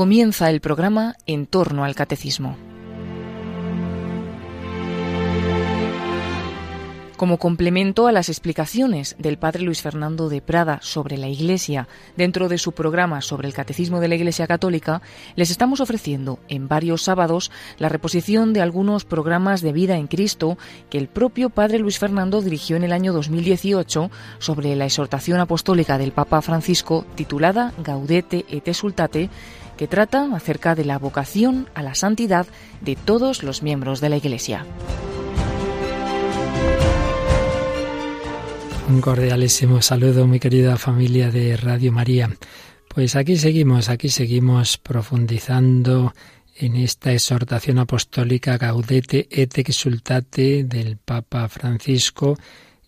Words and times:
Comienza 0.00 0.48
el 0.48 0.62
programa 0.62 1.14
En 1.26 1.44
torno 1.44 1.84
al 1.84 1.94
Catecismo. 1.94 2.56
Como 7.18 7.36
complemento 7.36 8.06
a 8.06 8.12
las 8.12 8.30
explicaciones 8.30 9.14
del 9.18 9.36
padre 9.36 9.62
Luis 9.62 9.82
Fernando 9.82 10.30
de 10.30 10.40
Prada 10.40 10.78
sobre 10.80 11.18
la 11.18 11.28
Iglesia 11.28 11.86
dentro 12.16 12.48
de 12.48 12.56
su 12.56 12.72
programa 12.72 13.20
sobre 13.20 13.46
el 13.46 13.52
Catecismo 13.52 14.00
de 14.00 14.08
la 14.08 14.14
Iglesia 14.14 14.46
Católica, 14.46 15.02
les 15.36 15.50
estamos 15.50 15.82
ofreciendo 15.82 16.38
en 16.48 16.66
varios 16.66 17.02
sábados 17.02 17.50
la 17.76 17.90
reposición 17.90 18.54
de 18.54 18.62
algunos 18.62 19.04
programas 19.04 19.60
de 19.60 19.74
vida 19.74 19.98
en 19.98 20.06
Cristo 20.06 20.56
que 20.88 20.96
el 20.96 21.08
propio 21.08 21.50
padre 21.50 21.78
Luis 21.78 21.98
Fernando 21.98 22.40
dirigió 22.40 22.76
en 22.76 22.84
el 22.84 22.92
año 22.92 23.12
2018 23.12 24.10
sobre 24.38 24.74
la 24.76 24.86
exhortación 24.86 25.40
apostólica 25.40 25.98
del 25.98 26.12
Papa 26.12 26.40
Francisco 26.40 27.04
titulada 27.16 27.74
Gaudete 27.84 28.46
et 28.48 28.66
Exultate 28.66 29.28
que 29.80 29.88
trata 29.88 30.28
acerca 30.36 30.74
de 30.74 30.84
la 30.84 30.98
vocación 30.98 31.66
a 31.72 31.82
la 31.82 31.94
santidad 31.94 32.46
de 32.82 32.96
todos 32.96 33.42
los 33.42 33.62
miembros 33.62 34.02
de 34.02 34.10
la 34.10 34.18
Iglesia. 34.18 34.66
Un 38.90 39.00
cordialísimo 39.00 39.80
saludo, 39.80 40.26
mi 40.26 40.38
querida 40.38 40.76
familia 40.76 41.30
de 41.30 41.56
Radio 41.56 41.92
María. 41.92 42.28
Pues 42.94 43.16
aquí 43.16 43.38
seguimos, 43.38 43.88
aquí 43.88 44.10
seguimos 44.10 44.76
profundizando 44.76 46.12
en 46.54 46.76
esta 46.76 47.14
exhortación 47.14 47.78
apostólica 47.78 48.58
Gaudete 48.58 49.28
et 49.30 49.56
exultate 49.56 50.64
del 50.64 50.98
Papa 50.98 51.48
Francisco, 51.48 52.36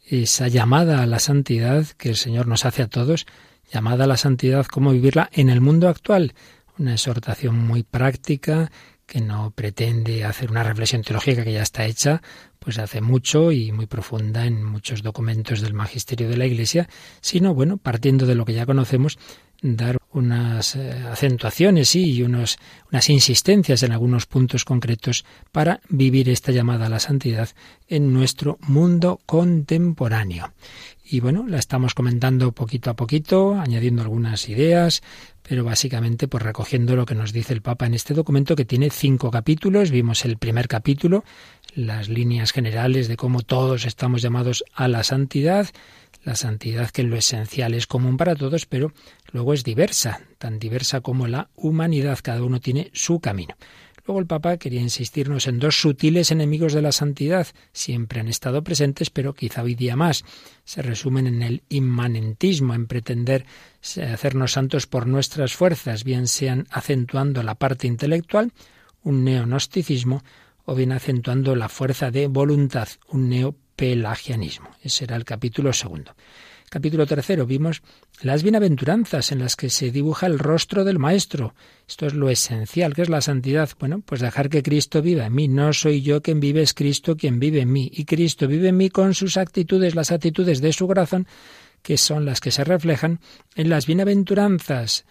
esa 0.04 0.46
llamada 0.48 1.02
a 1.02 1.06
la 1.06 1.20
santidad 1.20 1.86
que 1.96 2.10
el 2.10 2.16
Señor 2.16 2.48
nos 2.48 2.66
hace 2.66 2.82
a 2.82 2.88
todos, 2.88 3.24
llamada 3.72 4.04
a 4.04 4.08
la 4.08 4.18
santidad, 4.18 4.66
cómo 4.66 4.92
vivirla 4.92 5.30
en 5.32 5.48
el 5.48 5.62
mundo 5.62 5.88
actual. 5.88 6.34
Una 6.78 6.92
exhortación 6.92 7.58
muy 7.58 7.82
práctica 7.82 8.70
que 9.06 9.20
no 9.20 9.50
pretende 9.50 10.24
hacer 10.24 10.50
una 10.50 10.62
reflexión 10.62 11.02
teológica 11.02 11.44
que 11.44 11.52
ya 11.52 11.62
está 11.62 11.84
hecha, 11.84 12.22
pues 12.58 12.78
hace 12.78 13.00
mucho 13.00 13.52
y 13.52 13.70
muy 13.72 13.86
profunda 13.86 14.46
en 14.46 14.64
muchos 14.64 15.02
documentos 15.02 15.60
del 15.60 15.74
magisterio 15.74 16.28
de 16.28 16.36
la 16.36 16.46
Iglesia, 16.46 16.88
sino, 17.20 17.54
bueno, 17.54 17.76
partiendo 17.76 18.24
de 18.24 18.34
lo 18.34 18.44
que 18.44 18.54
ya 18.54 18.64
conocemos, 18.64 19.18
dar 19.62 19.98
unas 20.12 20.76
eh, 20.76 20.92
acentuaciones 21.10 21.94
y 21.94 22.22
unos, 22.22 22.58
unas 22.90 23.08
insistencias 23.08 23.82
en 23.82 23.92
algunos 23.92 24.26
puntos 24.26 24.64
concretos 24.64 25.24
para 25.52 25.80
vivir 25.88 26.28
esta 26.28 26.52
llamada 26.52 26.86
a 26.86 26.90
la 26.90 26.98
santidad 26.98 27.48
en 27.88 28.12
nuestro 28.12 28.58
mundo 28.62 29.20
contemporáneo. 29.24 30.52
Y 31.12 31.20
bueno, 31.20 31.44
la 31.46 31.58
estamos 31.58 31.92
comentando 31.92 32.52
poquito 32.52 32.88
a 32.88 32.96
poquito, 32.96 33.60
añadiendo 33.60 34.00
algunas 34.00 34.48
ideas, 34.48 35.02
pero 35.42 35.62
básicamente 35.62 36.26
pues 36.26 36.42
recogiendo 36.42 36.96
lo 36.96 37.04
que 37.04 37.14
nos 37.14 37.34
dice 37.34 37.52
el 37.52 37.60
Papa 37.60 37.84
en 37.84 37.92
este 37.92 38.14
documento 38.14 38.56
que 38.56 38.64
tiene 38.64 38.88
cinco 38.88 39.30
capítulos. 39.30 39.90
Vimos 39.90 40.24
el 40.24 40.38
primer 40.38 40.68
capítulo, 40.68 41.22
las 41.74 42.08
líneas 42.08 42.50
generales 42.52 43.08
de 43.08 43.18
cómo 43.18 43.42
todos 43.42 43.84
estamos 43.84 44.22
llamados 44.22 44.64
a 44.72 44.88
la 44.88 45.04
santidad, 45.04 45.68
la 46.24 46.34
santidad 46.34 46.88
que 46.88 47.02
en 47.02 47.10
lo 47.10 47.16
esencial 47.16 47.74
es 47.74 47.86
común 47.86 48.16
para 48.16 48.34
todos, 48.34 48.64
pero 48.64 48.94
luego 49.32 49.52
es 49.52 49.64
diversa, 49.64 50.22
tan 50.38 50.58
diversa 50.58 51.02
como 51.02 51.26
la 51.26 51.50
humanidad, 51.56 52.20
cada 52.22 52.42
uno 52.42 52.58
tiene 52.58 52.90
su 52.94 53.20
camino. 53.20 53.54
Luego 54.04 54.18
el 54.18 54.26
Papa 54.26 54.56
quería 54.56 54.80
insistirnos 54.80 55.46
en 55.46 55.60
dos 55.60 55.80
sutiles 55.80 56.32
enemigos 56.32 56.72
de 56.72 56.82
la 56.82 56.90
santidad, 56.90 57.46
siempre 57.72 58.18
han 58.18 58.28
estado 58.28 58.64
presentes, 58.64 59.10
pero 59.10 59.32
quizá 59.32 59.62
hoy 59.62 59.76
día 59.76 59.94
más. 59.94 60.24
Se 60.64 60.82
resumen 60.82 61.28
en 61.28 61.42
el 61.42 61.62
inmanentismo, 61.68 62.74
en 62.74 62.86
pretender 62.86 63.46
hacernos 63.80 64.52
santos 64.52 64.88
por 64.88 65.06
nuestras 65.06 65.54
fuerzas, 65.54 66.02
bien 66.02 66.26
sean 66.26 66.66
acentuando 66.70 67.44
la 67.44 67.54
parte 67.54 67.86
intelectual, 67.86 68.52
un 69.04 69.22
neonosticismo, 69.22 70.24
o 70.64 70.74
bien 70.74 70.92
acentuando 70.92 71.54
la 71.56 71.68
fuerza 71.68 72.10
de 72.10 72.26
voluntad, 72.26 72.88
un 73.08 73.28
neopelagianismo. 73.28 74.70
Ese 74.82 75.04
era 75.04 75.16
el 75.16 75.24
capítulo 75.24 75.72
segundo. 75.72 76.14
Capítulo 76.72 77.04
tercero 77.04 77.44
vimos 77.44 77.82
las 78.22 78.42
bienaventuranzas 78.42 79.30
en 79.30 79.40
las 79.40 79.56
que 79.56 79.68
se 79.68 79.90
dibuja 79.90 80.26
el 80.26 80.38
rostro 80.38 80.84
del 80.84 80.98
Maestro. 80.98 81.54
Esto 81.86 82.06
es 82.06 82.14
lo 82.14 82.30
esencial, 82.30 82.94
que 82.94 83.02
es 83.02 83.10
la 83.10 83.20
santidad. 83.20 83.68
Bueno, 83.78 84.00
pues 84.00 84.22
dejar 84.22 84.48
que 84.48 84.62
Cristo 84.62 85.02
viva 85.02 85.26
en 85.26 85.34
mí. 85.34 85.48
No 85.48 85.74
soy 85.74 86.00
yo 86.00 86.22
quien 86.22 86.40
vive, 86.40 86.62
es 86.62 86.72
Cristo 86.72 87.14
quien 87.14 87.38
vive 87.38 87.60
en 87.60 87.70
mí. 87.70 87.90
Y 87.92 88.06
Cristo 88.06 88.48
vive 88.48 88.68
en 88.68 88.78
mí 88.78 88.88
con 88.88 89.12
sus 89.12 89.36
actitudes, 89.36 89.94
las 89.94 90.12
actitudes 90.12 90.62
de 90.62 90.72
su 90.72 90.86
corazón, 90.86 91.26
que 91.82 91.98
son 91.98 92.24
las 92.24 92.40
que 92.40 92.50
se 92.50 92.64
reflejan 92.64 93.20
en 93.54 93.68
las 93.68 93.84
bienaventuranzas. 93.84 95.04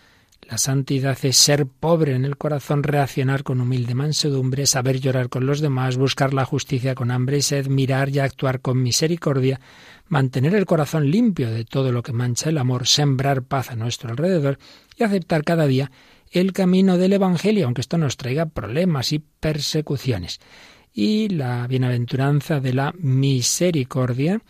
La 0.50 0.57
santidad 0.57 1.17
es 1.21 1.38
ser 1.38 1.67
pobre 1.67 2.16
en 2.16 2.25
el 2.25 2.38
corazón, 2.38 2.81
reaccionar 2.81 3.44
con 3.44 3.61
humilde 3.61 3.94
mansedumbre, 3.94 4.66
saber 4.66 5.00
llorar 5.00 5.29
con 5.29 5.45
los 5.45 5.61
demás, 5.61 5.97
buscar 5.97 6.33
la 6.33 6.45
justicia 6.45 6.95
con 6.95 7.11
hambre 7.11 7.38
y 7.38 7.41
sed, 7.44 7.67
mirar 7.67 8.09
y 8.09 8.17
actuar 8.17 8.61
con 8.61 8.81
misericordia, 8.81 9.61
mantener 10.11 10.55
el 10.55 10.66
corazón 10.66 11.09
limpio 11.09 11.49
de 11.49 11.63
todo 11.63 11.94
lo 11.94 12.03
que 12.03 12.11
mancha 12.11 12.49
el 12.49 12.57
amor, 12.57 12.85
sembrar 12.85 13.44
paz 13.44 13.72
a 13.72 13.77
nuestro 13.77 14.09
alrededor 14.09 14.59
y 14.97 15.05
aceptar 15.05 15.45
cada 15.45 15.67
día 15.67 15.89
el 16.31 16.51
camino 16.51 16.97
del 16.97 17.13
Evangelio, 17.13 17.66
aunque 17.66 17.79
esto 17.79 17.97
nos 17.97 18.17
traiga 18.17 18.45
problemas 18.45 19.13
y 19.13 19.19
persecuciones. 19.19 20.41
Y 20.94 21.29
la 21.29 21.66
bienaventuranza 21.66 22.59
de 22.59 22.73
la 22.73 22.94
misericordia, 22.97 24.41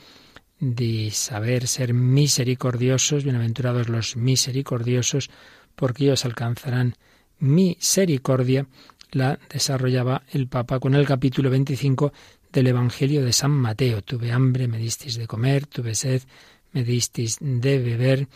de 0.59 1.11
saber 1.11 1.67
ser 1.67 1.93
misericordiosos, 1.93 3.23
bienaventurados 3.23 3.87
los 3.87 4.17
misericordiosos, 4.17 5.29
porque 5.75 6.05
ellos 6.05 6.25
alcanzarán 6.25 6.95
misericordia, 7.37 8.65
la 9.11 9.37
desarrollaba 9.47 10.23
el 10.31 10.47
Papa 10.47 10.79
con 10.79 10.95
el 10.95 11.05
capítulo 11.05 11.51
25 11.51 12.13
del 12.51 12.67
Evangelio 12.67 13.23
de 13.23 13.33
San 13.33 13.51
Mateo. 13.51 14.01
Tuve 14.01 14.31
hambre, 14.31 14.67
me 14.67 14.77
disteis 14.77 15.15
de 15.15 15.27
comer, 15.27 15.65
tuve 15.67 15.95
sed, 15.95 16.21
me 16.71 16.83
disteis 16.83 17.37
de 17.39 17.79
beber. 17.79 18.27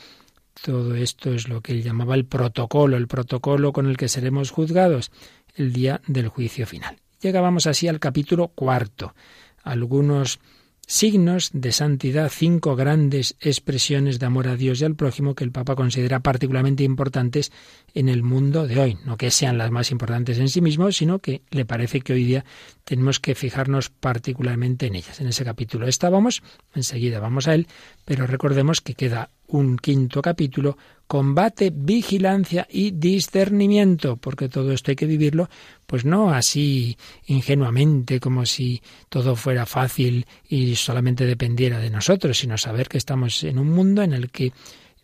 Todo 0.61 0.95
esto 0.95 1.33
es 1.33 1.49
lo 1.49 1.61
que 1.61 1.73
él 1.73 1.83
llamaba 1.83 2.15
el 2.15 2.25
protocolo, 2.25 2.97
el 2.97 3.07
protocolo 3.07 3.73
con 3.73 3.87
el 3.87 3.97
que 3.97 4.07
seremos 4.07 4.51
juzgados 4.51 5.11
el 5.55 5.73
día 5.73 6.01
del 6.07 6.29
juicio 6.29 6.65
final. 6.65 6.97
Llegábamos 7.21 7.67
así 7.67 7.87
al 7.87 7.99
capítulo 7.99 8.49
cuarto. 8.49 9.15
Algunos 9.63 10.39
signos 10.87 11.49
de 11.53 11.71
santidad, 11.71 12.31
cinco 12.33 12.75
grandes 12.75 13.35
expresiones 13.39 14.19
de 14.19 14.25
amor 14.25 14.47
a 14.47 14.55
Dios 14.55 14.81
y 14.81 14.85
al 14.85 14.95
prójimo 14.95 15.35
que 15.35 15.43
el 15.43 15.51
Papa 15.51 15.75
considera 15.75 16.19
particularmente 16.19 16.83
importantes 16.83 17.51
en 17.93 18.09
el 18.09 18.23
mundo 18.23 18.67
de 18.67 18.79
hoy. 18.79 18.97
No 19.05 19.17
que 19.17 19.31
sean 19.31 19.57
las 19.57 19.71
más 19.71 19.91
importantes 19.91 20.37
en 20.37 20.49
sí 20.49 20.61
mismos, 20.61 20.97
sino 20.97 21.19
que 21.19 21.41
le 21.49 21.65
parece 21.65 22.01
que 22.01 22.13
hoy 22.13 22.23
día 22.23 22.45
tenemos 22.83 23.19
que 23.19 23.35
fijarnos 23.35 23.89
particularmente 23.89 24.87
en 24.87 24.95
ellas. 24.95 25.19
En 25.19 25.27
ese 25.27 25.43
capítulo 25.43 25.87
estábamos, 25.87 26.43
enseguida 26.73 27.19
vamos 27.19 27.47
a 27.47 27.55
él, 27.55 27.67
pero 28.05 28.27
recordemos 28.27 28.81
que 28.81 28.93
queda 28.93 29.31
un 29.47 29.77
quinto 29.77 30.21
capítulo, 30.21 30.77
combate, 31.07 31.71
vigilancia 31.73 32.67
y 32.69 32.91
discernimiento, 32.91 34.17
porque 34.17 34.49
todo 34.49 34.71
esto 34.71 34.91
hay 34.91 34.95
que 34.95 35.05
vivirlo, 35.05 35.49
pues 35.85 36.05
no 36.05 36.31
así 36.31 36.97
ingenuamente, 37.27 38.19
como 38.19 38.45
si 38.45 38.81
todo 39.09 39.35
fuera 39.35 39.65
fácil 39.65 40.25
y 40.49 40.75
solamente 40.75 41.25
dependiera 41.25 41.79
de 41.79 41.89
nosotros, 41.89 42.37
sino 42.37 42.57
saber 42.57 42.87
que 42.87 42.97
estamos 42.97 43.43
en 43.43 43.59
un 43.59 43.69
mundo 43.69 44.01
en 44.01 44.13
el 44.13 44.31
que 44.31 44.51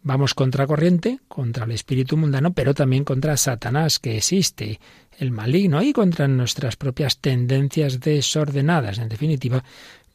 vamos 0.03 0.34
contra 0.34 0.66
corriente, 0.66 1.19
contra 1.28 1.66
el 1.66 1.72
espíritu 1.72 2.18
mundano, 2.18 2.53
pero 2.53 2.73
también 2.73 3.03
contra 3.03 3.38
Satanás, 3.38 4.00
que 4.00 4.18
existe, 4.18 4.79
el 5.19 5.31
maligno, 5.31 5.84
y 5.84 5.94
contra 5.94 6.28
nuestras 6.28 6.75
propias 6.75 7.19
tendencias 7.19 8.00
desordenadas. 8.00 8.97
En 8.97 9.09
definitiva, 9.09 9.63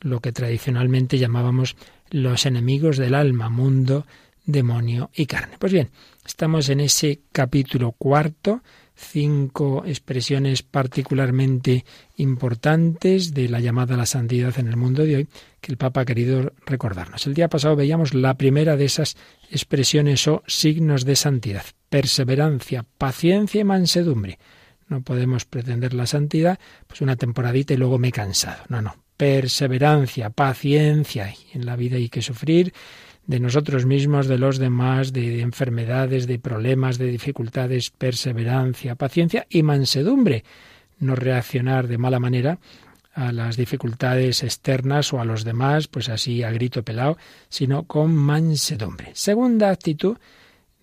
lo 0.00 0.20
que 0.20 0.32
tradicionalmente 0.32 1.18
llamábamos 1.18 1.76
los 2.10 2.46
enemigos 2.46 2.96
del 2.96 3.14
alma, 3.14 3.48
mundo, 3.48 4.06
demonio 4.46 5.10
y 5.14 5.26
carne. 5.26 5.56
Pues 5.58 5.72
bien, 5.72 5.90
estamos 6.24 6.68
en 6.68 6.80
ese 6.80 7.20
capítulo 7.32 7.92
cuarto, 7.92 8.62
cinco 8.94 9.84
expresiones 9.84 10.62
particularmente 10.62 11.84
importantes 12.16 13.34
de 13.34 13.48
la 13.48 13.60
llamada 13.60 13.94
a 13.94 13.98
la 13.98 14.06
santidad 14.06 14.58
en 14.58 14.68
el 14.68 14.76
mundo 14.76 15.04
de 15.04 15.16
hoy 15.16 15.28
que 15.60 15.72
el 15.72 15.78
Papa 15.78 16.02
ha 16.02 16.04
querido 16.04 16.52
recordarnos. 16.64 17.26
El 17.26 17.34
día 17.34 17.48
pasado 17.48 17.76
veíamos 17.76 18.14
la 18.14 18.34
primera 18.34 18.76
de 18.76 18.86
esas 18.86 19.16
expresiones 19.50 20.26
o 20.28 20.42
signos 20.46 21.04
de 21.04 21.16
santidad, 21.16 21.64
perseverancia, 21.90 22.86
paciencia 22.96 23.60
y 23.60 23.64
mansedumbre. 23.64 24.38
No 24.88 25.02
podemos 25.02 25.44
pretender 25.44 25.92
la 25.92 26.06
santidad, 26.06 26.58
pues 26.86 27.00
una 27.00 27.16
temporadita 27.16 27.74
y 27.74 27.76
luego 27.76 27.98
me 27.98 28.08
he 28.08 28.12
cansado. 28.12 28.62
No, 28.68 28.80
no 28.80 29.05
perseverancia, 29.16 30.30
paciencia. 30.30 31.32
En 31.52 31.66
la 31.66 31.76
vida 31.76 31.96
hay 31.96 32.08
que 32.08 32.22
sufrir 32.22 32.72
de 33.26 33.40
nosotros 33.40 33.86
mismos, 33.86 34.28
de 34.28 34.38
los 34.38 34.58
demás, 34.58 35.12
de, 35.12 35.40
enfermedades, 35.40 36.26
de 36.26 36.38
problemas, 36.38 36.98
de 36.98 37.06
dificultades, 37.06 37.90
perseverancia, 37.90 38.94
paciencia 38.94 39.46
y 39.50 39.62
mansedumbre. 39.62 40.44
No 40.98 41.16
reaccionar 41.16 41.88
de 41.88 41.98
mala 41.98 42.20
manera 42.20 42.58
a 43.14 43.32
las 43.32 43.56
dificultades 43.56 44.42
externas 44.42 45.12
o 45.12 45.20
a 45.20 45.24
los 45.24 45.44
demás, 45.44 45.88
pues 45.88 46.08
así 46.08 46.42
a 46.42 46.50
grito 46.50 46.82
pelado, 46.82 47.16
sino 47.48 47.84
con 47.84 48.14
mansedumbre. 48.14 49.10
Segunda 49.14 49.70
actitud 49.70 50.18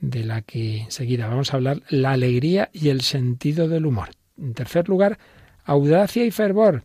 de 0.01 0.23
la 0.23 0.41
que 0.41 0.81
enseguida 0.81 1.27
vamos 1.27 1.53
a 1.53 1.57
hablar, 1.57 1.81
la 1.89 2.11
alegría 2.11 2.69
y 2.73 2.89
el 2.89 3.01
sentido 3.01 3.69
del 3.69 3.85
humor. 3.85 4.09
En 4.37 4.53
tercer 4.53 4.89
lugar, 4.89 5.17
audacia 5.63 6.25
y 6.25 6.31
fervor. 6.31 6.83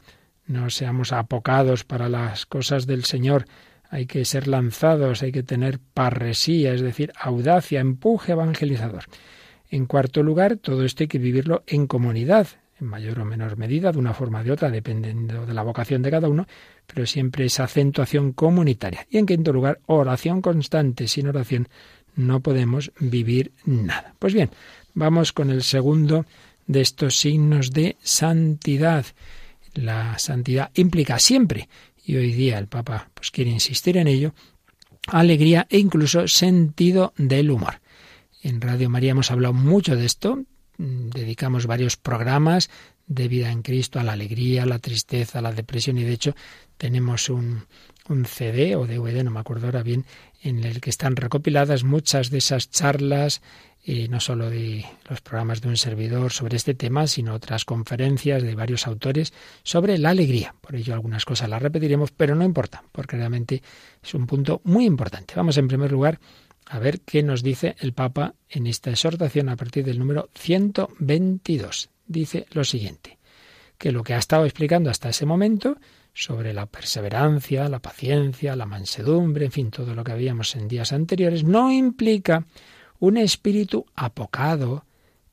No 0.48 0.70
seamos 0.70 1.12
apocados 1.12 1.84
para 1.84 2.08
las 2.08 2.46
cosas 2.46 2.86
del 2.86 3.04
Señor. 3.04 3.44
Hay 3.90 4.06
que 4.06 4.24
ser 4.24 4.48
lanzados, 4.48 5.22
hay 5.22 5.30
que 5.30 5.42
tener 5.42 5.78
parresía, 5.78 6.72
es 6.72 6.80
decir, 6.80 7.12
audacia, 7.20 7.80
empuje 7.80 8.32
evangelizador. 8.32 9.04
En 9.70 9.84
cuarto 9.84 10.22
lugar, 10.22 10.56
todo 10.56 10.84
esto 10.84 11.04
hay 11.04 11.08
que 11.08 11.18
vivirlo 11.18 11.62
en 11.66 11.86
comunidad, 11.86 12.48
en 12.80 12.86
mayor 12.86 13.20
o 13.20 13.26
menor 13.26 13.58
medida, 13.58 13.92
de 13.92 13.98
una 13.98 14.14
forma 14.14 14.40
o 14.40 14.44
de 14.44 14.52
otra, 14.52 14.70
dependiendo 14.70 15.44
de 15.44 15.52
la 15.52 15.62
vocación 15.62 16.00
de 16.00 16.10
cada 16.10 16.28
uno, 16.28 16.46
pero 16.86 17.06
siempre 17.06 17.44
esa 17.44 17.64
acentuación 17.64 18.32
comunitaria. 18.32 19.06
Y 19.10 19.18
en 19.18 19.26
quinto 19.26 19.52
lugar, 19.52 19.80
oración 19.84 20.40
constante. 20.40 21.08
Sin 21.08 21.28
oración 21.28 21.68
no 22.16 22.40
podemos 22.40 22.90
vivir 22.98 23.52
nada. 23.66 24.14
Pues 24.18 24.32
bien, 24.32 24.48
vamos 24.94 25.34
con 25.34 25.50
el 25.50 25.62
segundo 25.62 26.24
de 26.66 26.80
estos 26.80 27.18
signos 27.18 27.70
de 27.72 27.96
santidad. 28.02 29.04
La 29.74 30.18
santidad 30.18 30.70
implica 30.74 31.18
siempre, 31.18 31.68
y 32.04 32.16
hoy 32.16 32.32
día 32.32 32.58
el 32.58 32.68
Papa 32.68 33.10
pues 33.14 33.30
quiere 33.30 33.50
insistir 33.50 33.96
en 33.96 34.08
ello, 34.08 34.34
alegría 35.06 35.66
e 35.70 35.78
incluso 35.78 36.28
sentido 36.28 37.12
del 37.16 37.50
humor. 37.50 37.80
En 38.42 38.60
Radio 38.60 38.88
María 38.88 39.12
hemos 39.12 39.30
hablado 39.30 39.54
mucho 39.54 39.96
de 39.96 40.06
esto, 40.06 40.44
Mm, 40.78 41.10
dedicamos 41.10 41.66
varios 41.66 41.96
programas 41.96 42.70
de 43.08 43.26
vida 43.26 43.50
en 43.50 43.62
Cristo 43.62 43.98
a 43.98 44.04
la 44.04 44.12
alegría, 44.12 44.62
a 44.62 44.66
la 44.66 44.78
tristeza, 44.78 45.40
a 45.40 45.42
la 45.42 45.52
depresión 45.52 45.98
y 45.98 46.04
de 46.04 46.12
hecho 46.12 46.36
tenemos 46.76 47.28
un, 47.30 47.64
un 48.08 48.24
CD 48.26 48.76
o 48.76 48.86
DVD, 48.86 49.24
no 49.24 49.32
me 49.32 49.40
acuerdo 49.40 49.66
ahora 49.66 49.82
bien, 49.82 50.04
en 50.40 50.62
el 50.62 50.80
que 50.80 50.90
están 50.90 51.16
recopiladas 51.16 51.82
muchas 51.82 52.30
de 52.30 52.38
esas 52.38 52.70
charlas, 52.70 53.42
eh, 53.90 54.06
no 54.06 54.20
solo 54.20 54.50
de 54.50 54.84
los 55.08 55.22
programas 55.22 55.62
de 55.62 55.68
un 55.68 55.78
servidor 55.78 56.30
sobre 56.30 56.58
este 56.58 56.74
tema, 56.74 57.06
sino 57.06 57.32
otras 57.32 57.64
conferencias 57.64 58.42
de 58.42 58.54
varios 58.54 58.86
autores 58.86 59.32
sobre 59.62 59.96
la 59.96 60.10
alegría. 60.10 60.54
Por 60.60 60.76
ello 60.76 60.92
algunas 60.92 61.24
cosas 61.24 61.48
las 61.48 61.62
repetiremos, 61.62 62.10
pero 62.10 62.34
no 62.34 62.44
importa, 62.44 62.84
porque 62.92 63.16
realmente 63.16 63.62
es 64.02 64.12
un 64.12 64.26
punto 64.26 64.60
muy 64.64 64.84
importante. 64.84 65.32
Vamos 65.36 65.56
en 65.56 65.68
primer 65.68 65.90
lugar 65.90 66.20
a 66.66 66.78
ver 66.78 67.00
qué 67.00 67.22
nos 67.22 67.42
dice 67.42 67.76
el 67.78 67.94
Papa 67.94 68.34
en 68.50 68.66
esta 68.66 68.90
exhortación 68.90 69.48
a 69.48 69.56
partir 69.56 69.86
del 69.86 69.98
número 69.98 70.28
122. 70.34 71.88
Dice 72.06 72.46
lo 72.50 72.64
siguiente, 72.64 73.16
que 73.78 73.90
lo 73.90 74.02
que 74.02 74.12
ha 74.12 74.18
estado 74.18 74.44
explicando 74.44 74.90
hasta 74.90 75.08
ese 75.08 75.24
momento 75.24 75.78
sobre 76.12 76.52
la 76.52 76.66
perseverancia, 76.66 77.70
la 77.70 77.78
paciencia, 77.78 78.54
la 78.54 78.66
mansedumbre, 78.66 79.46
en 79.46 79.52
fin, 79.52 79.70
todo 79.70 79.94
lo 79.94 80.04
que 80.04 80.12
habíamos 80.12 80.54
en 80.56 80.68
días 80.68 80.92
anteriores, 80.92 81.42
no 81.42 81.72
implica 81.72 82.44
un 83.00 83.16
espíritu 83.16 83.86
apocado, 83.94 84.84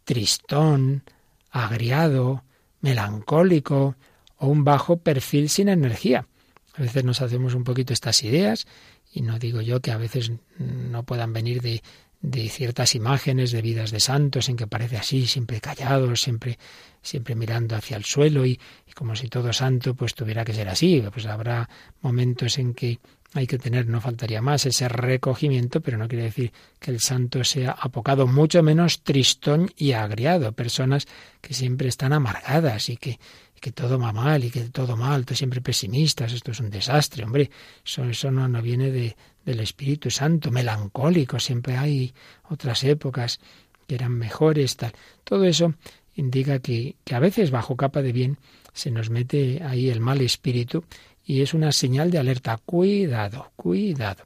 tristón, 0.03 1.03
agriado, 1.50 2.44
melancólico 2.81 3.95
o 4.38 4.47
un 4.47 4.63
bajo 4.63 4.97
perfil 4.97 5.50
sin 5.50 5.69
energía. 5.69 6.27
A 6.75 6.81
veces 6.81 7.03
nos 7.03 7.21
hacemos 7.21 7.56
un 7.56 7.63
poquito 7.63 7.94
estas 7.94 8.23
ideas 8.23 8.67
y 9.12 9.21
no 9.21 9.39
digo 9.39 9.62
yo 9.62 9.81
que 9.81 9.91
a 9.91 9.97
veces 9.97 10.31
no 10.59 11.03
puedan 11.03 11.31
venir 11.31 11.62
de, 11.62 11.81
de 12.21 12.50
ciertas 12.50 12.95
imágenes 12.95 13.51
de 13.51 13.62
vidas 13.62 13.91
de 13.91 14.00
santos 14.00 14.50
en 14.50 14.57
que 14.57 14.68
parece 14.68 14.97
así, 14.97 15.25
siempre 15.25 15.61
callado, 15.61 16.15
siempre, 16.15 16.57
siempre 17.01 17.35
mirando 17.35 17.75
hacia 17.75 17.97
el 17.97 18.03
suelo 18.03 18.45
y, 18.45 18.59
y, 18.85 18.91
como 18.94 19.15
si 19.15 19.27
todo 19.29 19.53
santo 19.53 19.94
pues 19.94 20.15
tuviera 20.15 20.44
que 20.44 20.53
ser 20.53 20.68
así. 20.68 21.03
Pues 21.13 21.25
habrá 21.27 21.69
momentos 22.01 22.57
en 22.57 22.73
que 22.73 23.00
hay 23.35 23.47
que 23.47 23.59
tener, 23.59 23.87
no 23.87 24.01
faltaría 24.01 24.41
más, 24.41 24.65
ese 24.65 24.87
recogimiento, 24.87 25.81
pero 25.81 25.97
no 25.97 26.07
quiere 26.07 26.23
decir 26.23 26.53
que 26.79 26.89
el 26.89 27.01
santo 27.01 27.43
sea 27.43 27.71
apocado, 27.71 28.27
mucho 28.27 28.63
menos 28.63 29.03
tristón 29.03 29.71
y 29.75 29.91
agriado, 29.91 30.53
personas 30.53 31.05
que 31.41 31.53
siempre 31.53 31.89
están 31.89 32.13
amargadas 32.13 32.89
y 32.89 32.97
que 32.97 33.19
que 33.65 33.71
todo 33.71 33.97
va 33.97 34.13
mal 34.13 34.43
y 34.43 34.51
que 34.51 34.61
todo 34.69 34.95
mal, 34.95 35.25
tú 35.25 35.33
siempre 35.33 35.59
pesimistas, 35.59 36.33
esto 36.33 36.51
es 36.51 36.59
un 36.59 36.69
desastre, 36.69 37.23
hombre, 37.23 37.49
eso, 37.83 38.03
eso 38.03 38.29
no, 38.29 38.47
no 38.47 38.61
viene 38.61 38.91
de, 38.91 39.15
del 39.43 39.59
Espíritu 39.59 40.11
Santo, 40.11 40.51
melancólico, 40.51 41.39
siempre 41.39 41.75
hay 41.75 42.13
otras 42.47 42.83
épocas 42.83 43.39
que 43.87 43.95
eran 43.95 44.11
mejores, 44.11 44.77
tal. 44.77 44.93
Todo 45.23 45.45
eso 45.45 45.73
indica 46.13 46.59
que, 46.59 46.95
que 47.03 47.15
a 47.15 47.19
veces 47.19 47.49
bajo 47.49 47.75
capa 47.75 48.03
de 48.03 48.11
bien 48.11 48.37
se 48.71 48.91
nos 48.91 49.09
mete 49.09 49.63
ahí 49.63 49.89
el 49.89 49.99
mal 49.99 50.21
espíritu 50.21 50.83
y 51.25 51.42
es 51.42 51.54
una 51.54 51.72
señal 51.72 52.12
de 52.12 52.19
alerta. 52.19 52.60
Cuidado, 52.66 53.51
cuidado 53.56 54.24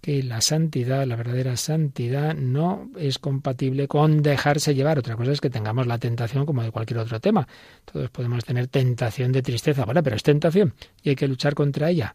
que 0.00 0.22
la 0.22 0.40
santidad, 0.40 1.06
la 1.06 1.16
verdadera 1.16 1.56
santidad, 1.56 2.34
no 2.34 2.90
es 2.96 3.18
compatible 3.18 3.88
con 3.88 4.22
dejarse 4.22 4.74
llevar. 4.74 4.98
Otra 4.98 5.16
cosa 5.16 5.32
es 5.32 5.40
que 5.40 5.50
tengamos 5.50 5.86
la 5.86 5.98
tentación 5.98 6.46
como 6.46 6.62
de 6.62 6.70
cualquier 6.70 7.00
otro 7.00 7.20
tema. 7.20 7.46
Todos 7.84 8.10
podemos 8.10 8.44
tener 8.44 8.68
tentación 8.68 9.32
de 9.32 9.42
tristeza, 9.42 9.84
bueno, 9.84 10.02
pero 10.02 10.16
es 10.16 10.22
tentación 10.22 10.74
y 11.02 11.10
hay 11.10 11.16
que 11.16 11.28
luchar 11.28 11.54
contra 11.54 11.90
ella. 11.90 12.14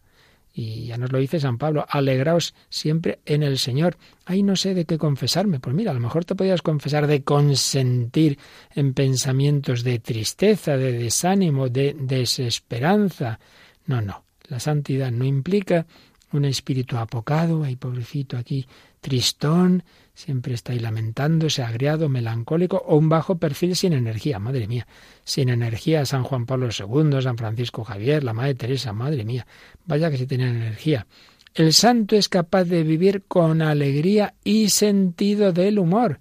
Y 0.56 0.86
ya 0.86 0.96
nos 0.98 1.10
lo 1.10 1.18
dice 1.18 1.40
San 1.40 1.58
Pablo, 1.58 1.84
alegraos 1.88 2.54
siempre 2.68 3.18
en 3.26 3.42
el 3.42 3.58
Señor. 3.58 3.96
Ahí 4.24 4.44
no 4.44 4.54
sé 4.54 4.72
de 4.72 4.84
qué 4.84 4.98
confesarme. 4.98 5.58
Pues 5.58 5.74
mira, 5.74 5.90
a 5.90 5.94
lo 5.94 6.00
mejor 6.00 6.24
te 6.24 6.36
podías 6.36 6.62
confesar 6.62 7.08
de 7.08 7.24
consentir 7.24 8.38
en 8.72 8.94
pensamientos 8.94 9.82
de 9.82 9.98
tristeza, 9.98 10.76
de 10.76 10.92
desánimo, 10.92 11.68
de 11.68 11.96
desesperanza. 11.98 13.40
No, 13.86 14.00
no. 14.00 14.23
La 14.48 14.60
santidad 14.60 15.10
no 15.10 15.24
implica 15.24 15.86
un 16.32 16.44
espíritu 16.44 16.96
apocado, 16.96 17.64
ay 17.64 17.76
pobrecito 17.76 18.36
aquí, 18.36 18.66
tristón, 19.00 19.84
siempre 20.14 20.54
está 20.54 20.72
ahí 20.72 20.80
lamentándose, 20.80 21.62
agriado, 21.62 22.08
melancólico, 22.08 22.82
o 22.86 22.96
un 22.96 23.08
bajo 23.08 23.38
perfil 23.38 23.76
sin 23.76 23.92
energía, 23.92 24.38
madre 24.38 24.66
mía, 24.66 24.86
sin 25.22 25.48
energía, 25.48 26.04
San 26.06 26.24
Juan 26.24 26.46
Pablo 26.46 26.68
II, 26.68 27.22
San 27.22 27.38
Francisco 27.38 27.84
Javier, 27.84 28.24
la 28.24 28.32
Madre 28.32 28.54
Teresa, 28.54 28.92
madre 28.92 29.24
mía, 29.24 29.46
vaya 29.86 30.10
que 30.10 30.18
si 30.18 30.26
tienen 30.26 30.56
energía. 30.56 31.06
El 31.54 31.72
santo 31.72 32.16
es 32.16 32.28
capaz 32.28 32.64
de 32.64 32.82
vivir 32.82 33.22
con 33.28 33.62
alegría 33.62 34.34
y 34.42 34.70
sentido 34.70 35.52
del 35.52 35.78
humor. 35.78 36.18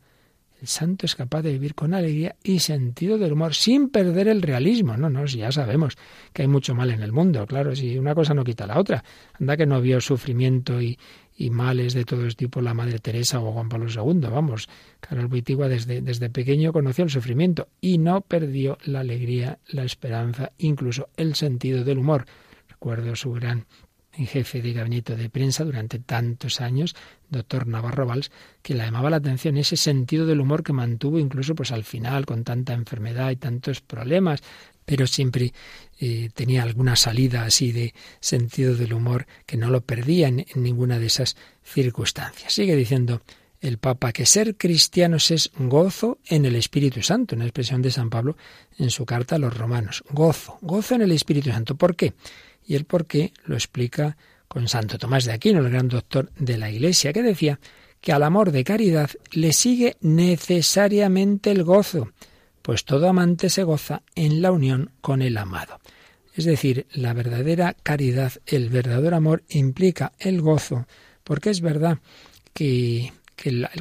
El 0.63 0.69
santo 0.69 1.05
es 1.05 1.15
capaz 1.15 1.41
de 1.41 1.51
vivir 1.51 1.75
con 1.75 1.93
alegría 1.93 2.37
y 2.41 2.59
sentido 2.59 3.17
del 3.17 3.33
humor 3.33 3.53
sin 3.53 3.89
perder 3.89 4.29
el 4.29 4.41
realismo. 4.41 4.95
No, 4.95 5.09
no, 5.09 5.25
ya 5.25 5.51
sabemos 5.51 5.97
que 6.31 6.43
hay 6.43 6.47
mucho 6.47 6.73
mal 6.73 6.89
en 6.89 7.03
el 7.03 7.11
mundo, 7.11 7.45
claro, 7.45 7.75
si 7.75 7.97
una 7.97 8.15
cosa 8.15 8.33
no 8.33 8.45
quita 8.45 8.65
la 8.65 8.79
otra. 8.79 9.03
Anda 9.37 9.57
que 9.57 9.65
no 9.65 9.81
vio 9.81 9.99
sufrimiento 9.99 10.81
y, 10.81 10.97
y 11.35 11.49
males 11.49 11.93
de 11.93 12.05
todo 12.05 12.25
tipo 12.29 12.61
la 12.61 12.73
Madre 12.73 12.99
Teresa 12.99 13.41
o 13.41 13.51
Juan 13.51 13.67
Pablo 13.67 13.87
II. 13.89 14.29
Vamos, 14.31 14.69
Carol 15.01 15.27
Buitigua 15.27 15.67
desde, 15.67 15.99
desde 15.99 16.29
pequeño 16.29 16.71
conoció 16.71 17.03
el 17.03 17.09
sufrimiento 17.09 17.67
y 17.81 17.97
no 17.97 18.21
perdió 18.21 18.77
la 18.85 19.01
alegría, 19.01 19.59
la 19.67 19.83
esperanza, 19.83 20.53
incluso 20.59 21.09
el 21.17 21.35
sentido 21.35 21.83
del 21.83 21.97
humor. 21.97 22.23
Recuerdo 22.69 23.17
su 23.17 23.33
gran 23.33 23.65
en 24.15 24.27
jefe 24.27 24.61
de 24.61 24.73
gabinete 24.73 25.15
de 25.15 25.29
prensa 25.29 25.63
durante 25.63 25.99
tantos 25.99 26.61
años, 26.61 26.95
doctor 27.29 27.67
Navarro 27.67 28.05
Valls, 28.05 28.31
que 28.61 28.73
le 28.73 28.83
llamaba 28.83 29.09
la 29.09 29.17
atención 29.17 29.57
ese 29.57 29.77
sentido 29.77 30.25
del 30.25 30.39
humor 30.39 30.63
que 30.63 30.73
mantuvo 30.73 31.19
incluso 31.19 31.55
pues 31.55 31.71
al 31.71 31.83
final 31.83 32.25
con 32.25 32.43
tanta 32.43 32.73
enfermedad 32.73 33.31
y 33.31 33.37
tantos 33.37 33.81
problemas, 33.81 34.41
pero 34.85 35.07
siempre 35.07 35.53
eh, 35.99 36.29
tenía 36.33 36.63
alguna 36.63 36.95
salida 36.95 37.43
así 37.43 37.71
de 37.71 37.93
sentido 38.19 38.75
del 38.75 38.93
humor 38.93 39.25
que 39.45 39.57
no 39.57 39.69
lo 39.69 39.81
perdía 39.81 40.27
en, 40.27 40.45
en 40.53 40.63
ninguna 40.63 40.99
de 40.99 41.07
esas 41.07 41.35
circunstancias. 41.63 42.53
Sigue 42.53 42.75
diciendo 42.75 43.21
el 43.63 43.77
Papa 43.77 44.11
que 44.11 44.25
ser 44.25 44.57
cristianos 44.57 45.31
es 45.31 45.49
gozo 45.57 46.19
en 46.25 46.43
el 46.45 46.57
Espíritu 46.57 47.01
Santo, 47.01 47.35
una 47.35 47.45
expresión 47.45 47.81
de 47.81 47.91
San 47.91 48.09
Pablo 48.09 48.35
en 48.77 48.89
su 48.89 49.05
carta 49.05 49.35
a 49.35 49.39
los 49.39 49.57
romanos. 49.57 50.03
Gozo, 50.09 50.57
gozo 50.61 50.95
en 50.95 51.03
el 51.03 51.13
Espíritu 51.13 51.49
Santo. 51.49 51.75
¿Por 51.75 51.95
qué? 51.95 52.13
Y 52.65 52.75
el 52.75 52.85
por 52.85 53.05
qué 53.05 53.33
lo 53.45 53.55
explica 53.55 54.17
con 54.47 54.67
Santo 54.67 54.97
Tomás 54.97 55.25
de 55.25 55.33
Aquino, 55.33 55.59
el 55.59 55.69
gran 55.69 55.87
doctor 55.87 56.31
de 56.37 56.57
la 56.57 56.69
Iglesia, 56.69 57.11
que 57.11 57.23
decía 57.23 57.59
que 58.01 58.11
al 58.11 58.23
amor 58.23 58.51
de 58.51 58.63
caridad 58.63 59.09
le 59.31 59.53
sigue 59.53 59.95
necesariamente 60.01 61.51
el 61.51 61.63
gozo, 61.63 62.11
pues 62.61 62.85
todo 62.85 63.07
amante 63.07 63.49
se 63.49 63.63
goza 63.63 64.03
en 64.15 64.41
la 64.41 64.51
unión 64.51 64.91
con 65.01 65.21
el 65.21 65.37
amado. 65.37 65.79
Es 66.35 66.45
decir, 66.45 66.87
la 66.93 67.13
verdadera 67.13 67.75
caridad, 67.83 68.33
el 68.45 68.69
verdadero 68.69 69.15
amor 69.15 69.43
implica 69.49 70.13
el 70.19 70.41
gozo, 70.41 70.87
porque 71.23 71.49
es 71.49 71.61
verdad 71.61 71.99
que, 72.53 73.13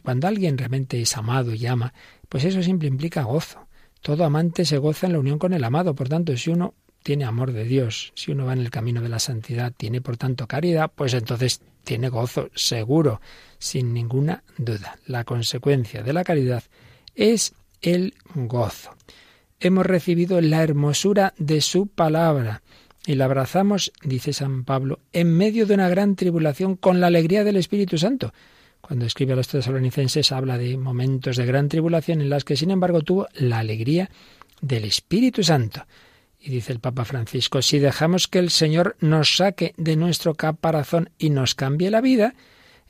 cuando 0.03 0.29
alguien 0.29 0.59
realmente 0.59 1.01
es 1.01 1.17
amado 1.17 1.55
y 1.55 1.67
ama, 1.67 1.93
pues 2.29 2.45
eso 2.45 2.63
siempre 2.63 2.89
implica 2.89 3.23
gozo. 3.23 3.67
Todo 4.01 4.25
amante 4.25 4.65
se 4.65 4.79
goza 4.79 5.07
en 5.07 5.13
la 5.13 5.21
unión 5.21 5.39
con 5.39 5.53
el 5.53 5.65
amado. 5.65 5.95
Por 5.95 6.09
tanto, 6.09 6.37
si 6.37 6.51
uno 6.51 6.75
tiene 7.03 7.25
amor 7.25 7.53
de 7.53 7.65
Dios, 7.65 8.13
si 8.15 8.33
uno 8.33 8.47
va 8.47 8.53
en 8.53 8.61
el 8.61 8.71
camino 8.71 9.01
de 9.01 9.09
la 9.09 9.19
santidad, 9.19 9.73
tiene 9.77 10.01
por 10.01 10.17
tanto 10.17 10.47
caridad, 10.47 10.91
pues 10.95 11.15
entonces 11.15 11.61
tiene 11.85 12.09
gozo 12.09 12.51
seguro, 12.55 13.21
sin 13.59 13.93
ninguna 13.93 14.45
duda. 14.57 14.99
La 15.07 15.25
consecuencia 15.25 16.03
de 16.03 16.13
la 16.13 16.25
caridad 16.25 16.63
es 17.15 17.55
el 17.81 18.15
gozo. 18.35 18.91
Hemos 19.61 19.87
recibido 19.87 20.41
la 20.41 20.63
hermosura 20.63 21.35
de 21.39 21.61
su 21.61 21.87
palabra 21.87 22.63
y 23.07 23.17
la 23.17 23.25
abrazamos, 23.25 23.93
dice 24.03 24.33
San 24.33 24.65
Pablo, 24.65 25.01
en 25.13 25.37
medio 25.37 25.67
de 25.67 25.75
una 25.75 25.89
gran 25.89 26.17
tribulación 26.17 26.77
con 26.77 27.01
la 27.01 27.09
alegría 27.09 27.45
del 27.45 27.57
Espíritu 27.57 27.99
Santo. 27.99 28.33
cuando 28.81 29.07
escribe 29.07 29.33
a 29.33 29.37
los 29.37 29.47
tesalonicenses, 29.47 30.33
habla 30.33 30.59
de 30.59 30.77
momentos 30.77 31.37
de 31.37 31.47
gran 31.47 31.69
tribulación 31.69 32.21
en 32.21 32.29
las 32.29 32.43
que, 32.45 32.57
sin 32.57 32.73
embargo, 32.73 33.03
tuvo 33.03 33.29
la 33.35 33.61
alegría 33.61 34.11
del 34.61 34.85
Espíritu 34.85 35.45
Santo. 35.45 35.87
Y 36.45 36.51
dice 36.51 36.73
el 36.73 36.81
Papa 36.81 37.05
Francisco, 37.05 37.63
si 37.63 37.79
dejamos 37.79 38.27
que 38.27 38.41
el 38.41 38.51
Señor 38.51 38.97
nos 38.99 39.37
saque 39.37 39.75
de 39.77 39.95
nuestro 39.95 40.35
caparazón 40.35 41.11
y 41.17 41.31
nos 41.31 41.55
cambie 41.55 41.89
la 41.89 42.01
vida, 42.01 42.35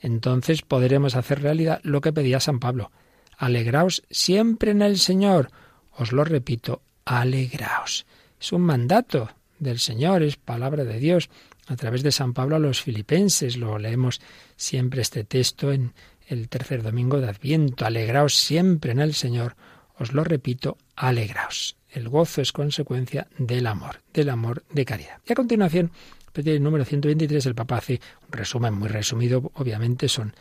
entonces 0.01 0.63
podremos 0.63 1.17
hacer 1.17 1.43
realidad 1.43 1.81
lo 1.83 2.01
que 2.01 2.15
pedía 2.15 2.41
San 2.41 2.61
Pablo. 2.61 2.91
Alegraos 3.37 4.05
siempre 4.11 4.71
en 4.71 4.81
el 4.81 4.99
Señor. 4.99 5.51
Os 5.91 6.13
lo 6.13 6.25
repito, 6.25 6.81
alegraos. 7.05 8.07
Es 8.41 8.53
un 8.53 8.63
mandato 8.63 9.29
del 9.59 9.81
Señor, 9.81 10.23
es 10.23 10.37
palabra 10.37 10.85
de 10.85 10.99
Dios 10.99 11.29
a 11.67 11.77
través 11.77 12.03
de 12.03 12.11
San 12.11 12.33
Pablo 12.33 12.57
a 12.57 12.59
los 12.59 12.81
filipenses. 12.81 13.59
Lo 13.59 13.79
leemos 13.79 14.23
siempre 14.57 15.03
este 15.03 15.25
texto 15.25 15.73
en 15.73 15.93
el 16.27 16.49
tercer 16.49 16.83
domingo 16.83 17.21
de 17.21 17.29
Adviento. 17.29 17.85
Alegraos 17.85 18.35
siempre 18.35 18.93
en 18.93 19.01
el 19.01 19.13
Señor. 19.13 19.57
Os 19.99 20.15
lo 20.15 20.25
repito, 20.25 20.79
alegraos. 20.97 21.77
El 21.93 22.09
gozo 22.09 22.41
es 22.41 22.53
consecuencia 22.53 23.29
del 23.39 23.67
amor, 23.67 24.01
del 24.15 24.31
amor 24.31 24.65
de 24.71 24.85
caridad. 24.85 25.19
Y 25.27 25.33
a 25.33 25.37
continuación, 25.37 25.91
el 26.35 26.63
número 26.63 26.85
123, 26.85 27.45
el 27.47 27.55
Papa 27.55 27.77
hace 27.77 28.01
un 28.27 28.33
resumen 28.33 28.75
muy 28.75 28.89
resumido, 28.89 29.51
obviamente 29.55 30.09
son 30.09 30.35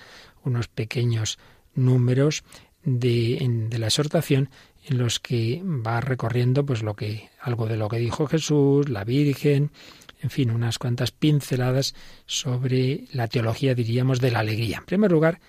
unos 0.43 0.67
pequeños 0.69 1.37
números 1.75 2.43
de, 2.83 3.67
de 3.69 3.79
la 3.79 3.87
exhortación 3.87 4.49
en 4.85 4.97
los 4.97 5.19
que 5.19 5.61
va 5.63 6.01
recorriendo 6.01 6.65
pues 6.65 6.81
lo 6.81 6.95
que 6.95 7.29
algo 7.41 7.67
de 7.67 7.77
lo 7.77 7.89
que 7.89 7.97
dijo 7.97 8.27
Jesús, 8.27 8.89
la 8.89 9.03
Virgen, 9.03 9.71
en 10.21 10.29
fin, 10.29 10.51
unas 10.51 10.79
cuantas 10.79 11.11
pinceladas 11.11 11.95
sobre 12.25 13.05
la 13.11 13.27
teología, 13.27 13.75
diríamos, 13.75 14.19
de 14.19 14.31
la 14.31 14.39
alegría. 14.39 14.77
En 14.77 14.85
primer 14.85 15.11
lugar, 15.11 15.39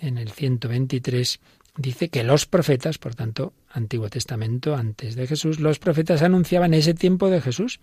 en 0.00 0.18
el 0.18 0.30
123 0.30 1.40
dice 1.76 2.08
que 2.08 2.24
los 2.24 2.46
profetas, 2.46 2.98
por 2.98 3.14
tanto, 3.14 3.52
Antiguo 3.70 4.08
Testamento, 4.08 4.74
antes 4.74 5.14
de 5.14 5.26
Jesús, 5.26 5.60
los 5.60 5.78
profetas 5.78 6.22
anunciaban 6.22 6.74
ese 6.74 6.94
tiempo 6.94 7.28
de 7.28 7.40
Jesús 7.40 7.80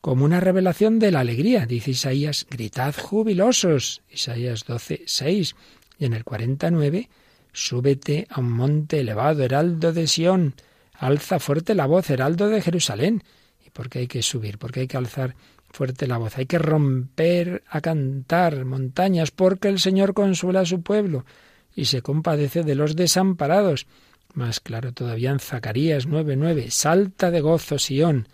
como 0.00 0.24
una 0.24 0.40
revelación 0.40 0.98
de 0.98 1.10
la 1.10 1.20
alegría. 1.20 1.66
Dice 1.66 1.92
Isaías, 1.92 2.46
gritad 2.50 2.94
jubilosos. 2.96 4.02
Isaías 4.10 4.64
12, 4.64 5.02
6. 5.06 5.54
Y 5.98 6.04
en 6.06 6.14
el 6.14 6.24
49, 6.24 7.08
súbete 7.52 8.26
a 8.30 8.40
un 8.40 8.50
monte 8.50 9.00
elevado, 9.00 9.44
heraldo 9.44 9.92
de 9.92 10.06
Sión. 10.06 10.54
Alza 10.94 11.38
fuerte 11.38 11.74
la 11.74 11.86
voz, 11.86 12.10
heraldo 12.10 12.48
de 12.48 12.62
Jerusalén. 12.62 13.22
¿Y 13.64 13.70
por 13.70 13.88
qué 13.88 14.00
hay 14.00 14.06
que 14.06 14.22
subir? 14.22 14.58
Porque 14.58 14.80
hay 14.80 14.86
que 14.86 14.96
alzar 14.96 15.34
fuerte 15.70 16.06
la 16.06 16.18
voz. 16.18 16.38
Hay 16.38 16.46
que 16.46 16.58
romper 16.58 17.62
a 17.68 17.80
cantar 17.80 18.64
montañas, 18.64 19.30
porque 19.30 19.68
el 19.68 19.78
Señor 19.78 20.14
consuela 20.14 20.60
a 20.60 20.66
su 20.66 20.82
pueblo 20.82 21.24
y 21.74 21.86
se 21.86 22.02
compadece 22.02 22.62
de 22.62 22.74
los 22.74 22.96
desamparados. 22.96 23.86
Más 24.34 24.60
claro 24.60 24.92
todavía 24.92 25.30
en 25.30 25.40
Zacarías 25.40 26.06
9:9, 26.06 26.70
salta 26.70 27.30
de 27.30 27.40
gozo 27.40 27.78
Sión, 27.78 28.28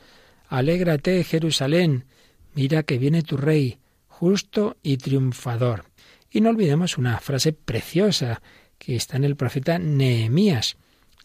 alégrate 0.49 1.25
Jerusalén, 1.25 2.05
mira 2.55 2.83
que 2.83 2.99
viene 2.99 3.23
tu 3.23 3.37
rey, 3.37 3.79
justo 4.07 4.77
y 4.83 4.99
triunfador. 4.99 5.85
Y 6.31 6.41
no 6.41 6.51
olvidemos 6.51 6.99
una 6.99 7.19
frase 7.21 7.53
preciosa 7.53 8.43
que 8.79 8.97
está 8.97 9.17
en 9.17 9.25
el 9.25 9.37
profeta 9.37 9.79
Nehemías. 9.79 10.77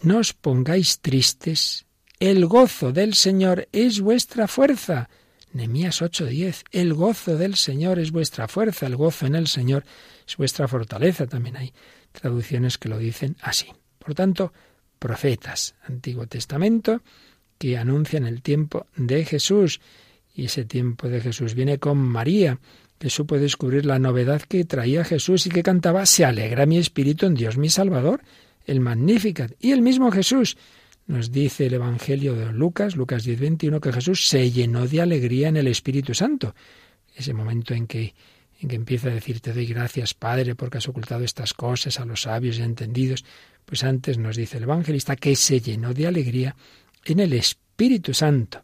No 0.03 0.19
os 0.19 0.33
pongáis 0.33 0.99
tristes, 0.99 1.85
el 2.19 2.45
gozo 2.45 2.91
del 2.91 3.13
Señor 3.13 3.67
es 3.71 3.99
vuestra 3.99 4.47
fuerza. 4.47 5.09
Nehemías 5.53 6.01
8:10, 6.01 6.63
el 6.71 6.93
gozo 6.93 7.35
del 7.35 7.55
Señor 7.55 7.99
es 7.99 8.11
vuestra 8.11 8.47
fuerza, 8.47 8.85
el 8.85 8.95
gozo 8.95 9.25
en 9.25 9.35
el 9.35 9.47
Señor 9.47 9.83
es 10.27 10.37
vuestra 10.37 10.67
fortaleza. 10.67 11.27
También 11.27 11.57
hay 11.57 11.73
traducciones 12.11 12.77
que 12.77 12.89
lo 12.89 12.97
dicen 12.97 13.37
así. 13.41 13.67
Por 13.99 14.15
tanto, 14.15 14.53
profetas, 14.99 15.75
Antiguo 15.87 16.27
Testamento, 16.27 17.01
que 17.57 17.77
anuncian 17.77 18.25
el 18.25 18.41
tiempo 18.41 18.87
de 18.95 19.25
Jesús. 19.25 19.81
Y 20.33 20.45
ese 20.45 20.65
tiempo 20.65 21.09
de 21.09 21.21
Jesús 21.21 21.53
viene 21.53 21.77
con 21.77 21.97
María, 21.97 22.59
que 22.97 23.09
supo 23.09 23.37
descubrir 23.37 23.85
la 23.85 23.99
novedad 23.99 24.41
que 24.41 24.63
traía 24.65 25.03
Jesús 25.03 25.45
y 25.47 25.49
que 25.49 25.63
cantaba 25.63 26.05
Se 26.05 26.23
alegra 26.23 26.65
mi 26.65 26.77
espíritu 26.77 27.25
en 27.25 27.33
Dios 27.33 27.57
mi 27.57 27.69
Salvador, 27.69 28.21
el 28.65 28.79
Magnificat. 28.79 29.53
Y 29.59 29.71
el 29.71 29.81
mismo 29.81 30.11
Jesús 30.11 30.57
nos 31.07 31.31
dice 31.31 31.65
el 31.65 31.73
Evangelio 31.73 32.35
de 32.35 32.51
Lucas, 32.53 32.95
Lucas 32.95 33.25
10:21, 33.25 33.81
que 33.81 33.91
Jesús 33.91 34.27
se 34.27 34.51
llenó 34.51 34.87
de 34.87 35.01
alegría 35.01 35.49
en 35.49 35.57
el 35.57 35.67
Espíritu 35.67 36.13
Santo. 36.13 36.55
Ese 37.15 37.33
momento 37.33 37.73
en 37.73 37.87
que 37.87 38.13
en 38.61 38.69
que 38.69 38.75
empieza 38.75 39.07
a 39.07 39.11
decir, 39.11 39.41
te 39.41 39.53
doy 39.53 39.65
gracias, 39.65 40.13
Padre, 40.13 40.53
porque 40.55 40.77
has 40.77 40.87
ocultado 40.87 41.23
estas 41.23 41.53
cosas 41.53 41.99
a 41.99 42.05
los 42.05 42.21
sabios 42.21 42.59
y 42.59 42.61
entendidos, 42.61 43.25
pues 43.65 43.83
antes 43.83 44.19
nos 44.19 44.35
dice 44.35 44.57
el 44.57 44.63
evangelista 44.63 45.15
que 45.15 45.35
se 45.35 45.59
llenó 45.59 45.95
de 45.95 46.05
alegría 46.05 46.55
en 47.03 47.19
el 47.19 47.33
Espíritu 47.33 48.13
Santo. 48.13 48.63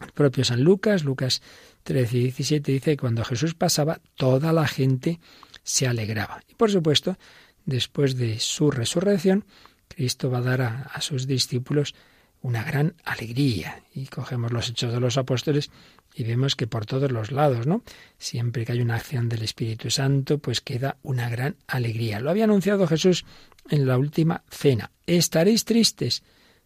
El 0.00 0.12
propio 0.12 0.44
San 0.44 0.62
Lucas, 0.62 1.02
Lucas 1.02 1.42
13 1.82 2.16
y 2.16 2.22
17, 2.22 2.72
dice 2.72 2.90
que 2.92 2.96
cuando 2.98 3.24
Jesús 3.24 3.54
pasaba, 3.54 4.00
toda 4.14 4.52
la 4.52 4.68
gente 4.68 5.18
se 5.64 5.88
alegraba. 5.88 6.40
Y 6.48 6.54
por 6.54 6.70
supuesto, 6.70 7.18
después 7.64 8.16
de 8.16 8.38
su 8.38 8.70
resurrección, 8.70 9.44
Cristo 9.88 10.30
va 10.30 10.38
a 10.38 10.42
dar 10.42 10.62
a, 10.62 10.82
a 10.82 11.00
sus 11.00 11.26
discípulos 11.26 11.96
una 12.42 12.62
gran 12.62 12.94
alegría. 13.04 13.82
Y 13.92 14.06
cogemos 14.06 14.52
los 14.52 14.68
hechos 14.68 14.92
de 14.92 15.00
los 15.00 15.16
apóstoles 15.16 15.70
y 16.16 16.24
vemos 16.24 16.56
que 16.56 16.66
por 16.66 16.86
todos 16.86 17.12
los 17.12 17.30
lados, 17.30 17.66
¿no? 17.66 17.82
Siempre 18.16 18.64
que 18.64 18.72
hay 18.72 18.80
una 18.80 18.96
acción 18.96 19.28
del 19.28 19.42
Espíritu 19.42 19.90
Santo, 19.90 20.38
pues 20.38 20.62
queda 20.62 20.96
una 21.02 21.28
gran 21.28 21.56
alegría. 21.66 22.20
Lo 22.20 22.30
había 22.30 22.44
anunciado 22.44 22.86
Jesús 22.86 23.26
en 23.68 23.86
la 23.86 23.98
última 23.98 24.42
cena. 24.50 24.92
Estaréis 25.06 25.66
tristes, 25.66 26.22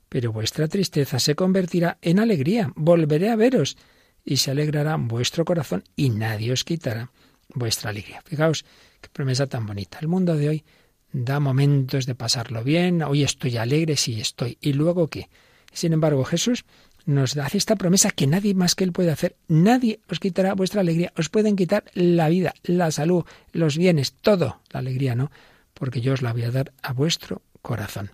pero 0.09 0.31
vuestra 0.31 0.69
tristeza 0.69 1.19
se 1.19 1.35
convertirá 1.35 1.99
en 2.01 2.21
alegría. 2.21 2.73
Volveré 2.77 3.29
a 3.31 3.37
veros 3.37 3.77
y 4.25 4.37
se 4.37 4.53
alegrará 4.53 4.95
vuestro 4.97 5.45
corazón 5.45 5.83
y 5.97 6.11
nadie 6.11 6.53
os 6.53 6.63
quitará 6.63 7.11
vuestra 7.53 7.91
alegría. 7.91 8.23
Fijaos 8.25 8.65
qué 9.01 9.09
promesa 9.13 9.49
tan 9.49 9.67
bonita. 9.67 9.99
El 10.01 10.07
mundo 10.07 10.37
de 10.37 10.49
hoy 10.49 10.65
da 11.13 11.41
momentos 11.41 12.07
de 12.07 12.15
pasarlo 12.15 12.63
bien. 12.63 13.03
Hoy 13.03 13.25
estoy 13.25 13.57
alegre, 13.57 13.97
sí 13.97 14.21
estoy. 14.21 14.59
¿Y 14.61 14.75
luego 14.75 15.09
qué? 15.09 15.29
Sin 15.73 15.93
embargo, 15.93 16.25
Jesús 16.25 16.65
nos 17.11 17.37
hace 17.37 17.59
esta 17.59 17.77
promesa 17.77 18.11
que 18.11 18.27
nadie 18.27 18.55
más 18.55 18.75
que 18.75 18.85
Él 18.85 18.93
puede 18.93 19.11
hacer. 19.11 19.37
Nadie 19.49 20.01
os 20.09 20.21
quitará 20.21 20.55
vuestra 20.55 20.81
alegría. 20.81 21.13
Os 21.17 21.29
pueden 21.29 21.57
quitar 21.57 21.85
la 21.95 22.29
vida, 22.29 22.55
la 22.63 22.91
salud, 22.91 23.25
los 23.53 23.77
bienes, 23.77 24.13
todo. 24.13 24.61
La 24.71 24.81
alegría 24.81 25.15
no, 25.15 25.31
porque 25.75 26.01
yo 26.01 26.13
os 26.13 26.23
la 26.23 26.33
voy 26.33 26.45
a 26.45 26.51
dar 26.51 26.73
a 26.83 26.93
vuestro 26.93 27.43
corazón. 27.63 28.11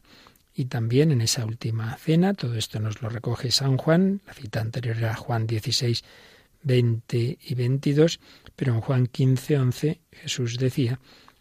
Y 0.55 0.67
también 0.67 1.12
en 1.12 1.21
esa 1.21 1.45
última 1.45 1.95
cena, 1.97 2.33
todo 2.33 2.55
esto 2.55 2.81
nos 2.81 3.03
lo 3.03 3.11
recoge 3.11 3.50
San 3.50 3.76
Juan, 3.76 4.23
la 4.26 4.33
cita 4.33 4.61
anterior 4.61 4.97
era 4.97 5.15
Juan 5.15 5.47
16, 5.47 6.03
20 6.62 7.38
y 7.43 7.55
22, 7.55 8.21
pero 8.57 8.73
en 8.75 8.81
Juan 8.81 9.07
15, 9.07 9.59
11 9.59 10.00
Jesús 10.12 10.59
decía, 10.59 10.99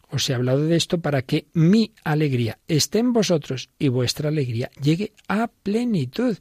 os 0.10 0.30
he 0.30 0.34
hablado 0.34 0.66
de 0.66 0.76
esto 0.76 1.00
para 1.00 1.22
que 1.22 1.48
mi 1.54 1.94
alegría 2.04 2.60
esté 2.68 3.00
en 3.00 3.14
vosotros 3.14 3.70
y 3.80 3.88
vuestra 3.88 4.30
alegría 4.30 4.70
llegue 4.82 5.14
a 5.28 5.48
plenitud. 5.48 6.38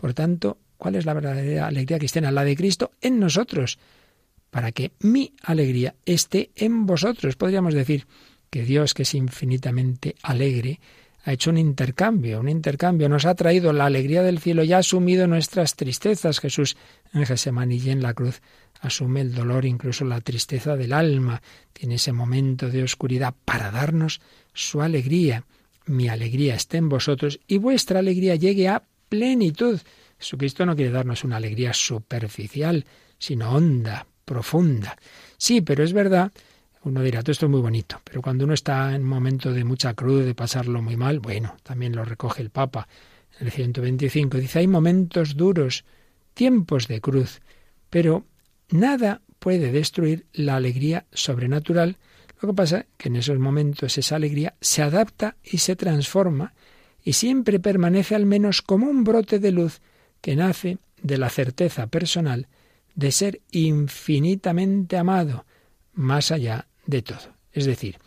Por 0.00 0.14
tanto, 0.14 0.56
¿cuál 0.78 0.94
es 0.94 1.04
la 1.04 1.12
verdadera 1.12 1.66
alegría 1.66 1.98
cristiana? 1.98 2.30
La 2.30 2.42
de 2.42 2.56
Cristo 2.56 2.92
en 3.02 3.20
nosotros, 3.20 3.78
para 4.50 4.72
que 4.72 4.92
mi 5.00 5.34
alegría 5.42 5.94
esté 6.06 6.52
en 6.56 6.86
vosotros. 6.86 7.36
Podríamos 7.36 7.74
decir 7.74 8.06
que 8.48 8.62
Dios, 8.62 8.94
que 8.94 9.02
es 9.02 9.14
infinitamente 9.14 10.14
alegre, 10.22 10.80
ha 11.24 11.34
hecho 11.34 11.50
un 11.50 11.58
intercambio, 11.58 12.40
un 12.40 12.48
intercambio, 12.48 13.10
nos 13.10 13.26
ha 13.26 13.34
traído 13.34 13.74
la 13.74 13.84
alegría 13.84 14.22
del 14.22 14.38
cielo 14.38 14.64
y 14.64 14.72
ha 14.72 14.78
asumido 14.78 15.26
nuestras 15.26 15.76
tristezas. 15.76 16.40
Jesús 16.40 16.78
en 17.12 17.26
Gesemaní 17.26 17.76
y 17.76 17.90
en 17.90 18.00
la 18.00 18.14
cruz 18.14 18.40
asume 18.80 19.20
el 19.20 19.34
dolor, 19.34 19.66
incluso 19.66 20.06
la 20.06 20.22
tristeza 20.22 20.78
del 20.78 20.94
alma, 20.94 21.42
tiene 21.74 21.96
ese 21.96 22.12
momento 22.12 22.70
de 22.70 22.82
oscuridad 22.82 23.34
para 23.44 23.70
darnos 23.70 24.22
su 24.54 24.80
alegría. 24.80 25.44
Mi 25.84 26.08
alegría 26.08 26.54
esté 26.54 26.78
en 26.78 26.88
vosotros 26.88 27.38
y 27.46 27.58
vuestra 27.58 27.98
alegría 27.98 28.36
llegue 28.36 28.68
a 28.68 28.82
plenitud. 29.10 29.78
Jesucristo 30.18 30.64
no 30.64 30.74
quiere 30.74 30.90
darnos 30.90 31.24
una 31.24 31.36
alegría 31.36 31.74
superficial, 31.74 32.86
sino 33.18 33.50
honda, 33.50 34.06
profunda. 34.24 34.96
Sí, 35.36 35.60
pero 35.60 35.84
es 35.84 35.92
verdad, 35.92 36.32
uno 36.84 37.02
dirá, 37.02 37.20
todo 37.20 37.32
esto 37.32 37.46
es 37.46 37.50
muy 37.50 37.60
bonito, 37.60 38.00
pero 38.04 38.22
cuando 38.22 38.44
uno 38.44 38.54
está 38.54 38.94
en 38.94 39.02
un 39.02 39.08
momento 39.08 39.52
de 39.52 39.64
mucha 39.64 39.92
cruz, 39.92 40.24
de 40.24 40.34
pasarlo 40.34 40.80
muy 40.80 40.96
mal, 40.96 41.20
bueno, 41.20 41.56
también 41.62 41.94
lo 41.94 42.04
recoge 42.04 42.40
el 42.40 42.50
Papa 42.50 42.88
en 43.38 43.46
el 43.46 43.52
125, 43.52 44.38
dice, 44.38 44.60
hay 44.60 44.66
momentos 44.66 45.36
duros, 45.36 45.84
tiempos 46.32 46.88
de 46.88 47.00
cruz, 47.00 47.40
pero 47.90 48.24
nada 48.70 49.20
puede 49.38 49.72
destruir 49.72 50.26
la 50.32 50.56
alegría 50.56 51.06
sobrenatural. 51.12 51.96
Lo 52.40 52.48
que 52.48 52.54
pasa 52.54 52.78
es 52.78 52.86
que 52.96 53.08
en 53.08 53.16
esos 53.16 53.38
momentos 53.38 53.98
esa 53.98 54.16
alegría 54.16 54.54
se 54.60 54.82
adapta 54.82 55.36
y 55.42 55.58
se 55.58 55.76
transforma 55.76 56.54
y 57.04 57.14
siempre 57.14 57.60
permanece 57.60 58.14
al 58.14 58.26
menos 58.26 58.62
como 58.62 58.86
un 58.86 59.04
brote 59.04 59.38
de 59.38 59.52
luz 59.52 59.80
que 60.20 60.36
nace 60.36 60.78
de 61.02 61.18
la 61.18 61.30
certeza 61.30 61.86
personal 61.86 62.48
de 62.94 63.12
ser 63.12 63.40
infinitamente 63.50 64.96
amado 64.96 65.46
más 65.94 66.30
allá 66.30 66.66
de 66.86 67.02
todo. 67.02 67.34
Es 67.52 67.66
decir, 67.66 67.98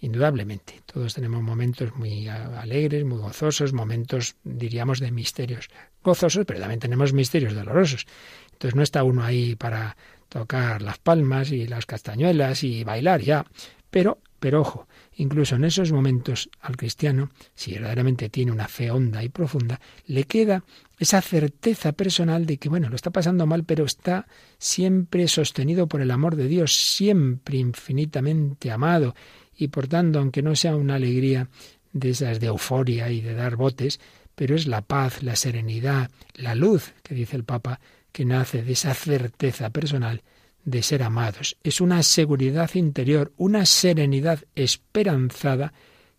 indudablemente. 0.00 0.82
Todos 0.86 1.14
tenemos 1.14 1.42
momentos 1.42 1.94
muy 1.94 2.28
alegres, 2.28 3.04
muy 3.04 3.18
gozosos, 3.18 3.72
momentos, 3.72 4.36
diríamos, 4.44 4.98
de 4.98 5.10
misterios 5.10 5.68
gozosos, 6.02 6.44
pero 6.46 6.60
también 6.60 6.80
tenemos 6.80 7.12
misterios 7.12 7.54
dolorosos. 7.54 8.06
Entonces 8.52 8.74
no 8.74 8.82
está 8.82 9.04
uno 9.04 9.22
ahí 9.22 9.56
para 9.56 9.96
tocar 10.28 10.82
las 10.82 10.98
palmas 10.98 11.50
y 11.50 11.66
las 11.66 11.86
castañuelas 11.86 12.64
y 12.64 12.84
bailar 12.84 13.20
ya. 13.20 13.46
Pero, 13.90 14.18
pero 14.38 14.62
ojo, 14.62 14.88
incluso 15.20 15.56
en 15.56 15.64
esos 15.64 15.92
momentos 15.92 16.48
al 16.60 16.78
cristiano, 16.78 17.30
si 17.54 17.72
verdaderamente 17.74 18.30
tiene 18.30 18.52
una 18.52 18.68
fe 18.68 18.90
honda 18.90 19.22
y 19.22 19.28
profunda, 19.28 19.78
le 20.06 20.24
queda 20.24 20.64
esa 20.98 21.20
certeza 21.20 21.92
personal 21.92 22.46
de 22.46 22.56
que, 22.56 22.70
bueno, 22.70 22.88
lo 22.88 22.96
está 22.96 23.10
pasando 23.10 23.46
mal, 23.46 23.64
pero 23.64 23.84
está 23.84 24.26
siempre 24.56 25.28
sostenido 25.28 25.88
por 25.88 26.00
el 26.00 26.10
amor 26.10 26.36
de 26.36 26.48
Dios, 26.48 26.74
siempre 26.74 27.58
infinitamente 27.58 28.70
amado, 28.70 29.14
y 29.54 29.68
por 29.68 29.88
tanto, 29.88 30.20
aunque 30.20 30.42
no 30.42 30.56
sea 30.56 30.74
una 30.74 30.94
alegría 30.94 31.48
de 31.92 32.10
esas 32.10 32.40
de 32.40 32.46
euforia 32.46 33.10
y 33.10 33.20
de 33.20 33.34
dar 33.34 33.56
botes, 33.56 34.00
pero 34.34 34.54
es 34.54 34.66
la 34.66 34.80
paz, 34.80 35.22
la 35.22 35.36
serenidad, 35.36 36.10
la 36.34 36.54
luz, 36.54 36.94
que 37.02 37.14
dice 37.14 37.36
el 37.36 37.44
Papa, 37.44 37.78
que 38.10 38.24
nace 38.24 38.62
de 38.62 38.72
esa 38.72 38.94
certeza 38.94 39.68
personal 39.68 40.22
de 40.64 40.82
ser 40.82 41.02
amados. 41.02 41.56
Es 41.62 41.80
una 41.80 42.02
seguridad 42.02 42.70
interior, 42.74 43.32
una 43.36 43.66
serenidad 43.66 44.44
esperanzada 44.54 45.72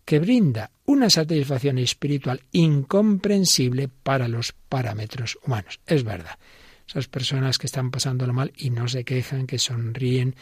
que 0.04 0.18
brinda 0.18 0.70
una 0.84 1.10
satisfacción 1.10 1.78
espiritual 1.78 2.42
incomprensible 2.52 3.88
para 3.88 4.28
los 4.28 4.52
parámetros 4.68 5.38
humanos. 5.44 5.80
Es 5.86 6.04
verdad. 6.04 6.38
Esas 6.86 7.08
personas 7.08 7.58
que 7.58 7.66
están 7.66 7.90
pasándolo 7.90 8.32
mal 8.32 8.52
y 8.56 8.70
no 8.70 8.88
se 8.88 9.04
quejan, 9.04 9.46
que 9.46 9.58
sonríen, 9.58 10.34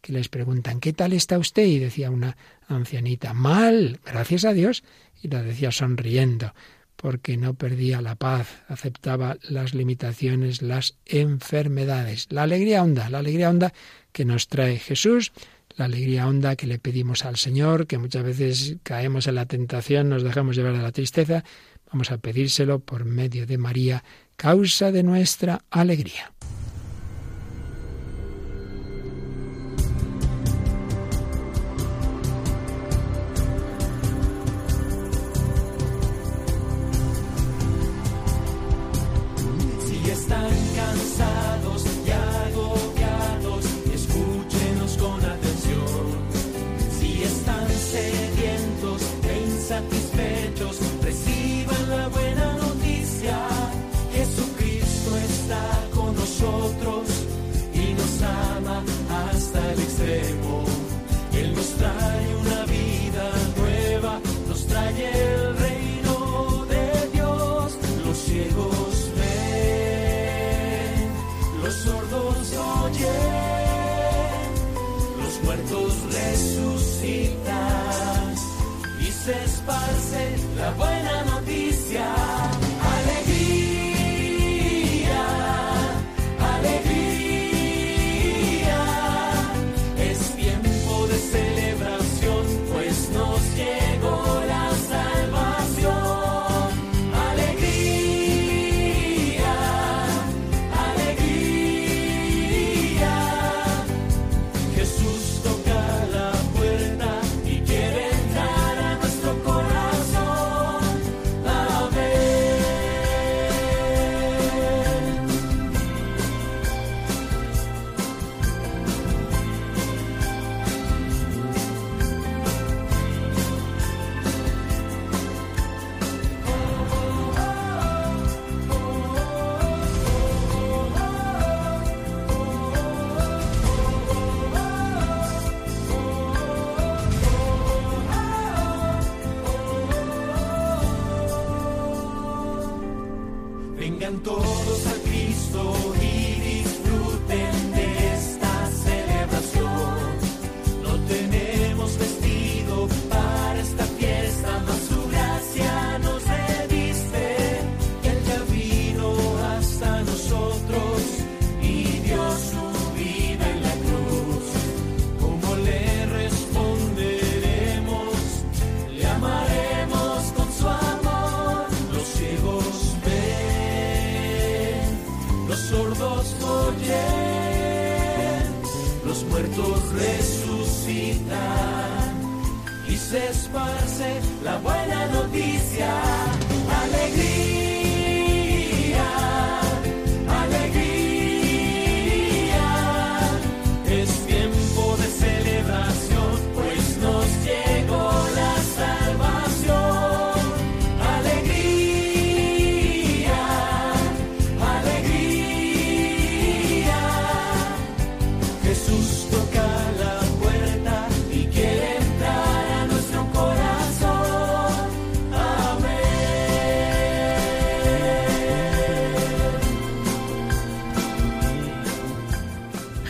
que 0.00 0.12
les 0.12 0.28
preguntan 0.28 0.80
¿qué 0.80 0.92
tal 0.92 1.12
está 1.12 1.38
usted? 1.38 1.64
y 1.64 1.78
decía 1.78 2.10
una 2.10 2.36
ancianita, 2.68 3.34
mal, 3.34 4.00
gracias 4.04 4.44
a 4.44 4.52
Dios, 4.52 4.84
y 5.20 5.28
la 5.28 5.42
decía 5.42 5.72
sonriendo 5.72 6.54
porque 7.00 7.36
no 7.36 7.54
perdía 7.54 8.02
la 8.02 8.16
paz, 8.16 8.48
aceptaba 8.66 9.36
las 9.48 9.72
limitaciones, 9.72 10.62
las 10.62 10.96
enfermedades. 11.06 12.26
La 12.28 12.42
alegría 12.42 12.82
honda, 12.82 13.08
la 13.08 13.20
alegría 13.20 13.50
honda 13.50 13.72
que 14.10 14.24
nos 14.24 14.48
trae 14.48 14.80
Jesús, 14.80 15.30
la 15.76 15.84
alegría 15.84 16.26
honda 16.26 16.56
que 16.56 16.66
le 16.66 16.80
pedimos 16.80 17.24
al 17.24 17.36
Señor, 17.36 17.86
que 17.86 17.98
muchas 17.98 18.24
veces 18.24 18.76
caemos 18.82 19.28
en 19.28 19.36
la 19.36 19.46
tentación, 19.46 20.08
nos 20.08 20.24
dejamos 20.24 20.56
llevar 20.56 20.72
de 20.72 20.82
la 20.82 20.90
tristeza, 20.90 21.44
vamos 21.92 22.10
a 22.10 22.18
pedírselo 22.18 22.80
por 22.80 23.04
medio 23.04 23.46
de 23.46 23.58
María, 23.58 24.02
causa 24.34 24.90
de 24.90 25.04
nuestra 25.04 25.62
alegría. 25.70 26.32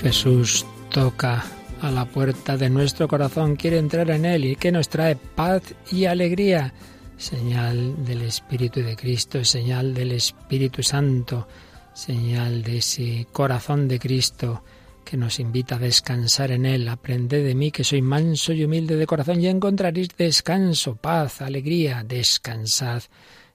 Jesús 0.08 0.64
toca 0.90 1.44
a 1.82 1.90
la 1.90 2.06
puerta 2.06 2.56
de 2.56 2.70
nuestro 2.70 3.06
corazón, 3.06 3.56
quiere 3.56 3.76
entrar 3.76 4.08
en 4.08 4.24
él 4.24 4.46
y 4.46 4.56
que 4.56 4.72
nos 4.72 4.88
trae 4.88 5.16
paz 5.16 5.74
y 5.92 6.06
alegría. 6.06 6.72
Señal 7.18 8.06
del 8.06 8.22
Espíritu 8.22 8.80
de 8.80 8.96
Cristo, 8.96 9.44
señal 9.44 9.92
del 9.92 10.12
Espíritu 10.12 10.82
Santo, 10.82 11.46
señal 11.92 12.62
de 12.62 12.78
ese 12.78 13.26
corazón 13.30 13.86
de 13.86 13.98
Cristo 13.98 14.64
que 15.04 15.18
nos 15.18 15.40
invita 15.40 15.74
a 15.74 15.78
descansar 15.78 16.52
en 16.52 16.64
Él. 16.64 16.88
Aprended 16.88 17.44
de 17.44 17.54
mí 17.54 17.70
que 17.70 17.84
soy 17.84 18.00
manso 18.00 18.54
y 18.54 18.64
humilde 18.64 18.96
de 18.96 19.06
corazón 19.06 19.42
y 19.42 19.48
encontraréis 19.48 20.08
descanso, 20.16 20.96
paz, 20.96 21.42
alegría. 21.42 22.02
Descansad 22.02 23.02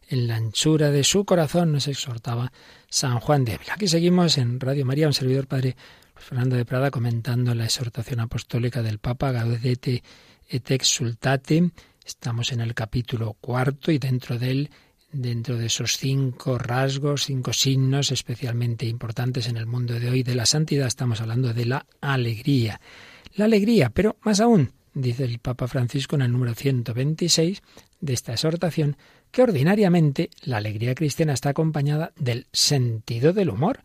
en 0.08 0.28
la 0.28 0.36
anchura 0.36 0.92
de 0.92 1.04
su 1.04 1.26
corazón, 1.26 1.72
nos 1.72 1.88
exhortaba 1.88 2.52
San 2.88 3.20
Juan 3.20 3.44
de 3.44 3.54
Ávila. 3.54 3.74
Aquí 3.74 3.88
seguimos 3.88 4.38
en 4.38 4.60
Radio 4.60 4.86
María, 4.86 5.08
un 5.08 5.14
servidor 5.14 5.48
Padre 5.48 5.76
Fernando 6.24 6.56
de 6.56 6.66
Prada 6.66 6.90
comentando 6.90 7.54
la 7.54 7.66
exhortación 7.66 8.22
apostólica 8.22 8.82
del 8.82 9.00
Papa 9.00 9.32
Gaudete 9.32 10.02
et 10.48 10.72
exultate. 10.72 11.72
Estamos 12.06 12.54
en 12.54 12.62
el 12.62 12.74
capítulo 12.74 13.34
cuarto 13.34 13.92
y 13.92 14.00
dentro 14.00 14.40
de 14.40 14.52
él 14.52 14.70
dentro 15.12 15.58
de 15.58 15.68
esos 15.68 15.98
cinco 15.98 16.58
rasgos, 16.58 17.26
cinco 17.26 17.52
signos 17.54 18.12
especialmente 18.12 18.86
importantes 18.86 19.48
en 19.48 19.58
el 19.58 19.68
mundo 19.68 20.00
de 20.00 20.10
hoy 20.10 20.24
de 20.24 20.34
la 20.34 20.46
santidad, 20.46 20.88
estamos 20.88 21.22
hablando 21.22 21.54
de 21.54 21.66
la 21.66 21.86
alegría. 22.02 22.80
La 23.36 23.46
alegría, 23.46 23.90
pero 23.90 24.18
más 24.22 24.40
aún, 24.40 24.72
dice 24.94 25.26
el 25.26 25.40
Papa 25.40 25.68
Francisco 25.68 26.16
en 26.16 26.24
el 26.24 26.32
número 26.32 26.56
126 26.56 27.62
de 28.00 28.14
esta 28.14 28.32
exhortación, 28.32 28.98
que 29.30 29.44
ordinariamente 29.44 30.30
la 30.42 30.58
alegría 30.58 30.96
cristiana 30.96 31.34
está 31.34 31.50
acompañada 31.50 32.14
del 32.16 32.48
sentido 32.52 33.34
del 33.34 33.50
humor, 33.50 33.84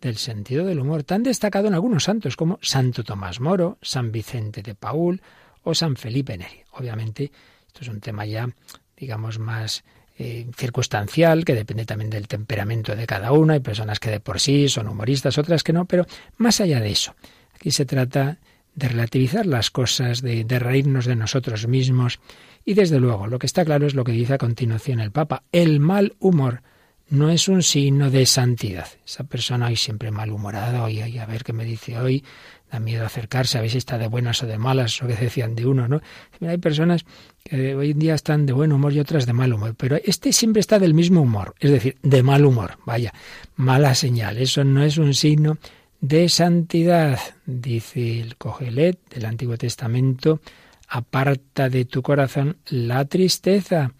del 0.00 0.16
sentido 0.16 0.64
del 0.64 0.80
humor, 0.80 1.04
tan 1.04 1.22
destacado 1.22 1.68
en 1.68 1.74
algunos 1.74 2.04
santos 2.04 2.36
como 2.36 2.58
Santo 2.62 3.02
Tomás 3.02 3.40
Moro, 3.40 3.78
San 3.82 4.12
Vicente 4.12 4.62
de 4.62 4.74
Paul 4.74 5.22
o 5.62 5.74
San 5.74 5.96
Felipe 5.96 6.36
Neri. 6.36 6.60
Obviamente, 6.72 7.30
esto 7.66 7.80
es 7.80 7.88
un 7.88 8.00
tema 8.00 8.24
ya, 8.26 8.48
digamos, 8.96 9.38
más 9.38 9.84
eh, 10.18 10.46
circunstancial, 10.56 11.44
que 11.44 11.54
depende 11.54 11.84
también 11.84 12.10
del 12.10 12.28
temperamento 12.28 12.94
de 12.94 13.06
cada 13.06 13.32
uno. 13.32 13.52
Hay 13.52 13.60
personas 13.60 14.00
que 14.00 14.10
de 14.10 14.20
por 14.20 14.40
sí 14.40 14.68
son 14.68 14.88
humoristas, 14.88 15.38
otras 15.38 15.62
que 15.62 15.72
no, 15.72 15.84
pero 15.86 16.06
más 16.36 16.60
allá 16.60 16.80
de 16.80 16.90
eso, 16.90 17.14
aquí 17.54 17.70
se 17.70 17.84
trata 17.84 18.38
de 18.74 18.88
relativizar 18.88 19.46
las 19.46 19.70
cosas, 19.70 20.20
de, 20.20 20.44
de 20.44 20.58
reírnos 20.58 21.06
de 21.06 21.16
nosotros 21.16 21.66
mismos. 21.66 22.20
Y 22.64 22.74
desde 22.74 23.00
luego, 23.00 23.26
lo 23.26 23.38
que 23.38 23.46
está 23.46 23.64
claro 23.64 23.86
es 23.86 23.94
lo 23.94 24.04
que 24.04 24.12
dice 24.12 24.34
a 24.34 24.38
continuación 24.38 25.00
el 25.00 25.10
Papa. 25.10 25.42
El 25.52 25.80
mal 25.80 26.14
humor 26.18 26.62
no 27.08 27.30
es 27.30 27.48
un 27.48 27.62
signo 27.62 28.10
de 28.10 28.26
santidad. 28.26 28.88
Esa 29.04 29.24
persona 29.24 29.66
hoy 29.66 29.76
siempre 29.76 30.10
malhumorada, 30.10 30.82
hoy, 30.82 31.00
a 31.00 31.26
ver 31.26 31.44
qué 31.44 31.52
me 31.52 31.64
dice 31.64 31.98
hoy, 31.98 32.24
da 32.70 32.80
miedo 32.80 33.06
acercarse, 33.06 33.58
a 33.58 33.60
ver 33.60 33.70
si 33.70 33.78
está 33.78 33.96
de 33.96 34.08
buenas 34.08 34.42
o 34.42 34.46
de 34.46 34.58
malas, 34.58 35.00
o 35.02 35.06
que 35.06 35.14
decían 35.14 35.54
de 35.54 35.66
uno, 35.66 35.86
¿no? 35.86 36.00
hay 36.40 36.58
personas 36.58 37.04
que 37.44 37.74
hoy 37.76 37.92
en 37.92 37.98
día 37.98 38.14
están 38.14 38.44
de 38.44 38.52
buen 38.52 38.72
humor 38.72 38.92
y 38.92 38.98
otras 38.98 39.24
de 39.24 39.32
mal 39.32 39.52
humor, 39.52 39.74
pero 39.76 39.96
este 40.04 40.32
siempre 40.32 40.60
está 40.60 40.78
del 40.78 40.94
mismo 40.94 41.20
humor, 41.20 41.54
es 41.60 41.70
decir, 41.70 41.96
de 42.02 42.22
mal 42.22 42.44
humor, 42.44 42.78
vaya, 42.84 43.12
mala 43.54 43.94
señal, 43.94 44.38
eso 44.38 44.64
no 44.64 44.82
es 44.82 44.98
un 44.98 45.14
signo 45.14 45.58
de 46.00 46.28
santidad, 46.28 47.18
dice 47.46 48.20
el 48.20 48.36
Cogelet 48.36 48.98
del 49.10 49.26
Antiguo 49.26 49.56
Testamento, 49.56 50.40
aparta 50.88 51.68
de 51.68 51.84
tu 51.84 52.02
corazón 52.02 52.58
la 52.68 53.04
tristeza. 53.06 53.92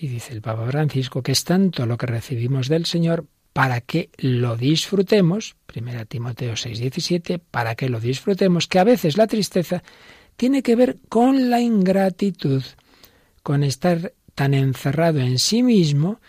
Y 0.00 0.06
dice 0.06 0.32
el 0.32 0.42
Papa 0.42 0.64
Francisco 0.66 1.22
que 1.22 1.32
es 1.32 1.42
tanto 1.42 1.84
lo 1.84 1.96
que 1.96 2.06
recibimos 2.06 2.68
del 2.68 2.86
Señor 2.86 3.26
para 3.52 3.80
que 3.80 4.10
lo 4.18 4.56
disfrutemos, 4.56 5.56
1 5.74 6.06
Timoteo 6.06 6.52
6:17, 6.52 7.40
para 7.50 7.74
que 7.74 7.88
lo 7.88 7.98
disfrutemos, 7.98 8.68
que 8.68 8.78
a 8.78 8.84
veces 8.84 9.16
la 9.16 9.26
tristeza 9.26 9.82
tiene 10.36 10.62
que 10.62 10.76
ver 10.76 10.98
con 11.08 11.50
la 11.50 11.60
ingratitud, 11.60 12.62
con 13.42 13.64
estar 13.64 14.12
tan 14.36 14.54
encerrado 14.54 15.18
en 15.18 15.40
sí 15.40 15.64
mismo 15.64 16.20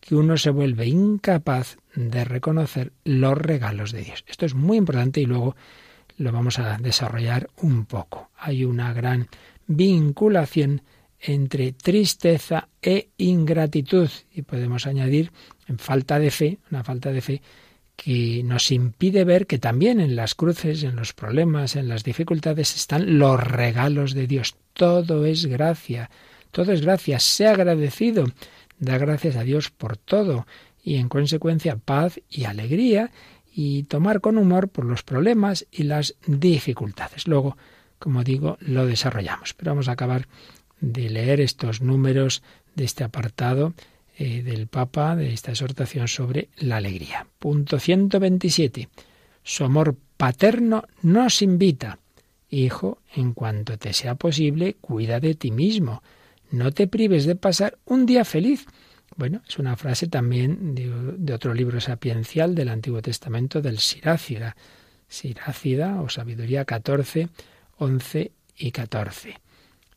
que 0.00 0.14
uno 0.14 0.38
se 0.38 0.48
vuelve 0.48 0.86
incapaz 0.86 1.76
de 1.94 2.24
reconocer 2.24 2.92
los 3.04 3.36
regalos 3.36 3.92
de 3.92 4.04
Dios. 4.04 4.24
Esto 4.26 4.46
es 4.46 4.54
muy 4.54 4.78
importante 4.78 5.20
y 5.20 5.26
luego 5.26 5.54
lo 6.16 6.32
vamos 6.32 6.58
a 6.58 6.78
desarrollar 6.78 7.50
un 7.60 7.84
poco. 7.84 8.30
Hay 8.38 8.64
una 8.64 8.94
gran 8.94 9.28
vinculación 9.66 10.80
entre 11.20 11.72
tristeza 11.72 12.68
e 12.80 13.08
ingratitud 13.18 14.08
y 14.32 14.42
podemos 14.42 14.86
añadir 14.86 15.32
en 15.66 15.78
falta 15.78 16.18
de 16.18 16.30
fe, 16.30 16.58
una 16.70 16.84
falta 16.84 17.12
de 17.12 17.20
fe 17.20 17.42
que 17.96 18.42
nos 18.44 18.70
impide 18.70 19.24
ver 19.24 19.48
que 19.48 19.58
también 19.58 19.98
en 19.98 20.14
las 20.14 20.36
cruces, 20.36 20.84
en 20.84 20.94
los 20.94 21.12
problemas, 21.12 21.74
en 21.74 21.88
las 21.88 22.04
dificultades 22.04 22.76
están 22.76 23.18
los 23.18 23.42
regalos 23.42 24.14
de 24.14 24.28
Dios. 24.28 24.54
Todo 24.72 25.26
es 25.26 25.46
gracia, 25.46 26.08
todo 26.52 26.72
es 26.72 26.82
gracia. 26.82 27.18
Sea 27.18 27.50
agradecido, 27.52 28.26
da 28.78 28.98
gracias 28.98 29.34
a 29.34 29.42
Dios 29.42 29.70
por 29.70 29.96
todo 29.96 30.46
y 30.80 30.94
en 30.96 31.08
consecuencia 31.08 31.76
paz 31.76 32.20
y 32.30 32.44
alegría 32.44 33.10
y 33.52 33.82
tomar 33.82 34.20
con 34.20 34.38
humor 34.38 34.68
por 34.68 34.84
los 34.84 35.02
problemas 35.02 35.66
y 35.72 35.82
las 35.82 36.14
dificultades. 36.24 37.26
Luego, 37.26 37.56
como 37.98 38.22
digo, 38.22 38.58
lo 38.60 38.86
desarrollamos. 38.86 39.54
Pero 39.54 39.72
vamos 39.72 39.88
a 39.88 39.92
acabar 39.92 40.28
de 40.80 41.10
leer 41.10 41.40
estos 41.40 41.80
números 41.80 42.42
de 42.74 42.84
este 42.84 43.04
apartado 43.04 43.74
eh, 44.16 44.42
del 44.42 44.66
Papa, 44.66 45.16
de 45.16 45.32
esta 45.32 45.52
exhortación 45.52 46.08
sobre 46.08 46.48
la 46.58 46.76
alegría. 46.76 47.26
Punto 47.38 47.78
127. 47.78 48.88
Su 49.42 49.64
amor 49.64 49.96
paterno 50.16 50.84
nos 51.02 51.42
invita. 51.42 51.98
Hijo, 52.50 52.98
en 53.14 53.34
cuanto 53.34 53.78
te 53.78 53.92
sea 53.92 54.14
posible, 54.14 54.76
cuida 54.80 55.20
de 55.20 55.34
ti 55.34 55.50
mismo. 55.50 56.02
No 56.50 56.72
te 56.72 56.86
prives 56.86 57.26
de 57.26 57.36
pasar 57.36 57.78
un 57.84 58.06
día 58.06 58.24
feliz. 58.24 58.66
Bueno, 59.16 59.42
es 59.48 59.58
una 59.58 59.76
frase 59.76 60.06
también 60.06 60.74
de, 60.74 61.32
otro 61.32 61.52
libro 61.54 61.80
sapiencial 61.80 62.54
del 62.54 62.68
Antiguo 62.68 63.02
Testamento 63.02 63.60
del 63.60 63.78
Sirácida. 63.78 64.56
Sirácida 65.08 66.00
o 66.00 66.08
Sabiduría 66.08 66.64
14, 66.64 67.28
11 67.78 68.32
y 68.56 68.70
14. 68.70 69.40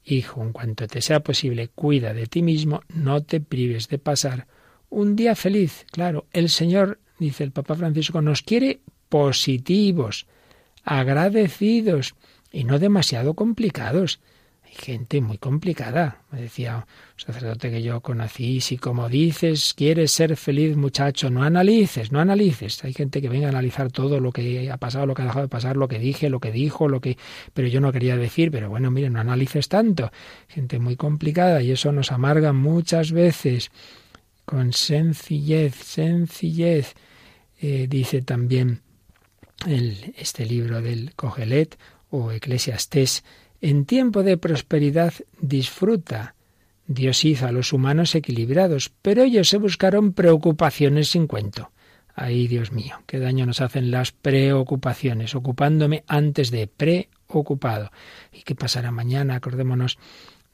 Hijo, 0.04 0.42
en 0.42 0.52
cuanto 0.52 0.88
te 0.88 1.02
sea 1.02 1.22
posible, 1.22 1.70
cuida 1.70 2.14
de 2.14 2.26
ti 2.26 2.42
mismo, 2.42 2.82
no 2.90 3.24
te 3.24 3.40
prives 3.40 3.88
de 3.88 4.00
pasar 4.00 4.48
un 4.90 5.16
día 5.16 5.36
feliz. 5.36 5.86
Claro, 5.92 6.28
el 6.34 6.50
Señor, 6.50 7.00
dice 7.20 7.44
el 7.44 7.52
Papa 7.52 7.76
Francisco, 7.76 8.22
nos 8.22 8.42
quiere 8.42 8.82
positivos, 9.10 10.28
agradecidos 10.84 12.16
y 12.52 12.64
no 12.64 12.80
demasiado 12.80 13.36
complicados 13.36 14.20
gente 14.72 15.22
muy 15.22 15.38
complicada. 15.38 16.22
Me 16.32 16.42
decía 16.42 16.78
un 16.78 17.20
sacerdote 17.20 17.70
que 17.70 17.84
yo 17.84 18.02
conocí, 18.02 18.62
si 18.62 18.78
como 18.78 19.10
dices 19.10 19.74
quieres 19.74 20.12
ser 20.12 20.38
feliz 20.38 20.78
muchacho, 20.78 21.30
no 21.30 21.44
analices, 21.44 22.12
no 22.12 22.20
analices. 22.20 22.84
Hay 22.84 22.94
gente 22.94 23.22
que 23.22 23.30
venga 23.30 23.48
a 23.48 23.50
analizar 23.50 23.92
todo 23.92 24.20
lo 24.20 24.32
que 24.32 24.72
ha 24.72 24.78
pasado, 24.78 25.06
lo 25.06 25.14
que 25.14 25.22
ha 25.22 25.26
dejado 25.26 25.46
de 25.46 25.50
pasar, 25.50 25.76
lo 25.76 25.88
que 25.88 26.00
dije, 26.00 26.30
lo 26.30 26.40
que 26.40 26.52
dijo, 26.52 26.88
lo 26.88 27.02
que... 27.02 27.18
Pero 27.54 27.68
yo 27.68 27.82
no 27.82 27.92
quería 27.92 28.16
decir, 28.18 28.50
pero 28.50 28.70
bueno, 28.70 28.90
mire, 28.92 29.10
no 29.10 29.20
analices 29.20 29.68
tanto. 29.68 30.12
Gente 30.48 30.80
muy 30.80 30.96
complicada 30.96 31.62
y 31.62 31.72
eso 31.72 31.92
nos 31.92 32.12
amarga 32.12 32.54
muchas 32.54 33.12
veces. 33.12 33.72
Con 34.46 34.74
sencillez, 34.74 35.76
sencillez, 35.76 36.96
eh, 37.62 37.88
dice 37.90 38.22
también 38.22 38.82
el, 39.68 40.14
este 40.18 40.46
libro 40.46 40.82
del 40.82 41.14
Cogelet 41.16 41.78
o 42.10 42.32
Eclesiastés, 42.32 43.24
en 43.62 43.86
tiempo 43.86 44.24
de 44.24 44.38
prosperidad 44.38 45.14
disfruta. 45.40 46.36
Dios 46.88 47.24
hizo 47.24 47.46
a 47.46 47.52
los 47.52 47.72
humanos 47.72 48.16
equilibrados, 48.16 48.92
pero 49.02 49.24
ellos 49.24 49.48
se 49.48 49.58
buscaron 49.58 50.14
preocupaciones 50.14 51.10
sin 51.10 51.28
cuento. 51.28 51.72
Ay, 52.14 52.48
Dios 52.48 52.72
mío, 52.72 53.02
qué 53.06 53.20
daño 53.20 53.46
nos 53.46 53.62
hacen 53.62 53.92
las 53.92 54.12
preocupaciones, 54.12 55.36
ocupándome 55.36 56.04
antes 56.08 56.52
de 56.52 56.68
preocupado. 56.68 57.92
¿Y 58.34 58.42
qué 58.42 58.56
pasará 58.56 58.92
mañana? 58.92 59.36
Acordémonos 59.36 59.98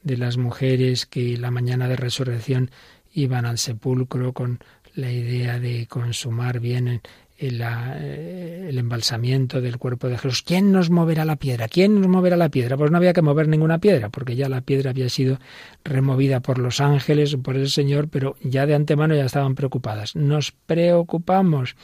de 0.02 0.16
las 0.16 0.36
mujeres 0.36 1.06
que 1.06 1.36
la 1.36 1.50
mañana 1.50 1.88
de 1.88 1.96
resurrección 1.96 2.70
iban 3.12 3.44
al 3.44 3.58
sepulcro 3.58 4.32
con 4.32 4.60
la 4.94 5.10
idea 5.10 5.58
de 5.58 5.86
consumar 5.86 6.60
bien 6.60 7.02
eh, 7.40 8.66
el, 8.68 8.78
embalsamiento 8.78 9.60
del 9.60 9.78
cuerpo 9.78 10.08
de 10.08 10.18
Jesús. 10.18 10.42
¿Quién 10.42 10.72
nos 10.72 10.90
moverá 10.90 11.24
la 11.24 11.36
piedra? 11.36 11.68
¿Quién 11.68 12.00
nos 12.00 12.08
moverá 12.08 12.36
la 12.36 12.48
piedra? 12.48 12.76
Pues 12.76 12.90
no 12.90 12.96
había 12.96 13.12
que 13.12 13.22
mover 13.22 13.46
ninguna 13.46 13.78
piedra, 13.78 14.08
porque 14.08 14.34
ya 14.34 14.48
la 14.48 14.62
piedra 14.62 14.90
había 14.90 15.08
sido 15.08 15.38
removida 15.84 16.40
por 16.40 16.58
los 16.58 16.80
ángeles 16.80 17.36
por 17.36 17.56
el 17.56 17.68
Señor, 17.68 18.08
pero 18.08 18.36
ya 18.42 18.66
de 18.66 18.74
antemano 18.74 19.14
ya 19.14 19.24
estaban 19.24 19.54
preocupadas. 19.54 20.16
Nos 20.16 20.50
preocupamos 20.50 21.76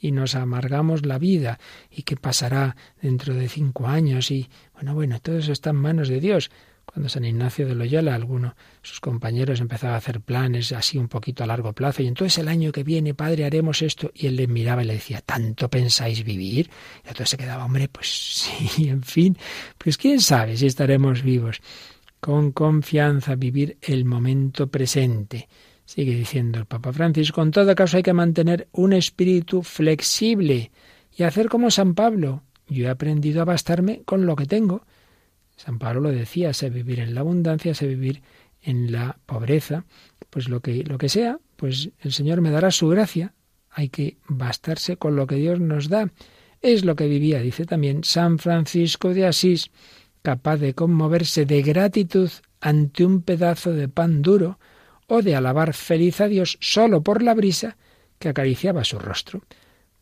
y 0.00 0.10
nos 0.10 0.34
amargamos 0.34 1.06
la 1.06 1.18
vida. 1.18 1.60
¿Y 1.88 2.02
qué 2.02 2.16
pasará 2.16 2.74
dentro 3.00 3.34
de 3.34 3.48
cinco 3.48 3.86
años? 3.86 4.32
Y 4.32 4.48
bueno, 4.74 4.94
bueno, 4.94 5.20
todo 5.20 5.38
eso 5.38 5.52
está 5.52 5.70
en 5.70 5.76
manos 5.76 6.08
de 6.08 6.18
Dios. 6.18 6.50
Cuando 6.96 7.10
San 7.10 7.26
Ignacio 7.26 7.66
de 7.66 7.74
Loyola, 7.74 8.14
alguno 8.14 8.48
de 8.48 8.54
sus 8.80 9.00
compañeros 9.00 9.60
empezaba 9.60 9.92
a 9.92 9.98
hacer 9.98 10.22
planes 10.22 10.72
así 10.72 10.96
un 10.96 11.08
poquito 11.08 11.44
a 11.44 11.46
largo 11.46 11.74
plazo, 11.74 12.02
y 12.02 12.06
entonces 12.06 12.38
el 12.38 12.48
año 12.48 12.72
que 12.72 12.84
viene, 12.84 13.12
padre, 13.12 13.44
haremos 13.44 13.82
esto, 13.82 14.10
y 14.14 14.28
él 14.28 14.36
le 14.36 14.46
miraba 14.46 14.82
y 14.82 14.86
le 14.86 14.94
decía, 14.94 15.20
¿tanto 15.20 15.68
pensáis 15.68 16.24
vivir? 16.24 16.70
Y 17.04 17.08
entonces 17.08 17.28
se 17.28 17.36
quedaba, 17.36 17.66
hombre, 17.66 17.88
pues 17.88 18.08
sí, 18.78 18.88
en 18.88 19.02
fin, 19.02 19.36
pues 19.76 19.98
quién 19.98 20.22
sabe 20.22 20.56
si 20.56 20.64
estaremos 20.64 21.22
vivos. 21.22 21.60
Con 22.18 22.52
confianza 22.52 23.34
vivir 23.34 23.76
el 23.82 24.06
momento 24.06 24.68
presente. 24.68 25.50
Sigue 25.84 26.14
diciendo 26.14 26.60
el 26.60 26.64
Papa 26.64 26.94
Francisco, 26.94 27.42
en 27.42 27.50
todo 27.50 27.74
caso 27.74 27.98
hay 27.98 28.04
que 28.04 28.14
mantener 28.14 28.68
un 28.72 28.94
espíritu 28.94 29.62
flexible 29.62 30.70
y 31.14 31.24
hacer 31.24 31.50
como 31.50 31.70
San 31.70 31.94
Pablo, 31.94 32.42
yo 32.68 32.86
he 32.86 32.88
aprendido 32.88 33.42
a 33.42 33.44
bastarme 33.44 34.00
con 34.06 34.24
lo 34.24 34.34
que 34.34 34.46
tengo. 34.46 34.86
San 35.56 35.78
Pablo 35.78 36.00
lo 36.02 36.10
decía, 36.10 36.52
sé 36.52 36.70
vivir 36.70 37.00
en 37.00 37.14
la 37.14 37.20
abundancia, 37.20 37.74
sé 37.74 37.86
vivir 37.86 38.22
en 38.62 38.92
la 38.92 39.18
pobreza, 39.26 39.84
pues 40.30 40.48
lo 40.48 40.60
que, 40.60 40.84
lo 40.84 40.98
que 40.98 41.08
sea, 41.08 41.38
pues 41.56 41.90
el 42.00 42.12
Señor 42.12 42.40
me 42.40 42.50
dará 42.50 42.70
su 42.70 42.88
gracia. 42.88 43.32
Hay 43.70 43.88
que 43.88 44.16
bastarse 44.28 44.96
con 44.96 45.16
lo 45.16 45.26
que 45.26 45.36
Dios 45.36 45.60
nos 45.60 45.88
da. 45.88 46.10
Es 46.62 46.84
lo 46.84 46.96
que 46.96 47.06
vivía, 47.06 47.40
dice 47.40 47.64
también 47.64 48.04
San 48.04 48.38
Francisco 48.38 49.14
de 49.14 49.26
Asís, 49.26 49.70
capaz 50.22 50.56
de 50.56 50.74
conmoverse 50.74 51.46
de 51.46 51.62
gratitud 51.62 52.30
ante 52.60 53.04
un 53.04 53.22
pedazo 53.22 53.72
de 53.72 53.88
pan 53.88 54.22
duro 54.22 54.58
o 55.06 55.22
de 55.22 55.36
alabar 55.36 55.72
feliz 55.72 56.20
a 56.20 56.26
Dios 56.26 56.58
solo 56.60 57.02
por 57.02 57.22
la 57.22 57.34
brisa 57.34 57.76
que 58.18 58.28
acariciaba 58.28 58.84
su 58.84 58.98
rostro. 58.98 59.42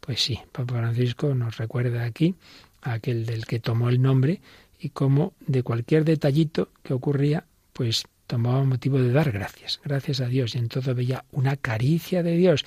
Pues 0.01 0.23
sí, 0.23 0.41
Papa 0.53 0.75
Francisco 0.75 1.35
nos 1.35 1.59
recuerda 1.59 2.05
aquí 2.05 2.35
a 2.83 2.95
aquel 2.95 3.27
del 3.27 3.47
que 3.47 3.61
tomó 3.61 3.89
el 3.89 4.01
nombre 4.01 4.41
y 4.85 4.91
cómo 4.91 5.33
de 5.41 5.63
cualquier 5.63 6.05
detallito 6.05 6.69
que 6.83 6.93
ocurría, 6.93 7.47
pues 7.73 8.05
tomaba 8.27 8.63
motivo 8.65 8.99
de 8.99 9.13
dar 9.13 9.33
gracias, 9.33 9.81
gracias 9.83 10.21
a 10.21 10.27
Dios, 10.27 10.55
y 10.55 10.59
en 10.59 10.69
todo 10.69 10.95
veía 10.95 11.25
una 11.33 11.57
caricia 11.57 12.23
de 12.23 12.37
Dios. 12.37 12.67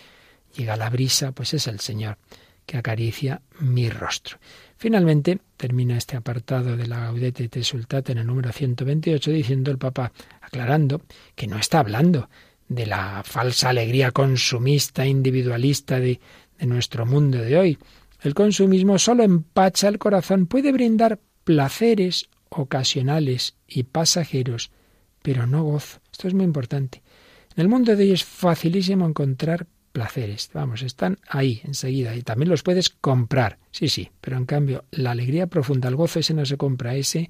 Llega 0.56 0.78
la 0.78 0.90
brisa, 0.90 1.32
pues 1.32 1.54
es 1.54 1.68
el 1.68 1.80
Señor 1.80 2.18
que 2.66 2.78
acaricia 2.78 3.42
mi 3.60 3.90
rostro. 3.90 4.40
Finalmente 4.78 5.40
termina 5.56 5.96
este 5.96 6.18
apartado 6.18 6.76
de 6.76 6.88
la 6.88 7.02
Gaudete 7.02 7.48
te 7.50 7.64
Sultate 7.64 8.12
en 8.12 8.18
el 8.18 8.28
número 8.28 8.52
128 8.52 9.32
diciendo 9.32 9.70
el 9.70 9.78
Papa, 9.78 10.12
aclarando 10.42 11.04
que 11.36 11.48
no 11.48 11.58
está 11.58 11.80
hablando 11.80 12.30
de 12.68 12.88
la 12.88 13.22
falsa 13.24 13.70
alegría 13.70 14.12
consumista, 14.12 15.06
individualista 15.06 16.00
de, 16.00 16.20
de 16.58 16.66
nuestro 16.66 17.06
mundo 17.06 17.38
de 17.38 17.58
hoy. 17.58 17.78
El 18.22 18.34
consumismo 18.34 18.98
solo 18.98 19.24
empacha 19.24 19.88
el 19.88 20.00
corazón, 20.00 20.48
puede 20.48 20.72
brindar 20.72 21.20
placeres 21.48 22.28
ocasionales 22.50 23.56
y 23.70 23.84
pasajeros, 23.84 24.70
pero 25.22 25.48
no 25.48 25.64
gozo. 25.64 26.02
Esto 26.12 26.28
es 26.28 26.34
muy 26.34 26.44
importante. 26.44 27.02
En 27.56 27.62
el 27.62 27.70
mundo 27.70 27.96
de 27.96 28.04
hoy 28.04 28.12
es 28.12 28.26
facilísimo 28.26 29.08
encontrar 29.08 29.66
placeres. 29.94 30.50
Vamos, 30.54 30.82
están 30.82 31.20
ahí 31.30 31.62
enseguida 31.64 32.14
y 32.18 32.22
también 32.22 32.50
los 32.50 32.64
puedes 32.64 32.90
comprar. 32.90 33.60
Sí, 33.72 33.88
sí, 33.88 34.12
pero 34.20 34.36
en 34.36 34.46
cambio 34.46 34.84
la 34.92 35.12
alegría 35.12 35.48
profunda, 35.48 35.88
el 35.88 35.96
gozo 35.96 36.20
ese 36.20 36.34
no 36.34 36.46
se 36.46 36.58
compra, 36.58 36.96
ese, 36.96 37.30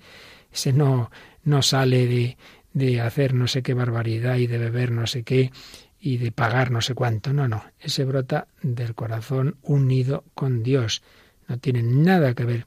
ese 0.52 0.74
no, 0.74 1.12
no 1.44 1.62
sale 1.62 2.08
de, 2.08 2.38
de 2.74 3.02
hacer 3.02 3.36
no 3.36 3.48
sé 3.48 3.62
qué 3.62 3.76
barbaridad 3.76 4.38
y 4.38 4.48
de 4.48 4.58
beber 4.58 4.92
no 4.92 5.06
sé 5.06 5.22
qué 5.22 5.52
y 6.00 6.18
de 6.18 6.32
pagar 6.32 6.72
no 6.72 6.82
sé 6.82 6.96
cuánto. 6.96 7.34
No, 7.34 7.48
no, 7.48 7.64
ese 7.80 8.04
brota 8.04 8.48
del 8.64 8.96
corazón 8.96 9.58
unido 9.62 10.24
con 10.34 10.64
Dios. 10.64 11.04
No 11.48 11.60
tiene 11.60 11.84
nada 11.84 12.34
que 12.34 12.46
ver 12.46 12.66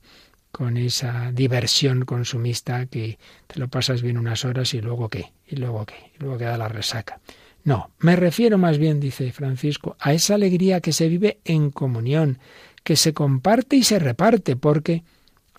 con 0.61 0.77
esa 0.77 1.33
diversión 1.33 2.05
consumista 2.05 2.85
que 2.85 3.19
te 3.47 3.59
lo 3.59 3.69
pasas 3.69 4.03
bien 4.03 4.19
unas 4.19 4.45
horas 4.45 4.75
y 4.75 4.83
luego 4.83 5.09
qué, 5.09 5.33
y 5.49 5.57
luego 5.57 5.87
qué, 5.87 6.13
y 6.15 6.19
luego 6.23 6.37
queda 6.37 6.59
la 6.59 6.69
resaca. 6.69 7.19
No, 7.65 7.93
me 8.01 8.15
refiero 8.15 8.59
más 8.59 8.77
bien, 8.77 9.01
dice 9.01 9.33
Francisco, 9.33 9.97
a 9.99 10.13
esa 10.13 10.35
alegría 10.35 10.83
que 10.83 10.93
se 10.93 11.09
vive 11.09 11.39
en 11.47 11.71
comunión, 11.71 12.41
que 12.85 12.97
se 12.97 13.15
comparte 13.15 13.77
y 13.77 13.85
se 13.85 13.99
reparte, 13.99 14.55
porque 14.55 15.03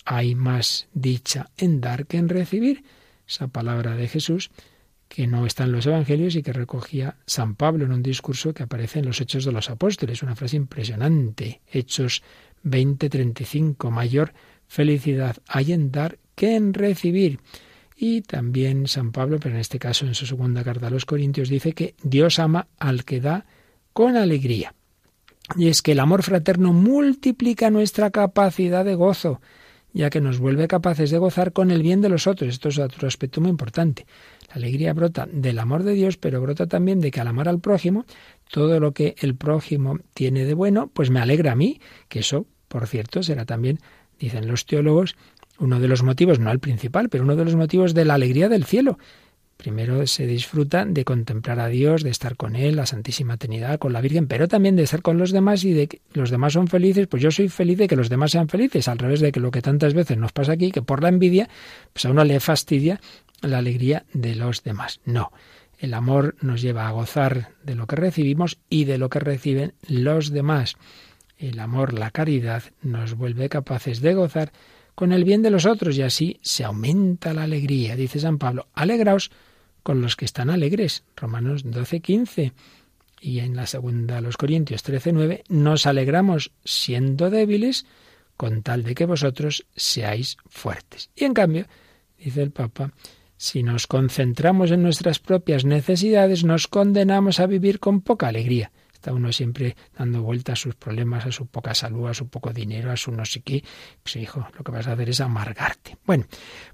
hay 0.04 0.36
más 0.36 0.86
dicha 0.94 1.50
en 1.56 1.80
dar 1.80 2.06
que 2.06 2.18
en 2.18 2.28
recibir. 2.28 2.84
Esa 3.26 3.48
palabra 3.48 3.96
de 3.96 4.06
Jesús 4.06 4.52
que 5.08 5.26
no 5.26 5.46
está 5.46 5.64
en 5.64 5.72
los 5.72 5.84
Evangelios 5.84 6.36
y 6.36 6.44
que 6.44 6.52
recogía 6.52 7.16
San 7.26 7.56
Pablo 7.56 7.84
en 7.84 7.92
un 7.92 8.04
discurso 8.04 8.54
que 8.54 8.62
aparece 8.62 9.00
en 9.00 9.06
los 9.06 9.20
Hechos 9.20 9.44
de 9.44 9.50
los 9.50 9.68
Apóstoles. 9.68 10.22
Una 10.22 10.36
frase 10.36 10.54
impresionante. 10.54 11.60
Hechos 11.66 12.22
20:35. 12.62 13.90
Mayor 13.90 14.32
felicidad 14.72 15.36
hay 15.46 15.74
en 15.74 15.92
dar 15.92 16.18
que 16.34 16.56
en 16.56 16.72
recibir. 16.72 17.40
Y 17.94 18.22
también 18.22 18.88
San 18.88 19.12
Pablo, 19.12 19.38
pero 19.38 19.54
en 19.54 19.60
este 19.60 19.78
caso 19.78 20.06
en 20.06 20.14
su 20.14 20.24
segunda 20.24 20.64
carta 20.64 20.86
a 20.86 20.90
los 20.90 21.04
Corintios, 21.04 21.50
dice 21.50 21.74
que 21.74 21.94
Dios 22.02 22.38
ama 22.38 22.68
al 22.78 23.04
que 23.04 23.20
da 23.20 23.44
con 23.92 24.16
alegría. 24.16 24.74
Y 25.56 25.68
es 25.68 25.82
que 25.82 25.92
el 25.92 26.00
amor 26.00 26.22
fraterno 26.22 26.72
multiplica 26.72 27.70
nuestra 27.70 28.10
capacidad 28.10 28.82
de 28.82 28.94
gozo, 28.94 29.42
ya 29.92 30.08
que 30.08 30.22
nos 30.22 30.38
vuelve 30.38 30.68
capaces 30.68 31.10
de 31.10 31.18
gozar 31.18 31.52
con 31.52 31.70
el 31.70 31.82
bien 31.82 32.00
de 32.00 32.08
los 32.08 32.26
otros. 32.26 32.48
Esto 32.48 32.70
es 32.70 32.78
otro 32.78 33.06
aspecto 33.06 33.42
muy 33.42 33.50
importante. 33.50 34.06
La 34.48 34.54
alegría 34.54 34.94
brota 34.94 35.28
del 35.30 35.58
amor 35.58 35.82
de 35.82 35.92
Dios, 35.92 36.16
pero 36.16 36.40
brota 36.40 36.66
también 36.66 37.00
de 37.00 37.10
que 37.10 37.20
al 37.20 37.28
amar 37.28 37.46
al 37.46 37.60
prójimo, 37.60 38.06
todo 38.50 38.80
lo 38.80 38.92
que 38.92 39.16
el 39.18 39.34
prójimo 39.34 39.98
tiene 40.14 40.46
de 40.46 40.54
bueno, 40.54 40.90
pues 40.94 41.10
me 41.10 41.20
alegra 41.20 41.52
a 41.52 41.56
mí, 41.56 41.78
que 42.08 42.20
eso, 42.20 42.46
por 42.68 42.86
cierto, 42.86 43.22
será 43.22 43.44
también, 43.44 43.78
dicen 44.26 44.48
los 44.48 44.66
teólogos, 44.66 45.16
uno 45.58 45.80
de 45.80 45.88
los 45.88 46.02
motivos, 46.02 46.38
no 46.38 46.50
el 46.50 46.58
principal, 46.58 47.08
pero 47.08 47.24
uno 47.24 47.36
de 47.36 47.44
los 47.44 47.56
motivos 47.56 47.94
de 47.94 48.04
la 48.04 48.14
alegría 48.14 48.48
del 48.48 48.64
cielo. 48.64 48.98
Primero 49.56 50.04
se 50.08 50.26
disfruta 50.26 50.84
de 50.84 51.04
contemplar 51.04 51.60
a 51.60 51.68
Dios, 51.68 52.02
de 52.02 52.10
estar 52.10 52.36
con 52.36 52.56
Él, 52.56 52.74
la 52.74 52.86
Santísima 52.86 53.36
Trinidad, 53.36 53.78
con 53.78 53.92
la 53.92 54.00
Virgen, 54.00 54.26
pero 54.26 54.48
también 54.48 54.74
de 54.74 54.82
estar 54.82 55.02
con 55.02 55.18
los 55.18 55.30
demás 55.30 55.62
y 55.62 55.72
de 55.72 55.86
que 55.86 56.00
los 56.14 56.30
demás 56.30 56.54
son 56.54 56.66
felices, 56.66 57.06
pues 57.06 57.22
yo 57.22 57.30
soy 57.30 57.48
feliz 57.48 57.78
de 57.78 57.86
que 57.86 57.94
los 57.94 58.08
demás 58.08 58.32
sean 58.32 58.48
felices, 58.48 58.88
al 58.88 58.98
revés 58.98 59.20
de 59.20 59.30
que 59.30 59.38
lo 59.38 59.52
que 59.52 59.62
tantas 59.62 59.94
veces 59.94 60.18
nos 60.18 60.32
pasa 60.32 60.52
aquí, 60.52 60.72
que 60.72 60.82
por 60.82 61.00
la 61.00 61.10
envidia, 61.10 61.48
pues 61.92 62.04
a 62.06 62.10
uno 62.10 62.24
le 62.24 62.40
fastidia 62.40 63.00
la 63.40 63.58
alegría 63.58 64.04
de 64.12 64.34
los 64.34 64.64
demás. 64.64 65.00
No, 65.04 65.30
el 65.78 65.94
amor 65.94 66.34
nos 66.40 66.60
lleva 66.60 66.88
a 66.88 66.92
gozar 66.92 67.50
de 67.62 67.76
lo 67.76 67.86
que 67.86 67.96
recibimos 67.96 68.58
y 68.68 68.84
de 68.84 68.98
lo 68.98 69.10
que 69.10 69.20
reciben 69.20 69.74
los 69.86 70.30
demás. 70.30 70.76
El 71.42 71.58
amor, 71.58 71.92
la 71.92 72.12
caridad, 72.12 72.62
nos 72.82 73.16
vuelve 73.16 73.48
capaces 73.48 74.00
de 74.00 74.14
gozar 74.14 74.52
con 74.94 75.10
el 75.10 75.24
bien 75.24 75.42
de 75.42 75.50
los 75.50 75.66
otros 75.66 75.98
y 75.98 76.02
así 76.02 76.38
se 76.40 76.62
aumenta 76.62 77.34
la 77.34 77.42
alegría. 77.42 77.96
Dice 77.96 78.20
San 78.20 78.38
Pablo, 78.38 78.68
alegraos 78.74 79.32
con 79.82 80.00
los 80.00 80.14
que 80.14 80.24
están 80.24 80.50
alegres. 80.50 81.02
Romanos 81.16 81.62
12, 81.64 81.98
15. 81.98 82.52
Y 83.20 83.40
en 83.40 83.56
la 83.56 83.66
segunda, 83.66 84.20
los 84.20 84.36
Corintios 84.36 84.84
13, 84.84 85.12
9, 85.12 85.42
nos 85.48 85.86
alegramos 85.86 86.52
siendo 86.64 87.28
débiles 87.28 87.86
con 88.36 88.62
tal 88.62 88.84
de 88.84 88.94
que 88.94 89.06
vosotros 89.06 89.66
seáis 89.74 90.36
fuertes. 90.48 91.10
Y 91.16 91.24
en 91.24 91.34
cambio, 91.34 91.66
dice 92.18 92.40
el 92.40 92.52
Papa, 92.52 92.92
si 93.36 93.64
nos 93.64 93.88
concentramos 93.88 94.70
en 94.70 94.84
nuestras 94.84 95.18
propias 95.18 95.64
necesidades, 95.64 96.44
nos 96.44 96.68
condenamos 96.68 97.40
a 97.40 97.48
vivir 97.48 97.80
con 97.80 98.00
poca 98.00 98.28
alegría. 98.28 98.70
Está 99.02 99.12
uno 99.12 99.32
siempre 99.32 99.74
dando 99.98 100.22
vueltas 100.22 100.60
a 100.60 100.62
sus 100.62 100.76
problemas, 100.76 101.26
a 101.26 101.32
su 101.32 101.46
poca 101.46 101.74
salud, 101.74 102.06
a 102.06 102.14
su 102.14 102.28
poco 102.28 102.52
dinero, 102.52 102.92
a 102.92 102.96
su 102.96 103.10
no 103.10 103.24
sé 103.24 103.40
qué. 103.40 103.64
Pues 104.00 104.14
hijo, 104.14 104.46
lo 104.56 104.62
que 104.62 104.70
vas 104.70 104.86
a 104.86 104.92
hacer 104.92 105.10
es 105.10 105.20
amargarte. 105.20 105.96
Bueno, 106.06 106.24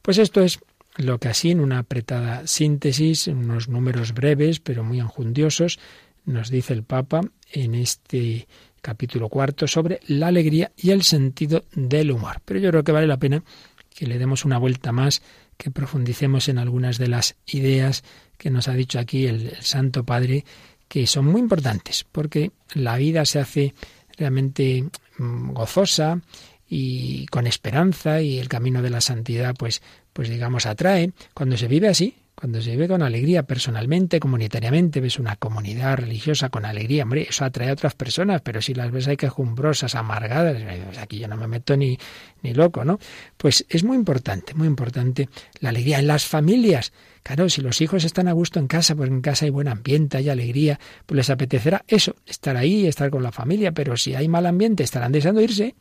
pues 0.03 0.19
esto 0.19 0.43
es 0.43 0.59
lo 0.99 1.19
que 1.19 1.29
así 1.29 1.53
en 1.53 1.61
una 1.61 1.79
apretada 1.79 2.47
síntesis, 2.47 3.29
en 3.29 3.39
unos 3.39 3.71
números 3.71 4.13
breves 4.13 4.61
pero 4.61 4.85
muy 4.85 5.01
enjundiosos, 5.01 5.79
nos 6.27 6.51
dice 6.51 6.75
el 6.75 6.83
Papa 6.83 7.23
en 7.51 7.75
este 7.75 8.47
capítulo 8.83 9.31
cuarto 9.31 9.67
sobre 9.67 10.01
la 10.07 10.27
alegría 10.27 10.71
y 10.77 10.91
el 10.91 11.05
sentido 11.05 11.65
del 11.75 12.11
humor. 12.11 12.43
Pero 12.45 12.61
yo 12.61 12.69
creo 12.69 12.85
que 12.85 12.93
vale 12.93 13.07
la 13.07 13.17
pena 13.17 13.43
que 13.95 14.07
le 14.07 14.19
demos 14.19 14.45
una 14.45 14.59
vuelta 14.59 14.93
más, 14.93 15.23
que 15.57 15.71
profundicemos 15.71 16.51
en 16.51 16.59
algunas 16.59 16.99
de 16.99 17.09
las 17.09 17.37
ideas 17.47 18.05
que 18.37 18.51
nos 18.51 18.69
ha 18.69 18.75
dicho 18.75 18.99
aquí 18.99 19.27
el, 19.27 19.47
el 19.47 19.63
Santo 19.63 20.05
Padre 20.05 20.45
que 20.89 21.07
son 21.07 21.27
muy 21.27 21.41
importantes, 21.41 22.05
porque 22.11 22.51
la 22.75 22.97
vida 22.97 23.25
se 23.25 23.39
hace 23.39 23.75
realmente 24.17 24.85
mm, 25.19 25.53
gozosa 25.53 26.21
y 26.69 27.27
con 27.27 27.47
esperanza 27.47 28.21
y 28.21 28.39
el 28.39 28.49
camino 28.49 28.83
de 28.83 28.91
la 28.91 29.01
santidad 29.01 29.55
pues 29.57 29.81
pues 30.13 30.29
digamos 30.29 30.67
atrae 30.67 31.13
cuando 31.33 31.57
se 31.57 31.67
vive 31.67 31.89
así 31.89 32.15
cuando 32.39 32.63
se 32.63 32.71
vive 32.71 32.87
con 32.87 33.03
alegría 33.03 33.43
personalmente, 33.43 34.21
comunitariamente, 34.21 35.01
ves 35.01 35.19
una 35.19 35.35
comunidad 35.35 35.97
religiosa 35.97 36.51
con 36.51 36.65
alegría, 36.65 37.03
hombre, 37.03 37.27
eso 37.29 37.45
atrae 37.45 37.69
a 37.69 37.73
otras 37.73 37.97
personas, 37.97 38.43
pero 38.43 38.63
si 38.63 38.75
las 38.75 38.93
ves 38.93 39.09
hay 39.09 39.17
quejumbrosas, 39.17 39.97
amargadas, 39.97 40.63
pues 40.85 40.99
aquí 40.99 41.19
yo 41.19 41.27
no 41.27 41.37
me 41.37 41.49
meto 41.49 41.77
ni, 41.77 41.99
ni 42.43 42.55
loco, 42.55 42.85
¿no? 42.85 43.01
Pues 43.37 43.67
es 43.69 43.83
muy 43.83 43.97
importante, 43.97 44.55
muy 44.55 44.69
importante 44.69 45.29
la 45.59 45.71
alegría 45.71 45.99
en 45.99 46.07
las 46.07 46.27
familias. 46.27 46.93
Claro, 47.29 47.51
si 47.51 47.61
los 47.61 47.83
hijos 47.83 48.05
están 48.05 48.27
a 48.27 48.33
gusto 48.33 48.59
en 48.59 48.69
casa, 48.69 48.97
pues 48.97 49.11
en 49.11 49.21
casa 49.21 49.45
hay 49.45 49.51
buen 49.51 49.69
ambiente, 49.69 50.17
hay 50.17 50.31
alegría, 50.31 50.81
pues 51.05 51.15
les 51.15 51.29
apetecerá 51.29 51.85
eso, 51.87 52.17
estar 52.25 52.57
ahí, 52.57 52.87
estar 52.87 53.11
con 53.11 53.23
la 53.23 53.33
familia, 53.33 53.73
pero 53.73 53.99
si 53.99 54.15
hay 54.15 54.29
mal 54.29 54.47
ambiente, 54.47 54.83
estarán 54.83 55.13
deseando 55.13 55.43
irse. 55.43 55.75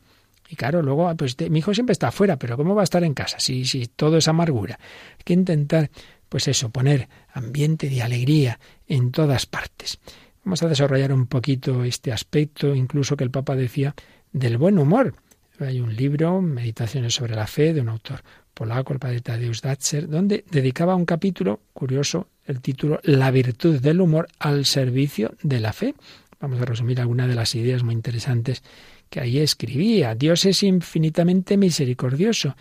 Y 0.49 0.57
claro, 0.57 0.81
luego, 0.81 1.10
pues 1.15 1.38
mi 1.49 1.60
hijo 1.60 1.73
siempre 1.73 1.93
está 1.93 2.10
afuera, 2.10 2.36
pero 2.36 2.57
¿cómo 2.57 2.75
va 2.75 2.81
a 2.81 2.83
estar 2.83 3.01
en 3.05 3.13
casa 3.13 3.39
si, 3.39 3.63
si 3.63 3.88
todo 3.88 4.17
es 4.17 4.27
amargura? 4.27 4.77
Hay 5.12 5.23
que 5.23 5.31
intentar 5.31 5.89
pues 6.27 6.49
eso, 6.49 6.69
poner 6.69 7.07
ambiente 7.31 7.89
de 7.89 8.01
alegría 8.01 8.60
en 8.86 9.12
todas 9.12 9.45
partes. 9.45 9.99
Vamos 10.43 10.63
a 10.63 10.67
desarrollar 10.67 11.13
un 11.13 11.27
poquito 11.27 11.86
este 11.86 12.12
aspecto, 12.12 12.75
incluso 12.75 13.15
que 13.15 13.23
el 13.23 13.31
Papa 13.31 13.55
decía, 13.55 13.95
del 14.33 14.57
buen 14.57 14.77
humor. 14.77 15.15
Hay 15.62 15.79
un 15.79 15.95
libro, 15.95 16.41
Meditaciones 16.41 17.13
sobre 17.13 17.36
la 17.36 17.47
Fe, 17.47 17.73
de 17.73 17.79
un 17.79 17.88
autor 17.88 18.21
polaco, 18.57 18.91
el 18.91 18.99
padre 18.99 19.21
Tadeusz 19.21 19.61
Datzer, 19.61 20.09
donde 20.09 20.43
dedicaba 20.49 20.95
un 20.95 21.05
capítulo, 21.05 21.59
curioso, 21.73 22.27
el 22.47 22.59
título 22.59 22.99
La 23.03 23.29
virtud 23.29 23.79
del 23.79 24.01
humor 24.01 24.27
al 24.39 24.65
servicio 24.65 25.35
de 25.43 25.59
la 25.59 25.73
fe. 25.73 25.93
Vamos 26.39 26.59
a 26.59 26.65
resumir 26.65 26.99
algunas 26.99 27.27
de 27.27 27.35
las 27.35 27.53
ideas 27.53 27.83
muy 27.83 27.93
interesantes 27.93 28.63
que 29.11 29.19
ahí 29.19 29.37
escribía. 29.37 30.15
Dios 30.15 30.45
es 30.45 30.63
infinitamente 30.63 31.55
misericordioso, 31.55 32.55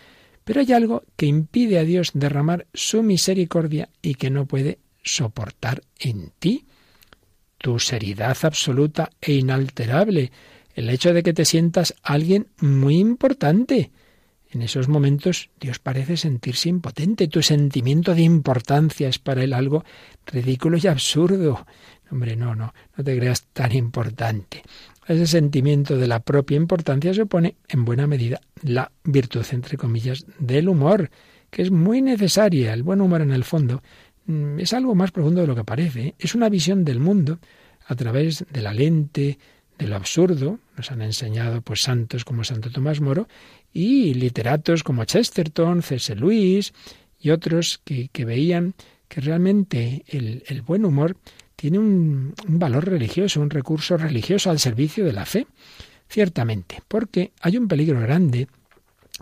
pero 0.44 0.60
hay 0.60 0.70
algo 0.74 1.02
que 1.16 1.24
impide 1.24 1.78
a 1.78 1.84
Dios 1.84 2.10
derramar 2.12 2.66
su 2.74 3.02
misericordia 3.02 3.88
y 4.02 4.16
que 4.16 4.28
no 4.28 4.44
puede 4.44 4.78
soportar 5.02 5.82
en 5.98 6.30
ti. 6.38 6.66
Tu 7.56 7.78
seriedad 7.78 8.36
absoluta 8.42 9.10
e 9.18 9.32
inalterable, 9.32 10.30
el 10.74 10.90
hecho 10.90 11.14
de 11.14 11.22
que 11.22 11.32
te 11.32 11.46
sientas 11.46 11.94
alguien 12.02 12.48
muy 12.60 12.98
importante. 12.98 13.92
En 14.50 14.62
esos 14.62 14.88
momentos 14.88 15.50
Dios 15.60 15.78
parece 15.78 16.16
sentirse 16.16 16.68
impotente. 16.68 17.28
Tu 17.28 17.42
sentimiento 17.42 18.14
de 18.14 18.22
importancia 18.22 19.08
es 19.08 19.18
para 19.18 19.42
Él 19.42 19.52
algo 19.52 19.84
ridículo 20.26 20.78
y 20.80 20.86
absurdo. 20.86 21.66
Hombre, 22.10 22.36
no, 22.36 22.54
no, 22.54 22.72
no 22.96 23.04
te 23.04 23.16
creas 23.16 23.42
tan 23.52 23.72
importante. 23.72 24.62
Ese 25.06 25.26
sentimiento 25.26 25.96
de 25.96 26.08
la 26.08 26.20
propia 26.20 26.56
importancia 26.56 27.14
se 27.14 27.22
opone 27.22 27.56
en 27.68 27.84
buena 27.84 28.06
medida 28.06 28.40
la 28.62 28.90
virtud, 29.04 29.44
entre 29.52 29.76
comillas, 29.76 30.26
del 30.38 30.68
humor, 30.68 31.10
que 31.50 31.62
es 31.62 31.70
muy 31.70 32.02
necesaria. 32.02 32.72
El 32.72 32.82
buen 32.82 33.00
humor, 33.00 33.20
en 33.20 33.32
el 33.32 33.44
fondo, 33.44 33.82
mm, 34.26 34.60
es 34.60 34.72
algo 34.72 34.94
más 34.94 35.12
profundo 35.12 35.40
de 35.40 35.46
lo 35.46 35.54
que 35.54 35.64
parece. 35.64 36.08
¿eh? 36.08 36.14
Es 36.18 36.34
una 36.34 36.48
visión 36.48 36.84
del 36.84 37.00
mundo 37.00 37.38
a 37.86 37.94
través 37.94 38.44
de 38.50 38.62
la 38.62 38.72
lente, 38.72 39.38
de 39.78 39.86
lo 39.86 39.96
absurdo, 39.96 40.58
nos 40.76 40.90
han 40.90 41.02
enseñado 41.02 41.60
pues 41.60 41.82
santos 41.82 42.24
como 42.24 42.44
Santo 42.44 42.70
Tomás 42.70 43.00
Moro 43.00 43.28
y 43.76 44.14
literatos 44.14 44.82
como 44.82 45.04
Chesterton, 45.04 45.82
C.S. 45.82 46.16
Lewis 46.16 46.72
y 47.20 47.28
otros 47.28 47.82
que, 47.84 48.08
veían 48.24 48.74
que 49.06 49.20
realmente 49.20 50.02
el, 50.08 50.62
buen 50.62 50.86
humor 50.86 51.18
tiene 51.56 51.78
un, 51.78 52.34
valor 52.46 52.86
religioso, 52.88 53.42
un 53.42 53.50
recurso 53.50 53.98
religioso 53.98 54.50
al 54.50 54.60
servicio 54.60 55.04
de 55.04 55.12
la 55.12 55.26
fe, 55.26 55.46
ciertamente, 56.08 56.82
porque 56.88 57.32
hay 57.42 57.58
un 57.58 57.68
peligro 57.68 58.00
grande 58.00 58.48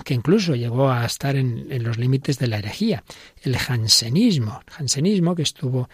que 0.05 0.15
incluso 0.15 0.55
llegó 0.55 0.89
a 0.89 1.05
estar 1.05 1.35
en, 1.35 1.67
en 1.73 1.83
los 1.83 1.99
límites 1.99 2.39
de 2.39 2.47
la 2.47 2.59
herejía, 2.59 3.03
el 3.43 3.57
jansenismo, 3.57 4.61
el 4.69 4.73
jansenismo 4.73 5.35
que 5.35 5.43
estuvo 5.43 5.89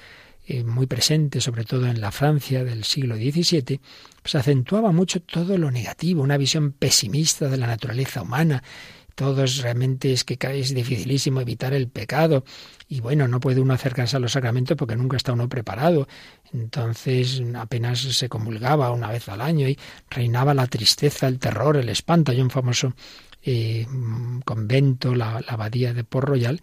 eh, 0.47 0.65
muy 0.65 0.87
presente, 0.87 1.41
sobre 1.41 1.65
todo 1.65 1.87
en 1.87 2.01
la 2.01 2.11
Francia 2.11 2.65
del 2.65 2.85
siglo 2.85 3.17
XVII, 3.17 3.81
pues 4.23 4.35
acentuaba 4.35 4.91
mucho 4.93 5.21
todo 5.21 5.57
lo 5.59 5.71
negativo, 5.71 6.23
una 6.23 6.37
visión 6.37 6.73
pesimista 6.73 7.49
de 7.49 7.57
la 7.57 7.67
naturaleza 7.67 8.23
humana. 8.23 8.63
Todos 9.15 9.59
realmente 9.59 10.13
es 10.13 10.25
que 10.25 10.39
es 10.59 10.75
dificilísimo 10.75 11.41
evitar 11.41 11.75
el 11.75 11.89
pecado 11.89 12.45
y 12.89 13.01
bueno, 13.01 13.29
no 13.29 13.39
puede 13.39 13.61
uno 13.61 13.75
acercarse 13.75 14.17
a 14.17 14.21
los 14.21 14.33
sacramentos 14.33 14.77
porque 14.77 14.97
nunca 14.97 15.17
está 15.17 15.33
uno 15.33 15.49
preparado. 15.49 16.09
Entonces 16.53 17.43
apenas 17.55 18.01
se 18.01 18.29
comulgaba 18.29 18.91
una 18.93 19.11
vez 19.11 19.29
al 19.29 19.43
año 19.43 19.69
y 19.69 19.79
reinaba 20.09 20.55
la 20.55 20.67
tristeza, 20.67 21.29
el 21.29 21.39
terror, 21.39 21.77
el 21.77 21.91
espanto. 21.91 22.33
Hay 22.33 22.41
un 22.41 22.51
famoso 22.51 22.95
eh, 23.43 23.87
convento, 24.45 25.15
la, 25.15 25.41
la 25.41 25.53
abadía 25.53 25.95
de 25.95 26.03
Port 26.05 26.29
Royal, 26.29 26.61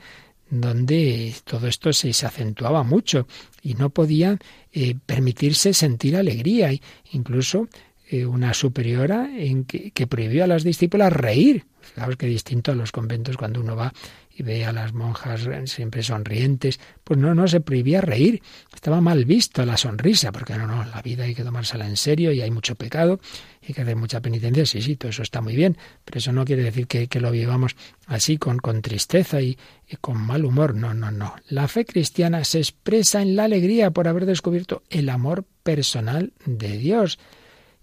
donde 0.50 1.34
todo 1.44 1.68
esto 1.68 1.92
se, 1.94 2.10
acentuaba 2.10 2.84
mucho 2.84 3.28
y 3.62 3.74
no 3.74 3.90
podía 3.90 4.38
eh, 4.72 4.96
permitirse 5.06 5.74
sentir 5.74 6.16
alegría. 6.16 6.72
Incluso 7.12 7.68
eh, 8.10 8.26
una 8.26 8.54
superiora 8.54 9.30
en 9.36 9.66
que, 9.66 9.92
que, 9.92 10.08
prohibió 10.08 10.44
a 10.44 10.48
las 10.48 10.64
discípulas 10.64 11.12
reír. 11.12 11.66
Fijaos 11.82 12.16
que 12.18 12.28
distinto 12.28 12.72
a 12.72 12.76
los 12.76 12.92
conventos 12.92 13.38
cuando 13.38 13.60
uno 13.60 13.76
va 13.76 13.94
y 14.38 14.43
ve 14.43 14.65
a 14.65 14.71
las 14.71 14.93
monjas 14.93 15.50
siempre 15.65 16.04
sonrientes, 16.04 16.80
pues 17.04 17.19
no, 17.19 17.34
no 17.34 17.47
se 17.47 17.60
prohibía 17.60 18.02
reír, 18.02 18.43
estaba 18.73 19.02
mal 19.02 19.26
visto 19.26 19.65
la 19.65 19.78
sonrisa, 19.78 20.32
porque 20.32 20.56
no, 20.56 20.67
no, 20.67 20.86
la 20.86 21.02
vida 21.02 21.23
hay 21.23 21.34
que 21.34 21.43
tomársela 21.43 21.88
en 21.88 21.97
serio 21.97 22.32
y 22.32 22.41
hay 22.41 22.52
mucho 22.52 22.76
pecado, 22.76 23.19
y 23.67 23.73
que 23.73 23.82
hacer 23.82 23.95
mucha 23.95 24.21
penitencia, 24.21 24.65
sí, 24.65 24.82
sí, 24.82 24.95
todo 24.95 25.10
eso 25.10 25.23
está 25.23 25.41
muy 25.41 25.56
bien, 25.56 25.76
pero 26.06 26.19
eso 26.19 26.32
no 26.32 26.45
quiere 26.45 26.63
decir 26.63 26.86
que, 26.88 27.08
lo 27.19 27.32
vivamos 27.32 27.76
así 28.06 28.38
con, 28.38 28.60
con 28.60 28.84
tristeza 28.84 29.41
y, 29.41 29.58
y 29.89 29.95
con 29.95 30.17
mal 30.17 30.45
humor, 30.45 30.76
no, 30.76 30.93
no, 30.93 31.10
no. 31.10 31.34
La 31.50 31.67
fe 31.67 31.84
cristiana 31.84 32.43
se 32.43 32.60
expresa 32.60 33.23
en 33.23 33.36
la 33.36 33.45
alegría 33.45 33.89
por 33.89 34.08
haber 34.08 34.28
descubierto 34.28 34.84
el 34.91 35.10
amor 35.10 35.45
personal 35.63 36.32
de 36.45 36.78
Dios. 36.78 37.17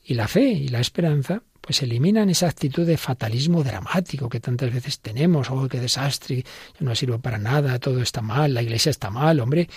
Y 0.04 0.14
la 0.14 0.28
fe 0.28 0.50
y 0.50 0.68
la 0.68 0.80
esperanza 0.80 1.42
pues 1.64 1.82
eliminan 1.82 2.28
esa 2.28 2.46
actitud 2.46 2.86
de 2.86 2.98
fatalismo 2.98 3.64
dramático 3.64 4.28
que 4.28 4.38
tantas 4.38 4.72
veces 4.72 5.00
tenemos, 5.00 5.48
oh, 5.50 5.66
qué 5.66 5.80
desastre, 5.80 6.44
yo 6.78 6.86
no 6.86 6.94
sirvo 6.94 7.18
para 7.18 7.38
nada, 7.38 7.78
todo 7.78 8.02
está 8.02 8.20
mal, 8.20 8.52
la 8.52 8.62
iglesia 8.62 8.90
está 8.90 9.08
mal, 9.08 9.40
hombre. 9.40 9.68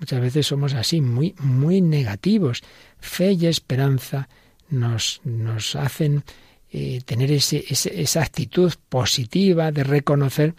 Muchas 0.00 0.20
veces 0.20 0.48
somos 0.48 0.74
así, 0.74 1.00
muy, 1.00 1.34
muy 1.38 1.80
negativos. 1.80 2.62
Fe 2.98 3.32
y 3.32 3.46
esperanza 3.46 4.28
nos, 4.68 5.20
nos 5.22 5.76
hacen 5.76 6.24
eh, 6.72 7.00
tener 7.04 7.30
ese, 7.30 7.64
esa 7.68 8.20
actitud 8.20 8.72
positiva 8.88 9.70
de 9.70 9.84
reconocer 9.84 10.56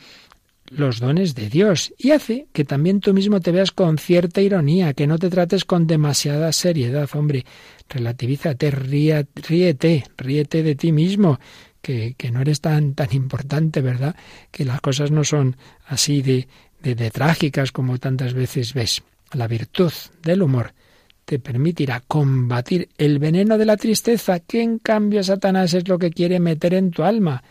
los 0.70 1.00
dones 1.00 1.36
de 1.36 1.50
Dios 1.50 1.94
y 1.98 2.12
hace 2.12 2.48
que 2.52 2.66
también 2.66 3.00
tú 3.00 3.14
mismo 3.14 3.40
te 3.40 3.52
veas 3.52 3.72
con 3.72 3.98
cierta 3.98 4.42
ironía, 4.42 4.94
que 4.94 5.08
no 5.08 5.18
te 5.18 5.30
trates 5.30 5.66
con 5.66 5.88
demasiada 5.88 6.52
seriedad, 6.52 7.10
hombre, 7.14 7.46
relativízate, 7.90 8.72
ríete, 8.72 10.04
ríete 10.18 10.64
de 10.64 10.76
ti 10.76 10.92
mismo, 10.92 11.40
que, 11.82 12.16
no 12.32 12.42
eres 12.42 12.62
tan, 12.62 12.96
tan 12.96 13.14
importante, 13.14 13.82
¿verdad? 13.82 14.16
Que 14.50 14.66
las 14.66 14.82
cosas 14.82 15.12
no 15.12 15.24
son 15.24 15.56
así 15.86 16.24
de, 16.24 16.48
de 16.82 17.12
trágicas 17.12 17.72
como 17.72 18.00
tantas 18.00 18.34
veces 18.34 18.74
ves. 18.74 19.04
La 19.34 19.48
virtud 19.48 19.92
del 20.24 20.42
humor 20.42 20.74
te 21.26 21.40
permitirá 21.40 22.02
combatir 22.08 22.90
el 22.98 23.20
veneno 23.20 23.58
de 23.58 23.66
la 23.66 23.78
tristeza, 23.78 24.40
que 24.40 24.62
en 24.62 24.80
cambio 24.80 25.24
Satanás 25.24 25.74
es 25.74 25.88
lo 25.88 26.00
que 26.00 26.12
quiere 26.12 26.40
meter 26.40 26.74
en 26.74 26.92
tu 26.92 27.04
alma. 27.04 27.44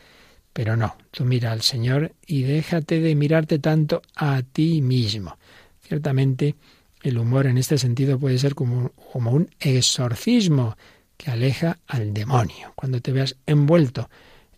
Pero 0.55 0.77
no, 0.77 0.97
tú 1.11 1.25
mira 1.25 1.51
al 1.51 1.63
Señor 1.63 2.13
y 2.27 2.45
déjate 2.45 3.01
de 3.01 3.17
mirarte 3.17 3.59
tanto 3.59 4.03
a 4.15 4.41
ti 4.43 4.81
mismo. 4.81 5.37
Ciertamente, 5.81 6.55
el 7.03 7.19
humor 7.19 7.47
en 7.47 7.59
este 7.59 7.77
sentido 7.77 8.21
puede 8.21 8.39
ser 8.39 8.55
como, 8.55 8.91
como 9.13 9.33
un 9.33 9.51
exorcismo 9.59 10.77
que 11.17 11.33
aleja 11.33 11.79
al 11.89 12.15
demonio. 12.15 12.73
Cuando 12.77 13.01
te 13.01 13.11
veas 13.11 13.37
envuelto 13.47 14.09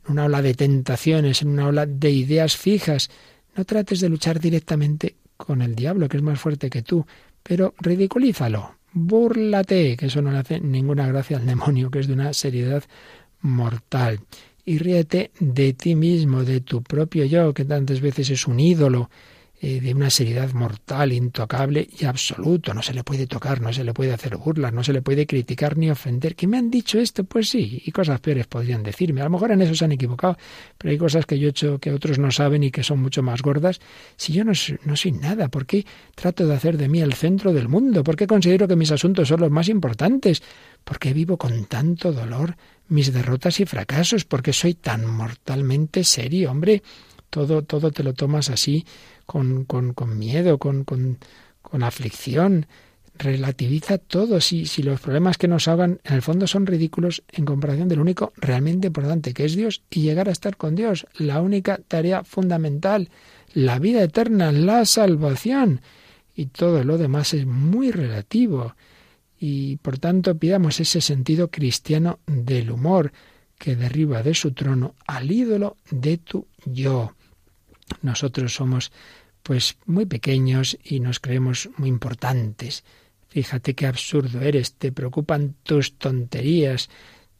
en 0.04 0.12
una 0.12 0.26
ola 0.26 0.42
de 0.42 0.52
tentaciones, 0.52 1.40
en 1.40 1.48
una 1.48 1.68
ola 1.68 1.86
de 1.86 2.10
ideas 2.10 2.58
fijas, 2.58 3.08
no 3.56 3.64
trates 3.64 4.00
de 4.00 4.10
luchar 4.10 4.38
directamente 4.38 5.16
con 5.38 5.62
el 5.62 5.74
diablo, 5.74 6.10
que 6.10 6.18
es 6.18 6.22
más 6.22 6.38
fuerte 6.38 6.68
que 6.68 6.82
tú, 6.82 7.06
pero 7.42 7.74
ridiculízalo, 7.78 8.76
búrlate, 8.92 9.96
que 9.96 10.06
eso 10.06 10.20
no 10.20 10.30
le 10.30 10.38
hace 10.38 10.60
ninguna 10.60 11.06
gracia 11.06 11.38
al 11.38 11.46
demonio, 11.46 11.90
que 11.90 12.00
es 12.00 12.06
de 12.06 12.12
una 12.12 12.34
seriedad 12.34 12.84
mortal 13.40 14.20
y 14.66 14.78
ríete 14.78 15.30
de 15.38 15.72
ti 15.72 15.94
mismo, 15.94 16.44
de 16.44 16.60
tu 16.60 16.82
propio 16.82 17.24
yo, 17.24 17.54
que 17.54 17.64
tantas 17.64 18.00
veces 18.00 18.28
es 18.30 18.46
un 18.46 18.60
ídolo 18.60 19.08
eh, 19.60 19.80
de 19.80 19.94
una 19.94 20.10
seriedad 20.10 20.52
mortal, 20.52 21.12
intocable 21.12 21.88
y 21.98 22.04
absoluto. 22.04 22.74
No 22.74 22.82
se 22.82 22.92
le 22.92 23.04
puede 23.04 23.26
tocar, 23.26 23.60
no 23.60 23.72
se 23.72 23.84
le 23.84 23.94
puede 23.94 24.12
hacer 24.12 24.36
burlas, 24.36 24.72
no 24.72 24.84
se 24.84 24.92
le 24.92 25.00
puede 25.00 25.26
criticar 25.26 25.78
ni 25.78 25.90
ofender. 25.90 26.36
¿Que 26.36 26.46
me 26.46 26.58
han 26.58 26.70
dicho 26.70 26.98
esto? 26.98 27.24
Pues 27.24 27.48
sí, 27.48 27.82
y 27.84 27.90
cosas 27.90 28.20
peores 28.20 28.46
podrían 28.46 28.82
decirme. 28.82 29.22
A 29.22 29.24
lo 29.24 29.30
mejor 29.30 29.52
en 29.52 29.62
eso 29.62 29.74
se 29.74 29.84
han 29.84 29.92
equivocado, 29.92 30.36
pero 30.76 30.92
hay 30.92 30.98
cosas 30.98 31.24
que 31.24 31.38
yo 31.38 31.48
he 31.48 31.50
hecho 31.50 31.78
que 31.78 31.90
otros 31.90 32.18
no 32.18 32.30
saben 32.30 32.64
y 32.64 32.70
que 32.70 32.82
son 32.82 33.00
mucho 33.00 33.22
más 33.22 33.40
gordas. 33.40 33.80
Si 34.16 34.32
yo 34.34 34.44
no, 34.44 34.52
no 34.84 34.96
soy 34.96 35.12
nada, 35.12 35.48
¿por 35.48 35.64
qué 35.64 35.86
trato 36.14 36.46
de 36.46 36.54
hacer 36.54 36.76
de 36.76 36.88
mí 36.88 37.00
el 37.00 37.14
centro 37.14 37.52
del 37.54 37.68
mundo? 37.68 38.04
¿Por 38.04 38.16
qué 38.16 38.26
considero 38.26 38.68
que 38.68 38.76
mis 38.76 38.92
asuntos 38.92 39.28
son 39.28 39.40
los 39.40 39.50
más 39.50 39.68
importantes? 39.68 40.42
¿Por 40.84 40.98
qué 40.98 41.12
vivo 41.12 41.38
con 41.38 41.64
tanto 41.64 42.12
dolor? 42.12 42.56
mis 42.88 43.12
derrotas 43.12 43.60
y 43.60 43.66
fracasos, 43.66 44.24
porque 44.24 44.52
soy 44.52 44.74
tan 44.74 45.06
mortalmente 45.06 46.04
serio, 46.04 46.50
hombre. 46.50 46.82
Todo, 47.30 47.62
todo 47.62 47.90
te 47.90 48.02
lo 48.02 48.14
tomas 48.14 48.50
así, 48.50 48.86
con, 49.26 49.64
con, 49.64 49.92
con 49.92 50.18
miedo, 50.18 50.58
con, 50.58 50.84
con, 50.84 51.18
con 51.62 51.82
aflicción. 51.82 52.66
Relativiza 53.18 53.98
todo. 53.98 54.40
Si, 54.40 54.66
si 54.66 54.82
los 54.82 55.00
problemas 55.00 55.38
que 55.38 55.48
nos 55.48 55.68
hagan, 55.68 56.00
en 56.04 56.14
el 56.14 56.22
fondo, 56.22 56.46
son 56.46 56.66
ridículos 56.66 57.22
en 57.32 57.44
comparación 57.44 57.88
del 57.88 58.00
único 58.00 58.32
realmente 58.36 58.88
importante, 58.88 59.32
que 59.32 59.44
es 59.44 59.56
Dios, 59.56 59.82
y 59.90 60.02
llegar 60.02 60.28
a 60.28 60.32
estar 60.32 60.56
con 60.56 60.74
Dios, 60.74 61.06
la 61.18 61.40
única 61.40 61.80
tarea 61.88 62.24
fundamental, 62.24 63.10
la 63.54 63.78
vida 63.78 64.02
eterna, 64.02 64.52
la 64.52 64.84
salvación. 64.84 65.80
Y 66.34 66.46
todo 66.46 66.84
lo 66.84 66.98
demás 66.98 67.32
es 67.32 67.46
muy 67.46 67.90
relativo 67.90 68.74
y 69.38 69.76
por 69.76 69.98
tanto 69.98 70.36
pidamos 70.36 70.80
ese 70.80 71.00
sentido 71.00 71.50
cristiano 71.50 72.20
del 72.26 72.70
humor 72.70 73.12
que 73.58 73.76
derriba 73.76 74.22
de 74.22 74.34
su 74.34 74.52
trono 74.52 74.94
al 75.06 75.30
ídolo 75.30 75.76
de 75.90 76.18
tu 76.18 76.46
yo. 76.64 77.14
Nosotros 78.02 78.54
somos 78.54 78.92
pues 79.42 79.76
muy 79.86 80.06
pequeños 80.06 80.76
y 80.82 81.00
nos 81.00 81.20
creemos 81.20 81.68
muy 81.76 81.88
importantes. 81.88 82.84
Fíjate 83.28 83.74
qué 83.74 83.86
absurdo 83.86 84.40
eres, 84.40 84.74
te 84.74 84.92
preocupan 84.92 85.54
tus 85.62 85.98
tonterías, 85.98 86.88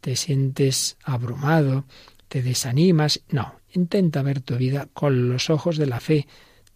te 0.01 0.15
sientes 0.15 0.97
abrumado, 1.03 1.85
te 2.29 2.43
desanimas. 2.43 3.23
No, 3.31 3.61
intenta 3.73 4.23
ver 4.23 4.41
tu 4.41 4.57
vida 4.57 4.89
con 4.93 5.29
los 5.29 5.51
ojos 5.51 5.79
de 5.79 5.87
la 5.87 6.01
fe, 6.01 6.27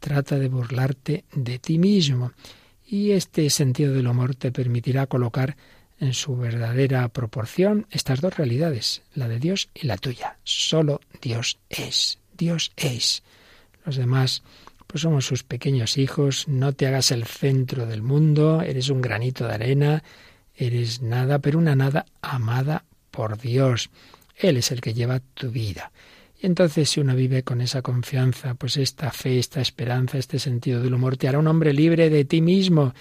trata 0.01 0.39
de 0.39 0.49
burlarte 0.49 1.25
de 1.33 1.59
ti 1.59 1.79
mismo 1.79 2.33
y 2.87 3.13
este 3.13 3.49
sentido 3.51 3.95
del 3.95 4.09
humor 4.09 4.35
te 4.35 4.51
permitirá 4.51 5.07
colocar 5.07 5.57
en 6.01 6.15
su 6.15 6.37
verdadera 6.37 7.07
proporción 7.09 7.87
estas 7.91 8.21
dos 8.21 8.37
realidades, 8.37 9.03
la 9.15 9.29
de 9.29 9.39
Dios 9.39 9.69
y 9.75 9.87
la 9.87 9.97
tuya. 9.97 10.39
Solo 10.43 11.01
Dios 11.21 11.59
es. 11.69 12.19
Dios 12.37 12.73
es. 12.77 13.23
Los 13.85 13.97
demás, 13.97 14.43
pues 14.87 15.03
somos 15.03 15.27
sus 15.27 15.43
pequeños 15.43 15.99
hijos. 15.99 16.49
No 16.49 16.73
te 16.73 16.87
hagas 16.87 17.11
el 17.11 17.25
centro 17.25 17.87
del 17.87 18.03
mundo. 18.03 18.63
Eres 18.63 18.89
un 18.91 19.01
granito 19.01 19.47
de 19.47 19.55
arena. 19.55 20.03
Eres 20.55 21.03
nada, 21.03 21.39
pero 21.39 21.59
una 21.59 21.77
nada 21.77 22.07
amada 22.23 22.85
por 23.11 23.39
Dios. 23.39 23.91
Él 24.37 24.57
es 24.57 24.71
el 24.71 24.81
que 24.81 24.95
lleva 24.95 25.21
tu 25.21 25.51
vida. 25.51 25.93
Y 26.43 26.47
entonces 26.47 26.89
si 26.89 27.01
uno 27.01 27.15
vive 27.15 27.43
con 27.43 27.61
esa 27.61 27.83
confianza, 27.83 28.55
pues 28.55 28.79
esta 28.79 29.11
fe, 29.11 29.39
esta 29.39 29.61
esperanza, 29.61 30.17
este 30.17 30.39
sentido 30.39 30.83
del 30.83 30.95
humor, 30.95 31.17
te 31.17 31.29
hará 31.29 31.39
un 31.39 31.47
hombre 31.47 31.75
libre 31.75 32.09
de 32.09 32.25
ti 32.25 32.41
mismo, 32.41 32.95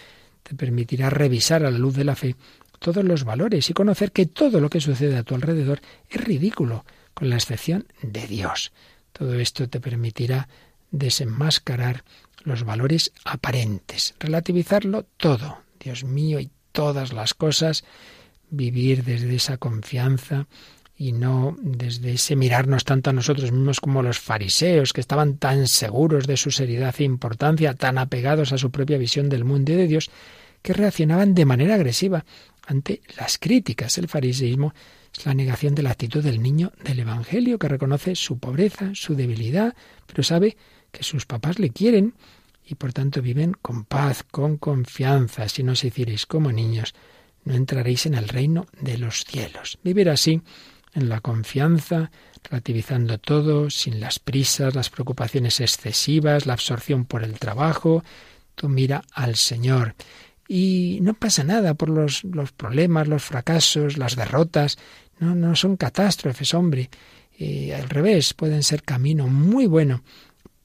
te 0.43 0.55
permitirá 0.55 1.09
revisar 1.09 1.63
a 1.63 1.71
la 1.71 1.77
luz 1.77 1.95
de 1.95 2.03
la 2.03 2.15
fe 2.15 2.35
todos 2.79 3.03
los 3.03 3.23
valores 3.23 3.69
y 3.69 3.73
conocer 3.73 4.11
que 4.11 4.25
todo 4.25 4.59
lo 4.59 4.69
que 4.69 4.81
sucede 4.81 5.17
a 5.17 5.23
tu 5.23 5.35
alrededor 5.35 5.81
es 6.09 6.21
ridículo, 6.21 6.85
con 7.13 7.29
la 7.29 7.35
excepción 7.35 7.85
de 8.01 8.25
Dios. 8.27 8.71
Todo 9.11 9.35
esto 9.35 9.69
te 9.69 9.79
permitirá 9.79 10.47
desenmascarar 10.91 12.03
los 12.43 12.63
valores 12.63 13.11
aparentes, 13.25 14.15
relativizarlo 14.19 15.05
todo, 15.17 15.59
Dios 15.79 16.03
mío, 16.03 16.39
y 16.39 16.49
todas 16.71 17.13
las 17.13 17.33
cosas, 17.33 17.83
vivir 18.49 19.03
desde 19.03 19.35
esa 19.35 19.57
confianza 19.57 20.47
y 20.95 21.13
no 21.13 21.55
desde 21.61 22.13
ese 22.13 22.35
mirarnos 22.35 22.83
tanto 22.83 23.09
a 23.09 23.13
nosotros 23.13 23.51
mismos 23.51 23.79
como 23.79 24.03
los 24.03 24.19
fariseos, 24.19 24.91
que 24.91 25.01
estaban 25.01 25.37
tan 25.37 25.67
seguros 25.67 26.27
de 26.27 26.35
su 26.35 26.51
seriedad 26.51 26.93
e 26.97 27.05
importancia, 27.05 27.73
tan 27.73 27.97
apegados 27.97 28.51
a 28.51 28.57
su 28.57 28.69
propia 28.69 28.97
visión 28.97 29.29
del 29.29 29.45
mundo 29.45 29.71
y 29.71 29.75
de 29.75 29.87
Dios, 29.87 30.11
que 30.61 30.73
reaccionaban 30.73 31.33
de 31.33 31.45
manera 31.45 31.75
agresiva 31.75 32.25
ante 32.67 33.01
las 33.17 33.37
críticas. 33.37 33.97
El 33.97 34.09
fariseísmo 34.09 34.73
es 35.17 35.25
la 35.25 35.33
negación 35.33 35.73
de 35.73 35.83
la 35.83 35.91
actitud 35.91 36.21
del 36.21 36.41
niño 36.41 36.73
del 36.83 36.99
Evangelio, 36.99 37.59
que 37.59 37.69
reconoce 37.69 38.15
su 38.15 38.37
pobreza, 38.37 38.91
su 38.93 39.15
debilidad, 39.15 39.75
pero 40.05 40.21
sabe 40.23 40.57
que 40.91 41.03
sus 41.03 41.25
papás 41.25 41.59
le 41.59 41.69
quieren 41.69 42.13
y 42.65 42.75
por 42.75 42.93
tanto 42.93 43.21
viven 43.21 43.53
con 43.61 43.83
paz, 43.85 44.23
con 44.29 44.57
confianza. 44.57 45.49
Si 45.49 45.63
no 45.63 45.71
os 45.71 45.83
hicierais 45.83 46.25
como 46.25 46.51
niños, 46.51 46.93
no 47.43 47.55
entraréis 47.55 48.05
en 48.05 48.13
el 48.13 48.27
reino 48.27 48.67
de 48.79 48.97
los 48.97 49.23
cielos. 49.25 49.79
Vivir 49.83 50.09
así 50.09 50.41
en 50.93 51.09
la 51.09 51.19
confianza, 51.21 52.11
relativizando 52.43 53.17
todo, 53.17 53.69
sin 53.69 53.99
las 53.99 54.19
prisas, 54.19 54.75
las 54.75 54.89
preocupaciones 54.89 55.59
excesivas, 55.59 56.45
la 56.45 56.53
absorción 56.53 57.05
por 57.05 57.23
el 57.23 57.39
trabajo. 57.39 58.03
Tú 58.55 58.69
mira 58.69 59.03
al 59.13 59.35
Señor. 59.35 59.95
Y 60.47 60.99
no 61.01 61.13
pasa 61.13 61.43
nada 61.43 61.75
por 61.75 61.89
los, 61.89 62.23
los 62.23 62.51
problemas, 62.51 63.07
los 63.07 63.23
fracasos, 63.23 63.97
las 63.97 64.15
derrotas. 64.15 64.77
No, 65.19 65.35
no 65.35 65.55
son 65.55 65.77
catástrofes, 65.77 66.53
hombre. 66.53 66.89
Eh, 67.37 67.73
al 67.73 67.87
revés, 67.89 68.33
pueden 68.33 68.63
ser 68.63 68.83
camino 68.83 69.27
muy 69.27 69.65
bueno 69.65 70.03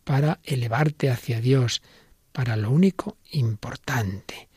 para 0.04 0.40
elevarte 0.44 1.10
hacia 1.10 1.40
Dios, 1.40 1.82
para 2.32 2.56
lo 2.56 2.70
único 2.70 3.16
importante. 3.32 4.48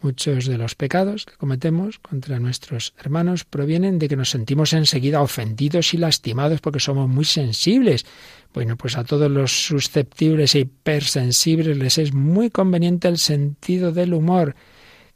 Muchos 0.00 0.46
de 0.46 0.58
los 0.58 0.76
pecados 0.76 1.26
que 1.26 1.34
cometemos 1.36 1.98
contra 1.98 2.38
nuestros 2.38 2.94
hermanos 2.98 3.44
provienen 3.44 3.98
de 3.98 4.08
que 4.08 4.14
nos 4.14 4.30
sentimos 4.30 4.72
enseguida 4.72 5.22
ofendidos 5.22 5.92
y 5.92 5.96
lastimados 5.96 6.60
porque 6.60 6.78
somos 6.78 7.08
muy 7.08 7.24
sensibles. 7.24 8.06
Bueno, 8.54 8.76
pues 8.76 8.96
a 8.96 9.02
todos 9.02 9.28
los 9.28 9.50
susceptibles 9.66 10.54
e 10.54 10.60
hipersensibles 10.60 11.76
les 11.76 11.98
es 11.98 12.12
muy 12.12 12.48
conveniente 12.48 13.08
el 13.08 13.18
sentido 13.18 13.90
del 13.90 14.14
humor. 14.14 14.54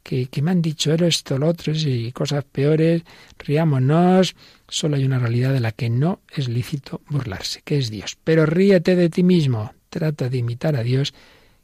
Que, 0.03 0.27
que 0.27 0.41
me 0.41 0.51
han 0.51 0.61
dicho 0.61 0.93
esto, 0.93 1.37
lo 1.37 1.47
otro, 1.47 1.71
y 1.73 2.11
cosas 2.11 2.43
peores, 2.43 3.03
riámonos. 3.39 4.35
Solo 4.73 4.95
hay 4.95 5.05
una 5.05 5.19
realidad 5.19 5.53
de 5.53 5.59
la 5.59 5.71
que 5.71 5.91
no 5.91 6.21
es 6.35 6.49
lícito 6.49 7.01
burlarse, 7.07 7.61
que 7.63 7.77
es 7.77 7.91
Dios. 7.91 8.17
Pero 8.23 8.47
ríete 8.47 8.95
de 8.95 9.07
ti 9.07 9.21
mismo, 9.21 9.71
trata 9.91 10.29
de 10.29 10.39
imitar 10.39 10.75
a 10.75 10.81
Dios 10.81 11.13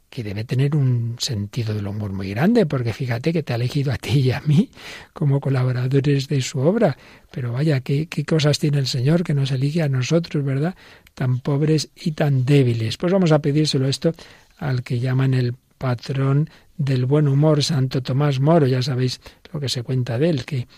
que 0.08 0.22
debe 0.22 0.44
tener 0.44 0.76
un 0.76 1.16
sentido 1.18 1.74
del 1.74 1.88
humor 1.88 2.12
muy 2.12 2.30
grande, 2.30 2.66
porque 2.66 2.92
fíjate 2.92 3.32
que 3.32 3.42
te 3.42 3.52
ha 3.52 3.56
elegido 3.56 3.90
a 3.90 3.96
ti 3.96 4.20
y 4.20 4.30
a 4.30 4.40
mí 4.42 4.70
como 5.12 5.40
colaboradores 5.40 6.28
de 6.28 6.40
su 6.40 6.60
obra. 6.60 6.96
Pero 7.32 7.52
vaya, 7.52 7.80
qué, 7.80 8.06
qué 8.06 8.24
cosas 8.24 8.60
tiene 8.60 8.78
el 8.78 8.86
Señor 8.86 9.24
que 9.24 9.34
nos 9.34 9.50
elige 9.50 9.82
a 9.82 9.88
nosotros, 9.88 10.44
¿verdad? 10.44 10.76
Tan 11.14 11.40
pobres 11.40 11.90
y 11.96 12.12
tan 12.12 12.44
débiles. 12.44 12.96
Pues 12.96 13.12
vamos 13.12 13.32
a 13.32 13.40
pedírselo 13.40 13.88
esto 13.88 14.14
al 14.56 14.84
que 14.84 15.00
llaman 15.00 15.34
el 15.34 15.54
patrón 15.78 16.48
del 16.76 17.06
buen 17.06 17.26
humor, 17.26 17.64
Santo 17.64 18.04
Tomás 18.04 18.38
Moro. 18.38 18.68
Ya 18.68 18.82
sabéis 18.82 19.20
lo 19.52 19.58
que 19.58 19.68
se 19.68 19.82
cuenta 19.82 20.16
de 20.16 20.30
él, 20.30 20.44
que 20.44 20.68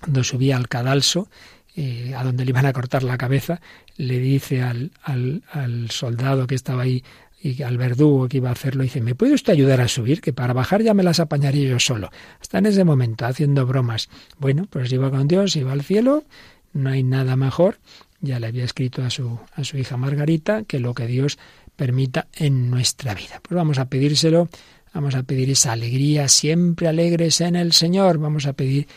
cuando 0.00 0.24
subía 0.24 0.56
al 0.56 0.68
cadalso, 0.68 1.28
eh, 1.76 2.14
a 2.16 2.24
donde 2.24 2.44
le 2.44 2.50
iban 2.50 2.66
a 2.66 2.72
cortar 2.72 3.02
la 3.02 3.18
cabeza, 3.18 3.60
le 3.96 4.18
dice 4.18 4.62
al, 4.62 4.90
al, 5.02 5.42
al 5.52 5.90
soldado 5.90 6.46
que 6.46 6.54
estaba 6.54 6.82
ahí 6.82 7.04
y 7.40 7.62
al 7.62 7.78
verdugo 7.78 8.28
que 8.28 8.38
iba 8.38 8.48
a 8.48 8.52
hacerlo 8.52 8.82
dice, 8.82 9.00
¿me 9.00 9.14
puede 9.14 9.34
usted 9.34 9.52
ayudar 9.52 9.80
a 9.80 9.88
subir? 9.88 10.20
Que 10.20 10.32
para 10.32 10.52
bajar 10.52 10.82
ya 10.82 10.94
me 10.94 11.02
las 11.02 11.20
apañaría 11.20 11.68
yo 11.68 11.78
solo. 11.78 12.10
Hasta 12.40 12.58
en 12.58 12.66
ese 12.66 12.84
momento, 12.84 13.26
haciendo 13.26 13.64
bromas. 13.64 14.08
Bueno, 14.38 14.66
pues 14.68 14.92
iba 14.92 15.10
con 15.10 15.28
Dios, 15.28 15.54
iba 15.54 15.72
al 15.72 15.82
cielo, 15.82 16.24
no 16.72 16.90
hay 16.90 17.02
nada 17.02 17.36
mejor. 17.36 17.78
Ya 18.20 18.40
le 18.40 18.48
había 18.48 18.64
escrito 18.64 19.04
a 19.04 19.10
su, 19.10 19.38
a 19.54 19.62
su 19.62 19.78
hija 19.78 19.96
Margarita 19.96 20.64
que 20.64 20.80
lo 20.80 20.94
que 20.94 21.06
Dios 21.06 21.38
permita 21.76 22.26
en 22.34 22.70
nuestra 22.70 23.14
vida. 23.14 23.40
Pues 23.40 23.54
vamos 23.54 23.78
a 23.78 23.88
pedírselo, 23.88 24.48
vamos 24.92 25.14
a 25.14 25.22
pedir 25.22 25.50
esa 25.50 25.72
alegría, 25.72 26.26
siempre 26.26 26.88
alegres 26.88 27.40
en 27.40 27.54
el 27.54 27.72
Señor, 27.72 28.18
vamos 28.18 28.46
a 28.46 28.54
pedir 28.54 28.88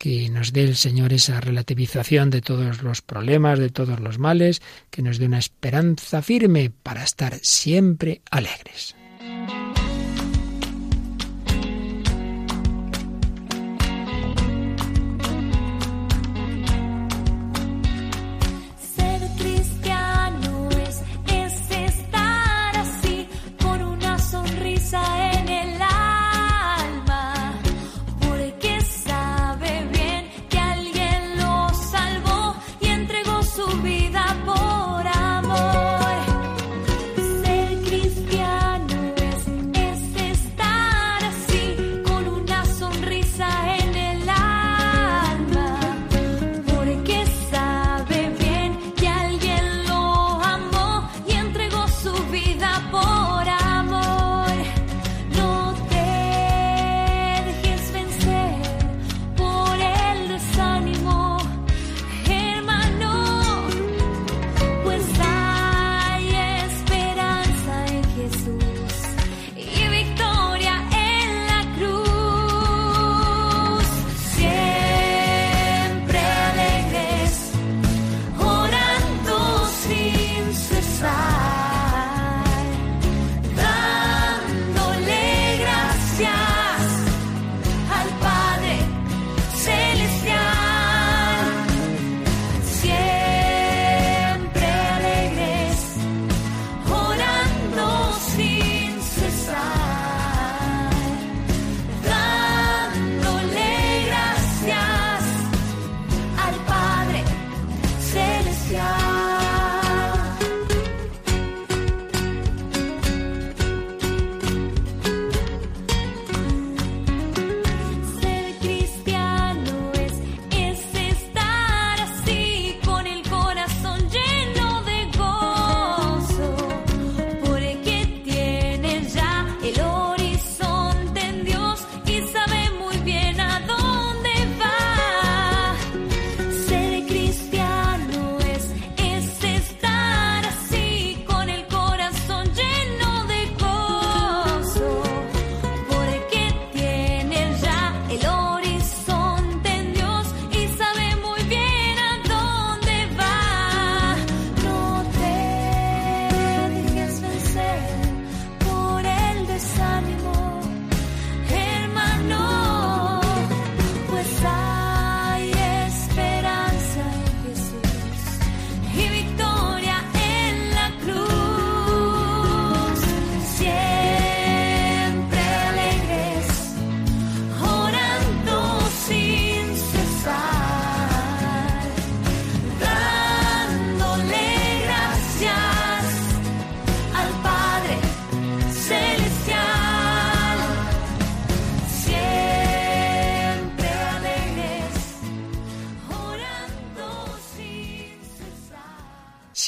que 0.00 0.30
nos 0.30 0.54
dé 0.54 0.64
el 0.64 0.76
Señor 0.76 1.12
esa 1.12 1.42
relativización 1.42 2.30
de 2.30 2.40
todos 2.40 2.82
los 2.82 3.02
problemas, 3.02 3.58
de 3.58 3.68
todos 3.68 4.00
los 4.00 4.18
males, 4.18 4.62
que 4.88 5.02
nos 5.02 5.18
dé 5.18 5.26
una 5.26 5.38
esperanza 5.38 6.22
firme 6.22 6.72
para 6.82 7.04
estar 7.04 7.38
siempre 7.42 8.22
alegres. 8.30 8.96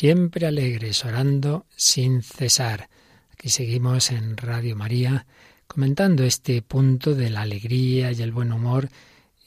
Siempre 0.03 0.48
alegres, 0.48 1.05
orando 1.05 1.64
sin 1.76 2.22
cesar. 2.22 2.88
Aquí 3.30 3.50
seguimos 3.50 4.11
en 4.11 4.36
Radio 4.36 4.74
María 4.74 5.26
comentando 5.68 6.24
este 6.24 6.61
punto 6.61 7.14
de 7.14 7.30
la 7.30 7.42
alegría 7.42 8.11
y 8.11 8.20
el 8.20 8.32
buen 8.32 8.53
humor 8.53 8.88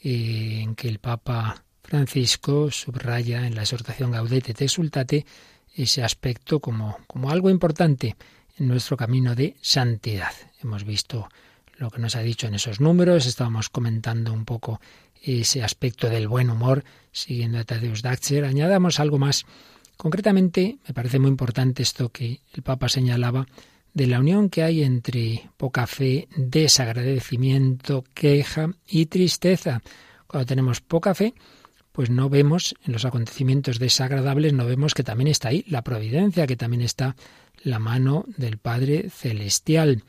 eh, 0.02 0.60
en 0.62 0.74
que 0.74 0.88
el 0.88 0.98
Papa 0.98 1.62
Francisco 1.82 2.70
subraya 2.70 3.46
en 3.46 3.54
la 3.54 3.64
exhortación 3.64 4.12
Gaudete 4.12 4.54
te 4.54 4.64
exultate 4.64 5.26
ese 5.74 6.02
aspecto 6.02 6.58
como, 6.58 7.00
como 7.06 7.28
algo 7.30 7.50
importante 7.50 8.16
en 8.56 8.66
nuestro 8.66 8.96
camino 8.96 9.34
de 9.34 9.56
santidad. 9.60 10.32
Hemos 10.62 10.84
visto 10.84 11.28
lo 11.76 11.90
que 11.90 12.00
nos 12.00 12.16
ha 12.16 12.20
dicho 12.20 12.46
en 12.46 12.54
esos 12.54 12.80
números, 12.80 13.26
estábamos 13.26 13.68
comentando 13.68 14.32
un 14.32 14.46
poco 14.46 14.80
ese 15.22 15.62
aspecto 15.62 16.08
del 16.08 16.28
buen 16.28 16.48
humor, 16.48 16.82
siguiendo 17.12 17.58
a 17.58 17.64
Tadeusz 17.64 18.00
Daxer. 18.00 18.46
Añadamos 18.46 19.00
algo 19.00 19.18
más. 19.18 19.44
Concretamente, 19.96 20.78
me 20.86 20.94
parece 20.94 21.18
muy 21.18 21.30
importante 21.30 21.82
esto 21.82 22.10
que 22.10 22.40
el 22.52 22.62
Papa 22.62 22.88
señalaba 22.88 23.46
de 23.94 24.06
la 24.06 24.20
unión 24.20 24.50
que 24.50 24.62
hay 24.62 24.82
entre 24.82 25.48
poca 25.56 25.86
fe, 25.86 26.28
desagradecimiento, 26.36 28.04
queja 28.12 28.68
y 28.86 29.06
tristeza. 29.06 29.80
Cuando 30.26 30.44
tenemos 30.44 30.82
poca 30.82 31.14
fe, 31.14 31.32
pues 31.92 32.10
no 32.10 32.28
vemos 32.28 32.74
en 32.84 32.92
los 32.92 33.06
acontecimientos 33.06 33.78
desagradables, 33.78 34.52
no 34.52 34.66
vemos 34.66 34.92
que 34.92 35.02
también 35.02 35.28
está 35.28 35.48
ahí 35.48 35.64
la 35.66 35.80
providencia, 35.80 36.46
que 36.46 36.56
también 36.56 36.82
está 36.82 37.16
la 37.62 37.78
mano 37.78 38.26
del 38.36 38.58
Padre 38.58 39.08
Celestial. 39.08 40.04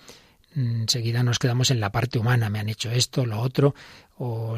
Enseguida 0.54 1.24
nos 1.24 1.40
quedamos 1.40 1.72
en 1.72 1.80
la 1.80 1.94
parte 1.94 2.20
humana, 2.20 2.50
me 2.50 2.60
han 2.60 2.68
hecho 2.68 2.92
esto, 2.92 3.26
lo 3.26 3.40
otro, 3.40 3.74
o 4.18 4.58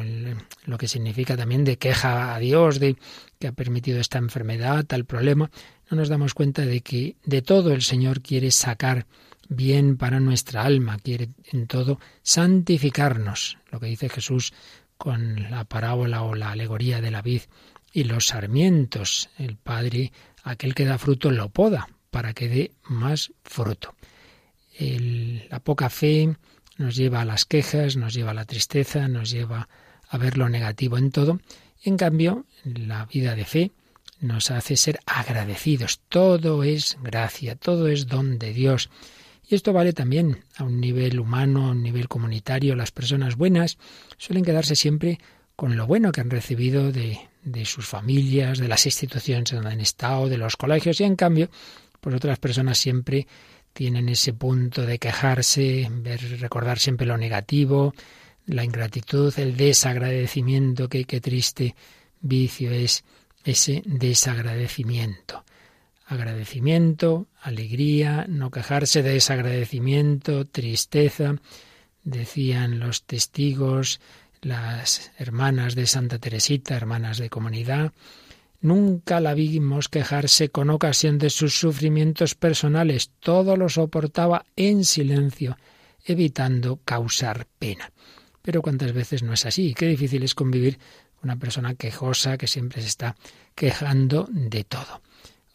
lo 0.64 0.78
que 0.78 0.88
significa 0.88 1.36
también 1.36 1.62
de 1.62 1.78
queja 1.78 2.34
a 2.34 2.38
Dios, 2.40 2.80
de 2.80 2.96
que 3.40 3.48
ha 3.48 3.52
permitido 3.52 3.98
esta 3.98 4.18
enfermedad, 4.18 4.84
tal 4.84 5.06
problema. 5.06 5.50
No 5.90 5.96
nos 5.96 6.10
damos 6.10 6.34
cuenta 6.34 6.62
de 6.66 6.82
que 6.82 7.16
de 7.24 7.40
todo 7.40 7.72
el 7.72 7.80
Señor 7.82 8.20
quiere 8.20 8.50
sacar 8.50 9.06
bien 9.48 9.96
para 9.96 10.20
nuestra 10.20 10.62
alma, 10.62 10.98
quiere 10.98 11.30
en 11.50 11.66
todo 11.66 11.98
santificarnos. 12.22 13.56
Lo 13.72 13.80
que 13.80 13.86
dice 13.86 14.10
Jesús 14.10 14.52
con 14.98 15.50
la 15.50 15.64
parábola 15.64 16.22
o 16.22 16.34
la 16.34 16.52
alegoría 16.52 17.00
de 17.00 17.10
la 17.10 17.22
vid 17.22 17.40
y 17.94 18.04
los 18.04 18.26
sarmientos. 18.26 19.30
El 19.38 19.56
Padre, 19.56 20.12
aquel 20.44 20.74
que 20.74 20.84
da 20.84 20.98
fruto, 20.98 21.30
lo 21.30 21.48
poda 21.48 21.88
para 22.10 22.34
que 22.34 22.48
dé 22.48 22.72
más 22.84 23.32
fruto. 23.42 23.94
la 24.78 25.60
poca 25.60 25.88
fe 25.88 26.36
nos 26.76 26.94
lleva 26.94 27.22
a 27.22 27.24
las 27.24 27.46
quejas, 27.46 27.96
nos 27.96 28.12
lleva 28.12 28.32
a 28.32 28.34
la 28.34 28.44
tristeza, 28.44 29.08
nos 29.08 29.30
lleva 29.30 29.68
a 30.08 30.18
ver 30.18 30.36
lo 30.36 30.50
negativo 30.50 30.98
en 30.98 31.10
todo. 31.10 31.40
En 31.82 31.96
cambio, 31.96 32.44
la 32.64 33.06
vida 33.06 33.34
de 33.34 33.44
fe 33.44 33.72
nos 34.20 34.50
hace 34.50 34.76
ser 34.76 35.00
agradecidos. 35.06 36.00
Todo 36.08 36.62
es 36.62 36.98
gracia, 37.02 37.56
todo 37.56 37.88
es 37.88 38.06
don 38.06 38.38
de 38.38 38.52
Dios. 38.52 38.90
Y 39.48 39.54
esto 39.54 39.72
vale 39.72 39.92
también 39.92 40.44
a 40.56 40.64
un 40.64 40.80
nivel 40.80 41.18
humano, 41.18 41.66
a 41.66 41.70
un 41.70 41.82
nivel 41.82 42.06
comunitario. 42.06 42.76
Las 42.76 42.92
personas 42.92 43.36
buenas 43.36 43.78
suelen 44.16 44.44
quedarse 44.44 44.76
siempre 44.76 45.18
con 45.56 45.76
lo 45.76 45.86
bueno 45.86 46.12
que 46.12 46.20
han 46.20 46.30
recibido 46.30 46.92
de, 46.92 47.18
sus 47.64 47.86
familias, 47.86 48.58
de 48.58 48.68
las 48.68 48.86
instituciones 48.86 49.50
donde 49.50 49.70
han 49.70 49.80
estado, 49.80 50.28
de 50.28 50.38
los 50.38 50.56
colegios, 50.56 51.00
y 51.00 51.04
en 51.04 51.16
cambio, 51.16 51.50
pues 52.00 52.16
otras 52.16 52.38
personas 52.38 52.78
siempre 52.78 53.26
tienen 53.72 54.08
ese 54.08 54.32
punto 54.32 54.86
de 54.86 54.98
quejarse, 54.98 55.88
ver, 55.90 56.40
recordar 56.40 56.78
siempre 56.78 57.06
lo 57.06 57.16
negativo, 57.16 57.92
la 58.46 58.64
ingratitud, 58.64 59.36
el 59.38 59.56
desagradecimiento, 59.56 60.88
que 60.88 61.04
qué 61.04 61.20
triste 61.20 61.74
vicio 62.20 62.70
es 62.70 63.04
ese 63.44 63.82
desagradecimiento. 63.86 65.44
Agradecimiento, 66.06 67.28
alegría, 67.40 68.26
no 68.28 68.50
quejarse 68.50 69.02
de 69.02 69.12
desagradecimiento, 69.12 70.44
tristeza, 70.44 71.36
decían 72.02 72.80
los 72.80 73.04
testigos, 73.04 74.00
las 74.42 75.12
hermanas 75.18 75.74
de 75.74 75.86
Santa 75.86 76.18
Teresita, 76.18 76.76
hermanas 76.76 77.18
de 77.18 77.30
comunidad, 77.30 77.92
nunca 78.60 79.20
la 79.20 79.34
vimos 79.34 79.88
quejarse 79.88 80.48
con 80.48 80.70
ocasión 80.70 81.18
de 81.18 81.30
sus 81.30 81.58
sufrimientos 81.58 82.34
personales, 82.34 83.10
todo 83.20 83.56
lo 83.56 83.68
soportaba 83.68 84.44
en 84.56 84.84
silencio, 84.84 85.56
evitando 86.04 86.80
causar 86.84 87.46
pena. 87.58 87.92
Pero 88.42 88.62
cuántas 88.62 88.92
veces 88.92 89.22
no 89.22 89.34
es 89.34 89.44
así, 89.46 89.74
qué 89.74 89.86
difícil 89.86 90.22
es 90.22 90.34
convivir 90.34 90.78
con 90.78 90.84
una 91.22 91.36
persona 91.36 91.74
quejosa 91.74 92.38
que 92.38 92.46
siempre 92.46 92.82
se 92.82 92.88
está 92.88 93.16
quejando 93.54 94.28
de 94.30 94.64
todo. 94.64 95.02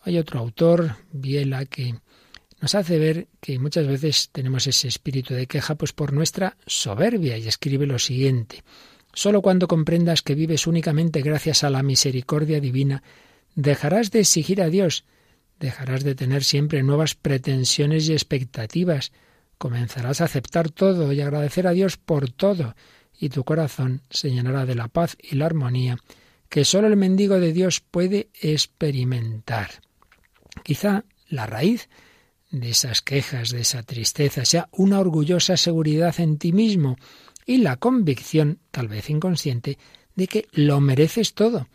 Hay 0.02 0.18
otro 0.18 0.40
autor, 0.40 0.98
Biela, 1.12 1.66
que 1.66 1.96
nos 2.62 2.76
hace 2.76 3.00
ver 3.00 3.28
que 3.42 3.60
muchas 3.60 3.88
veces 3.88 4.30
tenemos 4.32 4.68
ese 4.68 4.88
espíritu 4.88 5.34
de 5.34 5.48
queja 5.48 5.76
pues 5.76 5.94
por 5.94 6.14
nuestra 6.14 6.58
soberbia 6.66 7.38
y 7.38 7.48
escribe 7.48 7.86
lo 7.86 8.00
siguiente: 8.00 8.64
Solo 9.14 9.42
cuando 9.42 9.68
comprendas 9.68 10.22
que 10.22 10.36
vives 10.36 10.68
únicamente 10.68 11.22
gracias 11.22 11.64
a 11.64 11.70
la 11.70 11.84
misericordia 11.84 12.60
divina, 12.60 13.04
dejarás 13.56 14.12
de 14.12 14.20
exigir 14.20 14.62
a 14.62 14.70
Dios, 14.70 15.06
dejarás 15.60 16.04
de 16.04 16.16
tener 16.16 16.44
siempre 16.44 16.84
nuevas 16.84 17.16
pretensiones 17.16 18.08
y 18.10 18.14
expectativas, 18.14 19.12
comenzarás 19.58 20.22
a 20.22 20.26
aceptar 20.26 20.70
todo 20.70 21.12
y 21.14 21.22
agradecer 21.22 21.66
a 21.66 21.72
Dios 21.72 21.98
por 21.98 22.30
todo, 22.30 22.76
y 23.20 23.30
tu 23.30 23.44
corazón 23.44 24.02
se 24.10 24.32
llenará 24.32 24.66
de 24.66 24.76
la 24.76 24.88
paz 24.88 25.18
y 25.20 25.36
la 25.36 25.46
armonía 25.46 25.98
que 26.50 26.66
sólo 26.66 26.88
el 26.88 26.96
mendigo 26.96 27.40
de 27.40 27.54
Dios 27.54 27.82
puede 27.82 28.30
experimentar. 28.42 29.82
Quizá 30.64 31.04
la 31.28 31.46
raíz 31.46 31.90
de 32.52 32.70
esas 32.70 33.02
quejas, 33.02 33.50
de 33.50 33.62
esa 33.62 33.84
tristeza, 33.84 34.46
sea 34.46 34.70
una 34.72 35.00
orgullosa 35.00 35.58
seguridad 35.58 36.20
en 36.20 36.38
ti 36.38 36.54
mismo 36.54 36.98
y 37.46 37.58
la 37.58 37.78
convicción, 37.78 38.60
tal 38.72 38.88
vez 38.88 39.10
inconsciente, 39.10 39.78
de 40.16 40.28
que 40.28 40.48
lo 40.54 40.80
mereces 40.80 41.34
todo. 41.34 41.68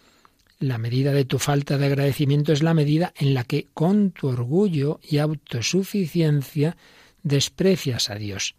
La 0.59 0.79
medida 0.79 1.13
de 1.13 1.25
tu 1.25 1.39
falta 1.39 1.79
de 1.79 1.87
agradecimiento 1.87 2.53
es 2.53 2.63
la 2.63 2.75
medida 2.75 3.13
en 3.17 3.35
la 3.35 3.45
que, 3.45 3.69
con 3.73 4.11
tu 4.11 4.29
orgullo 4.29 5.01
y 5.03 5.19
autosuficiencia, 5.19 6.77
desprecias 7.23 8.11
a 8.11 8.17
Dios. 8.17 8.55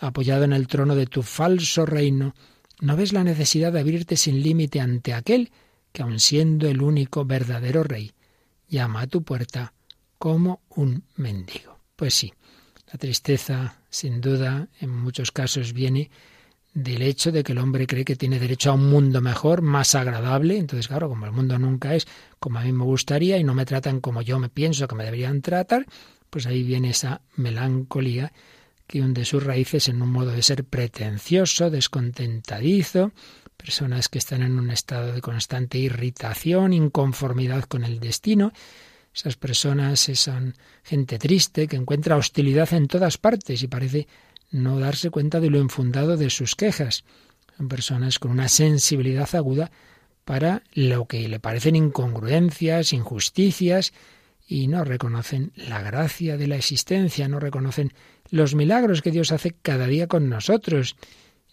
Apoyado 0.00 0.44
en 0.44 0.54
el 0.54 0.66
trono 0.66 0.94
de 0.94 1.06
tu 1.06 1.22
falso 1.22 1.84
reino, 1.84 2.34
no 2.80 2.96
ves 2.96 3.12
la 3.12 3.22
necesidad 3.22 3.72
de 3.72 3.80
abrirte 3.80 4.16
sin 4.16 4.42
límite 4.42 4.80
ante 4.80 5.12
aquel 5.12 5.52
que, 5.92 6.02
aun 6.02 6.18
siendo 6.18 6.68
el 6.68 6.80
único 6.80 7.26
verdadero 7.26 7.84
rey, 7.84 8.12
llama 8.66 9.02
a 9.02 9.06
tu 9.06 9.22
puerta 9.22 9.74
como 10.16 10.62
un 10.70 11.04
mendigo. 11.16 11.78
Pues 11.96 12.14
sí, 12.14 12.32
la 12.90 12.98
tristeza, 12.98 13.82
sin 13.90 14.20
duda, 14.22 14.68
en 14.80 14.90
muchos 14.90 15.32
casos 15.32 15.74
viene 15.74 16.10
del 16.72 17.02
hecho 17.02 17.32
de 17.32 17.42
que 17.42 17.52
el 17.52 17.58
hombre 17.58 17.86
cree 17.86 18.04
que 18.04 18.16
tiene 18.16 18.38
derecho 18.38 18.70
a 18.70 18.74
un 18.74 18.88
mundo 18.88 19.20
mejor, 19.20 19.60
más 19.60 19.94
agradable. 19.94 20.56
Entonces, 20.56 20.88
claro, 20.88 21.08
como 21.08 21.26
el 21.26 21.32
mundo 21.32 21.58
nunca 21.58 21.94
es 21.94 22.06
como 22.38 22.58
a 22.58 22.62
mí 22.62 22.72
me 22.72 22.84
gustaría 22.84 23.36
y 23.38 23.44
no 23.44 23.54
me 23.54 23.66
tratan 23.66 24.00
como 24.00 24.22
yo 24.22 24.38
me 24.38 24.48
pienso 24.48 24.88
que 24.88 24.94
me 24.94 25.04
deberían 25.04 25.42
tratar, 25.42 25.86
pues 26.30 26.46
ahí 26.46 26.62
viene 26.62 26.90
esa 26.90 27.20
melancolía 27.36 28.32
que 28.90 29.00
hunde 29.00 29.24
sus 29.24 29.44
raíces 29.44 29.88
en 29.88 30.02
un 30.02 30.10
modo 30.10 30.32
de 30.32 30.42
ser 30.42 30.64
pretencioso, 30.64 31.70
descontentadizo, 31.70 33.12
personas 33.56 34.08
que 34.08 34.18
están 34.18 34.42
en 34.42 34.58
un 34.58 34.72
estado 34.72 35.12
de 35.12 35.20
constante 35.20 35.78
irritación, 35.78 36.72
inconformidad 36.72 37.62
con 37.66 37.84
el 37.84 38.00
destino. 38.00 38.52
Esas 39.14 39.36
personas 39.36 40.00
son 40.14 40.56
gente 40.82 41.20
triste 41.20 41.68
que 41.68 41.76
encuentra 41.76 42.16
hostilidad 42.16 42.74
en 42.74 42.88
todas 42.88 43.16
partes 43.16 43.62
y 43.62 43.68
parece 43.68 44.08
no 44.50 44.80
darse 44.80 45.10
cuenta 45.10 45.38
de 45.38 45.50
lo 45.50 45.58
infundado 45.58 46.16
de 46.16 46.28
sus 46.28 46.56
quejas. 46.56 47.04
Son 47.56 47.68
personas 47.68 48.18
con 48.18 48.32
una 48.32 48.48
sensibilidad 48.48 49.32
aguda 49.36 49.70
para 50.24 50.64
lo 50.72 51.06
que 51.06 51.28
le 51.28 51.38
parecen 51.38 51.76
incongruencias, 51.76 52.92
injusticias, 52.92 53.92
y 54.48 54.66
no 54.66 54.82
reconocen 54.82 55.52
la 55.54 55.80
gracia 55.80 56.36
de 56.36 56.48
la 56.48 56.56
existencia, 56.56 57.28
no 57.28 57.38
reconocen 57.38 57.92
los 58.30 58.54
milagros 58.54 59.02
que 59.02 59.10
Dios 59.10 59.32
hace 59.32 59.54
cada 59.62 59.86
día 59.86 60.06
con 60.06 60.28
nosotros 60.28 60.96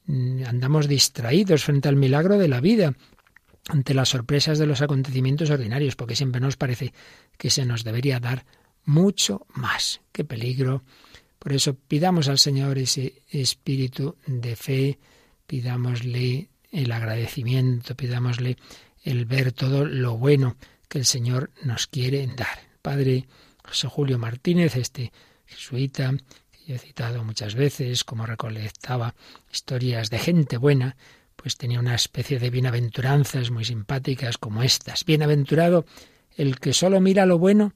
Mm, 0.07 0.45
andamos 0.45 0.87
distraídos 0.87 1.65
frente 1.65 1.89
al 1.89 1.97
milagro 1.97 2.37
de 2.37 2.47
la 2.47 2.61
vida, 2.61 2.95
ante 3.67 3.93
las 3.93 4.09
sorpresas 4.09 4.57
de 4.57 4.65
los 4.65 4.81
acontecimientos 4.81 5.49
ordinarios, 5.49 5.97
porque 5.97 6.15
siempre 6.15 6.39
nos 6.39 6.55
parece 6.55 6.93
que 7.37 7.49
se 7.49 7.65
nos 7.65 7.83
debería 7.83 8.19
dar 8.21 8.45
mucho 8.85 9.45
más. 9.53 9.99
¡Qué 10.13 10.23
peligro! 10.23 10.83
Por 11.37 11.51
eso 11.51 11.75
pidamos 11.75 12.29
al 12.29 12.39
Señor 12.39 12.77
ese 12.77 13.21
espíritu 13.29 14.15
de 14.25 14.55
fe, 14.55 14.97
pidámosle 15.45 16.49
el 16.71 16.91
agradecimiento, 16.91 17.95
pidámosle 17.95 18.57
el 19.03 19.25
ver 19.25 19.51
todo 19.51 19.85
lo 19.85 20.17
bueno 20.17 20.55
que 20.87 20.99
el 20.99 21.05
Señor 21.05 21.51
nos 21.63 21.87
quiere 21.87 22.25
dar. 22.27 22.59
Padre 22.81 23.27
José 23.63 23.89
Julio 23.89 24.17
Martínez, 24.17 24.77
este 24.77 25.11
jesuita, 25.45 26.13
y 26.67 26.73
he 26.73 26.77
citado 26.77 27.23
muchas 27.23 27.55
veces, 27.55 28.03
como 28.03 28.25
recolectaba 28.25 29.15
historias 29.51 30.09
de 30.09 30.19
gente 30.19 30.57
buena, 30.57 30.97
pues 31.37 31.55
tenía 31.55 31.79
una 31.79 31.95
especie 31.95 32.39
de 32.39 32.49
bienaventuranzas 32.49 33.51
muy 33.51 33.63
simpáticas 33.63 34.37
como 34.37 34.63
estas. 34.63 35.05
Bienaventurado 35.05 35.85
el 36.35 36.59
que 36.59 36.73
solo 36.73 36.99
mira 36.99 37.25
lo 37.25 37.39
bueno 37.39 37.73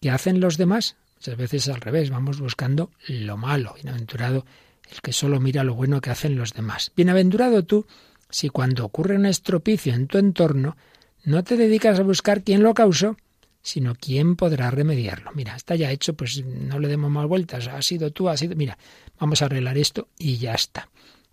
que 0.00 0.10
hacen 0.10 0.40
los 0.40 0.56
demás. 0.56 0.96
Muchas 1.16 1.36
veces 1.36 1.68
al 1.68 1.82
revés, 1.82 2.08
vamos 2.08 2.40
buscando 2.40 2.90
lo 3.08 3.36
malo. 3.36 3.74
Bienaventurado 3.74 4.46
el 4.90 5.02
que 5.02 5.12
solo 5.12 5.38
mira 5.38 5.62
lo 5.62 5.74
bueno 5.74 6.00
que 6.00 6.10
hacen 6.10 6.36
los 6.36 6.54
demás. 6.54 6.92
Bienaventurado 6.96 7.62
tú 7.64 7.86
si 8.30 8.48
cuando 8.48 8.86
ocurre 8.86 9.16
un 9.16 9.26
estropicio 9.26 9.92
en 9.92 10.06
tu 10.06 10.16
entorno, 10.16 10.78
no 11.24 11.44
te 11.44 11.58
dedicas 11.58 11.98
a 12.00 12.04
buscar 12.04 12.42
quién 12.42 12.62
lo 12.62 12.72
causó, 12.72 13.16
sino 13.62 13.94
quién 13.94 14.36
podrá 14.36 14.70
remediarlo. 14.70 15.32
Mira, 15.34 15.56
está 15.56 15.74
ya 15.74 15.90
hecho, 15.90 16.14
pues 16.14 16.44
no 16.44 16.78
le 16.78 16.88
demos 16.88 17.10
más 17.10 17.26
vueltas. 17.26 17.68
Ha 17.68 17.82
sido 17.82 18.10
tú, 18.10 18.28
ha 18.28 18.36
sido. 18.36 18.56
Mira, 18.56 18.78
vamos 19.18 19.42
a 19.42 19.46
arreglar 19.46 19.78
esto 19.78 20.08
y 20.18 20.38
ya 20.38 20.54
está. 20.54 20.88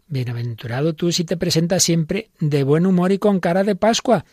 Bienaventurado 0.08 0.94
tú 0.94 1.12
si 1.12 1.24
te 1.24 1.38
presentas 1.38 1.84
siempre 1.84 2.30
de 2.40 2.64
buen 2.64 2.86
humor 2.86 3.12
y 3.12 3.18
con 3.18 3.40
cara 3.40 3.64
de 3.64 3.76
Pascua. 3.76 4.26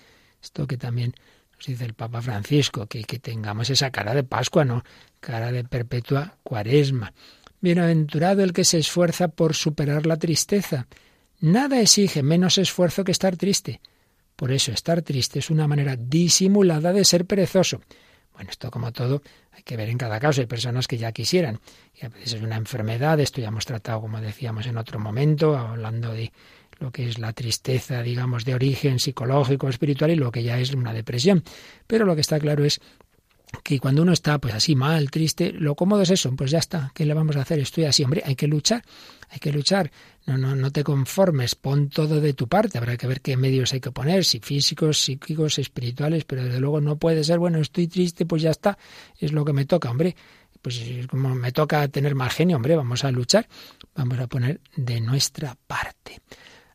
Esto 0.43 0.67
que 0.67 0.77
también 0.77 1.15
nos 1.57 1.67
dice 1.67 1.85
el 1.85 1.95
Papa 1.95 2.21
Francisco, 2.21 2.87
que, 2.87 3.05
que 3.05 3.19
tengamos 3.19 3.71
esa 3.71 3.91
cara 3.91 4.15
de 4.15 4.25
Pascua, 4.25 4.65
no 4.65 4.85
cara 5.21 5.53
de 5.53 5.65
perpetua 5.65 6.37
cuaresma. 6.43 7.13
Bienaventurado 7.61 8.43
el 8.43 8.53
que 8.53 8.65
se 8.65 8.79
esfuerza 8.79 9.29
por 9.29 9.55
superar 9.55 10.07
la 10.07 10.19
tristeza. 10.19 10.87
Nada 11.41 11.81
exige 11.81 12.23
menos 12.23 12.59
esfuerzo 12.59 13.05
que 13.05 13.13
estar 13.13 13.37
triste. 13.37 13.81
Por 14.37 14.53
eso 14.53 14.73
estar 14.73 15.03
triste 15.03 15.39
es 15.39 15.51
una 15.51 15.69
manera 15.69 15.97
disimulada 15.97 16.93
de 16.93 17.05
ser 17.05 17.25
perezoso. 17.25 17.81
Bueno, 18.35 18.51
esto 18.51 18.71
como 18.71 18.93
todo 18.93 19.23
hay 19.53 19.63
que 19.63 19.77
ver 19.77 19.89
en 19.89 19.99
cada 19.99 20.19
caso. 20.19 20.41
Hay 20.41 20.47
personas 20.47 20.89
que 20.89 20.99
ya 20.99 21.13
quisieran. 21.13 21.61
Y 21.95 22.05
a 22.05 22.09
veces 22.09 22.35
es 22.35 22.43
una 22.43 22.57
enfermedad, 22.57 23.21
esto 23.21 23.41
ya 23.41 23.49
hemos 23.49 23.65
tratado, 23.65 24.01
como 24.01 24.21
decíamos 24.21 24.67
en 24.67 24.77
otro 24.77 24.99
momento, 24.99 25.57
hablando 25.57 26.13
de 26.13 26.33
lo 26.81 26.91
que 26.91 27.09
es 27.09 27.19
la 27.19 27.33
tristeza, 27.33 28.03
digamos, 28.03 28.45
de 28.45 28.55
origen 28.55 28.99
psicológico, 28.99 29.69
espiritual 29.69 30.11
y 30.11 30.17
lo 30.17 30.33
que 30.33 30.43
ya 30.43 30.59
es 30.59 30.75
una 30.75 30.93
depresión. 30.93 31.45
Pero 31.87 32.05
lo 32.05 32.17
que 32.17 32.21
está 32.23 32.41
claro 32.41 32.65
es 32.65 32.81
que 33.63 33.79
cuando 33.79 34.03
uno 34.03 34.13
está 34.13 34.39
pues 34.39 34.55
así 34.55 34.75
mal, 34.75 35.11
triste, 35.11 35.53
lo 35.53 35.75
cómodo 35.75 36.03
es 36.03 36.11
eso, 36.11 36.35
pues 36.37 36.51
ya 36.51 36.59
está, 36.59 36.91
¿qué 36.95 37.05
le 37.05 37.15
vamos 37.15 37.37
a 37.37 37.43
hacer? 37.43 37.59
Estoy 37.59 37.85
así, 37.85 38.05
hombre, 38.05 38.23
hay 38.25 38.37
que 38.37 38.47
luchar, 38.47 38.83
hay 39.31 39.39
que 39.39 39.53
luchar, 39.53 39.91
no, 40.27 40.39
no, 40.39 40.55
no 40.55 40.71
te 40.71 40.83
conformes, 40.83 41.55
pon 41.55 41.89
todo 41.89 42.21
de 42.21 42.35
tu 42.35 42.49
parte, 42.49 42.79
habrá 42.79 42.97
que 42.97 43.07
ver 43.07 43.21
qué 43.21 43.37
medios 43.37 43.73
hay 43.73 43.81
que 43.81 43.91
poner, 43.91 44.25
si 44.25 44.41
físicos, 44.41 44.99
psíquicos, 44.99 45.59
espirituales, 45.59 46.25
pero 46.25 46.45
desde 46.45 46.61
luego 46.61 46.81
no 46.81 46.97
puede 46.97 47.25
ser, 47.25 47.39
bueno, 47.39 47.59
estoy 47.59 47.87
triste, 47.89 48.27
pues 48.27 48.43
ya 48.43 48.51
está, 48.51 48.79
es 49.19 49.33
lo 49.33 49.45
que 49.45 49.53
me 49.53 49.65
toca, 49.65 49.91
hombre, 49.91 50.17
pues 50.63 50.81
como 51.11 51.35
me 51.35 51.53
toca 51.53 51.87
tener 51.89 52.15
mal 52.15 52.31
genio, 52.31 52.57
hombre, 52.57 52.75
vamos 52.75 53.05
a 53.05 53.11
luchar, 53.11 53.47
vamos 53.95 54.19
a 54.19 54.27
poner 54.27 54.61
de 54.77 55.01
nuestra 55.01 55.57
parte. 55.67 56.21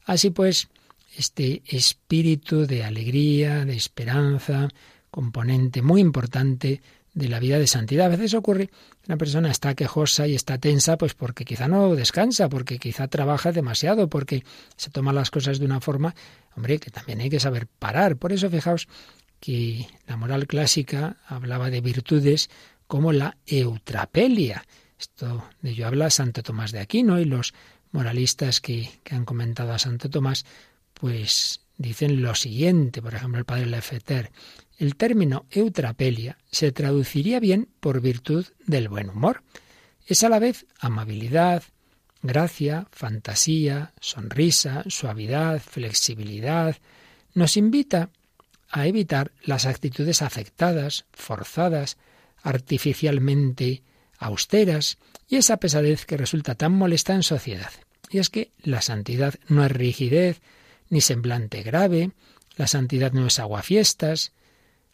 Así 0.05 0.29
pues, 0.29 0.69
este 1.17 1.63
espíritu 1.65 2.67
de 2.67 2.83
alegría, 2.83 3.65
de 3.65 3.75
esperanza, 3.75 4.69
componente 5.11 5.81
muy 5.81 6.01
importante 6.01 6.81
de 7.13 7.27
la 7.27 7.39
vida 7.39 7.59
de 7.59 7.67
santidad. 7.67 8.05
A 8.05 8.09
veces 8.09 8.33
ocurre 8.33 8.69
una 9.07 9.17
persona 9.17 9.49
está 9.49 9.75
quejosa 9.75 10.27
y 10.27 10.35
está 10.35 10.57
tensa, 10.57 10.97
pues 10.97 11.13
porque 11.13 11.45
quizá 11.45 11.67
no 11.67 11.95
descansa, 11.95 12.49
porque 12.49 12.77
quizá 12.77 13.07
trabaja 13.07 13.51
demasiado, 13.51 14.09
porque 14.09 14.43
se 14.77 14.89
toma 14.89 15.13
las 15.13 15.31
cosas 15.31 15.59
de 15.59 15.65
una 15.65 15.81
forma, 15.81 16.15
hombre, 16.55 16.79
que 16.79 16.91
también 16.91 17.21
hay 17.21 17.29
que 17.29 17.39
saber 17.39 17.67
parar. 17.67 18.17
Por 18.17 18.33
eso 18.33 18.49
fijaos 18.49 18.87
que 19.39 19.87
la 20.07 20.17
moral 20.17 20.47
clásica 20.47 21.17
hablaba 21.27 21.69
de 21.69 21.81
virtudes 21.81 22.49
como 22.87 23.11
la 23.11 23.37
eutrapelia. 23.45 24.65
Esto 24.99 25.45
de 25.61 25.71
ello 25.71 25.87
habla 25.87 26.09
Santo 26.09 26.43
Tomás 26.43 26.71
de 26.71 26.79
Aquino 26.79 27.19
y 27.19 27.25
los 27.25 27.53
moralistas 27.91 28.61
que, 28.61 28.89
que 29.03 29.15
han 29.15 29.25
comentado 29.25 29.73
a 29.73 29.79
Santo 29.79 30.09
Tomás, 30.09 30.45
pues 30.93 31.61
dicen 31.77 32.21
lo 32.21 32.35
siguiente, 32.35 33.01
por 33.01 33.15
ejemplo, 33.15 33.39
el 33.39 33.45
padre 33.45 33.65
Lefeter, 33.65 34.31
el 34.79 34.95
término 34.95 35.45
eutrapelia 35.51 36.37
se 36.49 36.71
traduciría 36.71 37.41
bien 37.41 37.67
por 37.81 37.99
virtud 37.99 38.45
del 38.65 38.87
buen 38.87 39.09
humor. 39.09 39.43
Es 40.07 40.23
a 40.23 40.29
la 40.29 40.39
vez 40.39 40.65
amabilidad, 40.79 41.63
gracia, 42.23 42.87
fantasía, 42.91 43.93
sonrisa, 43.99 44.83
suavidad, 44.87 45.61
flexibilidad. 45.61 46.77
Nos 47.33 47.57
invita 47.57 48.09
a 48.69 48.87
evitar 48.87 49.33
las 49.43 49.65
actitudes 49.65 50.21
afectadas, 50.21 51.05
forzadas, 51.11 51.97
artificialmente 52.41 53.83
austeras 54.17 54.97
y 55.27 55.35
esa 55.35 55.57
pesadez 55.57 56.05
que 56.05 56.17
resulta 56.17 56.55
tan 56.55 56.71
molesta 56.71 57.13
en 57.13 57.23
sociedad. 57.23 57.71
Y 58.09 58.19
es 58.19 58.29
que 58.29 58.51
la 58.63 58.81
santidad 58.81 59.35
no 59.49 59.65
es 59.65 59.71
rigidez 59.71 60.41
ni 60.89 61.01
semblante 61.01 61.63
grave, 61.63 62.11
la 62.55 62.67
santidad 62.67 63.11
no 63.11 63.27
es 63.27 63.39
aguafiestas, 63.39 64.31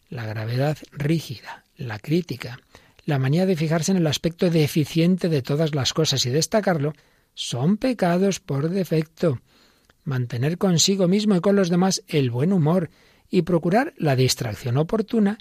la 0.08 0.26
gravedad 0.26 0.78
rígida, 0.92 1.64
la 1.76 1.98
crítica, 1.98 2.58
la 3.04 3.18
manía 3.18 3.46
de 3.46 3.56
fijarse 3.56 3.92
en 3.92 3.98
el 3.98 4.06
aspecto 4.06 4.50
deficiente 4.50 5.28
de 5.28 5.42
todas 5.42 5.74
las 5.74 5.92
cosas 5.92 6.26
y 6.26 6.30
destacarlo, 6.30 6.92
son 7.34 7.76
pecados 7.76 8.40
por 8.40 8.68
defecto. 8.70 9.40
Mantener 10.04 10.58
consigo 10.58 11.08
mismo 11.08 11.36
y 11.36 11.40
con 11.40 11.56
los 11.56 11.68
demás 11.68 12.02
el 12.08 12.30
buen 12.30 12.52
humor 12.52 12.90
y 13.30 13.42
procurar 13.42 13.94
la 13.96 14.16
distracción 14.16 14.76
oportuna 14.76 15.38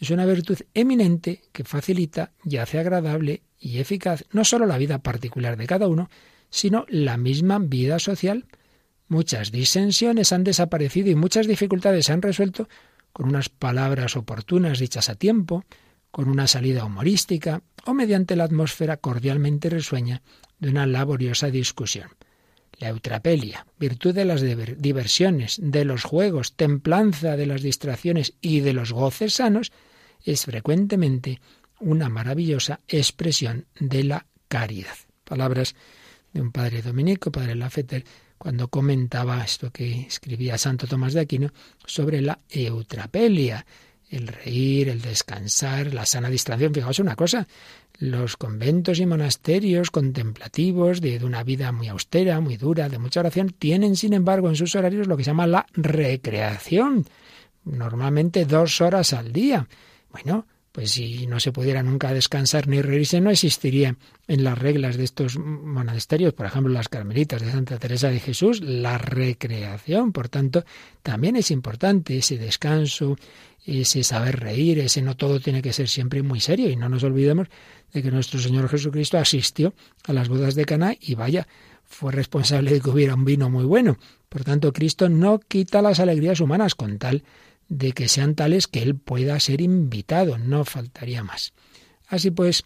es 0.00 0.10
una 0.10 0.26
virtud 0.26 0.58
eminente 0.74 1.42
que 1.52 1.64
facilita 1.64 2.32
y 2.44 2.58
hace 2.58 2.78
agradable 2.78 3.42
y 3.58 3.78
eficaz 3.78 4.24
no 4.32 4.44
sólo 4.44 4.66
la 4.66 4.78
vida 4.78 4.98
particular 4.98 5.56
de 5.56 5.66
cada 5.66 5.88
uno, 5.88 6.10
sino 6.50 6.84
la 6.88 7.16
misma 7.16 7.58
vida 7.58 7.98
social. 7.98 8.46
Muchas 9.08 9.52
disensiones 9.52 10.32
han 10.32 10.44
desaparecido 10.44 11.10
y 11.10 11.14
muchas 11.14 11.46
dificultades 11.46 12.06
se 12.06 12.12
han 12.12 12.22
resuelto 12.22 12.68
con 13.16 13.30
unas 13.30 13.48
palabras 13.48 14.14
oportunas 14.14 14.78
dichas 14.78 15.08
a 15.08 15.14
tiempo, 15.14 15.64
con 16.10 16.28
una 16.28 16.46
salida 16.46 16.84
humorística 16.84 17.62
o 17.86 17.94
mediante 17.94 18.36
la 18.36 18.44
atmósfera 18.44 18.98
cordialmente 18.98 19.70
risueña 19.70 20.20
de 20.58 20.68
una 20.68 20.84
laboriosa 20.84 21.48
discusión. 21.50 22.10
La 22.78 22.90
eutrapelia, 22.90 23.66
virtud 23.78 24.14
de 24.14 24.26
las 24.26 24.42
diversiones, 24.42 25.58
de 25.62 25.86
los 25.86 26.04
juegos, 26.04 26.56
templanza 26.56 27.38
de 27.38 27.46
las 27.46 27.62
distracciones 27.62 28.34
y 28.42 28.60
de 28.60 28.74
los 28.74 28.92
goces 28.92 29.32
sanos, 29.32 29.72
es 30.22 30.44
frecuentemente 30.44 31.40
una 31.80 32.10
maravillosa 32.10 32.80
expresión 32.86 33.64
de 33.80 34.04
la 34.04 34.26
caridad. 34.48 34.94
Palabras 35.24 35.74
de 36.34 36.42
un 36.42 36.52
padre 36.52 36.82
dominico, 36.82 37.32
padre 37.32 37.54
Lafeter, 37.54 38.04
cuando 38.38 38.68
comentaba 38.68 39.42
esto 39.42 39.70
que 39.70 40.02
escribía 40.02 40.58
Santo 40.58 40.86
Tomás 40.86 41.14
de 41.14 41.20
Aquino 41.20 41.52
sobre 41.84 42.20
la 42.20 42.38
eutrapelia, 42.48 43.66
el 44.08 44.28
reír, 44.28 44.88
el 44.88 45.00
descansar, 45.00 45.92
la 45.92 46.06
sana 46.06 46.30
distracción. 46.30 46.72
Fijaos 46.72 46.98
una 46.98 47.16
cosa, 47.16 47.48
los 47.98 48.36
conventos 48.36 49.00
y 49.00 49.06
monasterios 49.06 49.90
contemplativos 49.90 51.00
de, 51.00 51.18
de, 51.18 51.24
una 51.24 51.42
vida 51.42 51.72
muy 51.72 51.88
austera, 51.88 52.40
muy 52.40 52.56
dura, 52.56 52.88
de 52.88 52.98
mucha 52.98 53.20
oración, 53.20 53.50
tienen 53.58 53.96
sin 53.96 54.12
embargo 54.12 54.48
en 54.48 54.56
sus 54.56 54.74
horarios 54.74 55.06
lo 55.06 55.16
que 55.16 55.24
se 55.24 55.30
llama 55.30 55.46
la 55.46 55.66
recreación, 55.72 57.04
normalmente 57.64 58.44
dos 58.44 58.80
horas 58.80 59.12
al 59.12 59.32
día. 59.32 59.66
Bueno, 60.12 60.46
pues 60.76 60.90
si 60.90 61.26
no 61.26 61.40
se 61.40 61.52
pudiera 61.52 61.82
nunca 61.82 62.12
descansar 62.12 62.68
ni 62.68 62.82
reírse, 62.82 63.18
no 63.22 63.30
existiría 63.30 63.96
en 64.28 64.44
las 64.44 64.58
reglas 64.58 64.98
de 64.98 65.04
estos 65.04 65.38
monasterios, 65.38 66.34
por 66.34 66.44
ejemplo, 66.44 66.70
las 66.70 66.90
carmelitas 66.90 67.40
de 67.40 67.50
Santa 67.50 67.78
Teresa 67.78 68.10
de 68.10 68.20
Jesús, 68.20 68.60
la 68.60 68.98
recreación. 68.98 70.12
Por 70.12 70.28
tanto, 70.28 70.66
también 71.02 71.36
es 71.36 71.50
importante 71.50 72.18
ese 72.18 72.36
descanso, 72.36 73.16
ese 73.64 74.04
saber 74.04 74.38
reír, 74.38 74.80
ese 74.80 75.00
no 75.00 75.16
todo 75.16 75.40
tiene 75.40 75.62
que 75.62 75.72
ser 75.72 75.88
siempre 75.88 76.22
muy 76.22 76.40
serio. 76.40 76.68
Y 76.68 76.76
no 76.76 76.90
nos 76.90 77.04
olvidemos 77.04 77.48
de 77.94 78.02
que 78.02 78.10
nuestro 78.10 78.38
Señor 78.38 78.68
Jesucristo 78.68 79.16
asistió 79.16 79.72
a 80.04 80.12
las 80.12 80.28
bodas 80.28 80.54
de 80.56 80.66
Caná 80.66 80.94
y 81.00 81.14
vaya, 81.14 81.48
fue 81.84 82.12
responsable 82.12 82.70
de 82.70 82.82
que 82.82 82.90
hubiera 82.90 83.14
un 83.14 83.24
vino 83.24 83.48
muy 83.48 83.64
bueno. 83.64 83.96
Por 84.28 84.44
tanto, 84.44 84.74
Cristo 84.74 85.08
no 85.08 85.38
quita 85.38 85.80
las 85.80 86.00
alegrías 86.00 86.40
humanas 86.40 86.74
con 86.74 86.98
tal 86.98 87.22
de 87.68 87.92
que 87.92 88.08
sean 88.08 88.34
tales 88.34 88.66
que 88.66 88.82
él 88.82 88.96
pueda 88.96 89.38
ser 89.40 89.60
invitado, 89.60 90.38
no 90.38 90.64
faltaría 90.64 91.24
más. 91.24 91.52
Así 92.08 92.30
pues, 92.30 92.64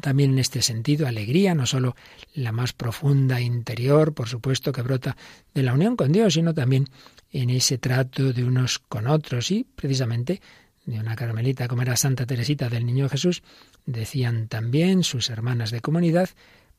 también 0.00 0.32
en 0.32 0.38
este 0.38 0.62
sentido, 0.62 1.06
alegría, 1.06 1.54
no 1.54 1.66
sólo 1.66 1.94
la 2.34 2.52
más 2.52 2.72
profunda 2.72 3.40
interior, 3.40 4.14
por 4.14 4.28
supuesto, 4.28 4.72
que 4.72 4.82
brota 4.82 5.16
de 5.52 5.62
la 5.62 5.74
unión 5.74 5.96
con 5.96 6.12
Dios, 6.12 6.34
sino 6.34 6.54
también 6.54 6.86
en 7.30 7.50
ese 7.50 7.78
trato 7.78 8.32
de 8.32 8.44
unos 8.44 8.78
con 8.78 9.06
otros 9.06 9.50
y 9.50 9.66
precisamente 9.74 10.40
de 10.86 11.00
una 11.00 11.16
carmelita 11.16 11.68
como 11.68 11.82
era 11.82 11.96
Santa 11.96 12.26
Teresita 12.26 12.68
del 12.68 12.86
Niño 12.86 13.08
Jesús, 13.08 13.42
decían 13.86 14.48
también 14.48 15.02
sus 15.02 15.30
hermanas 15.30 15.70
de 15.70 15.80
comunidad, 15.80 16.30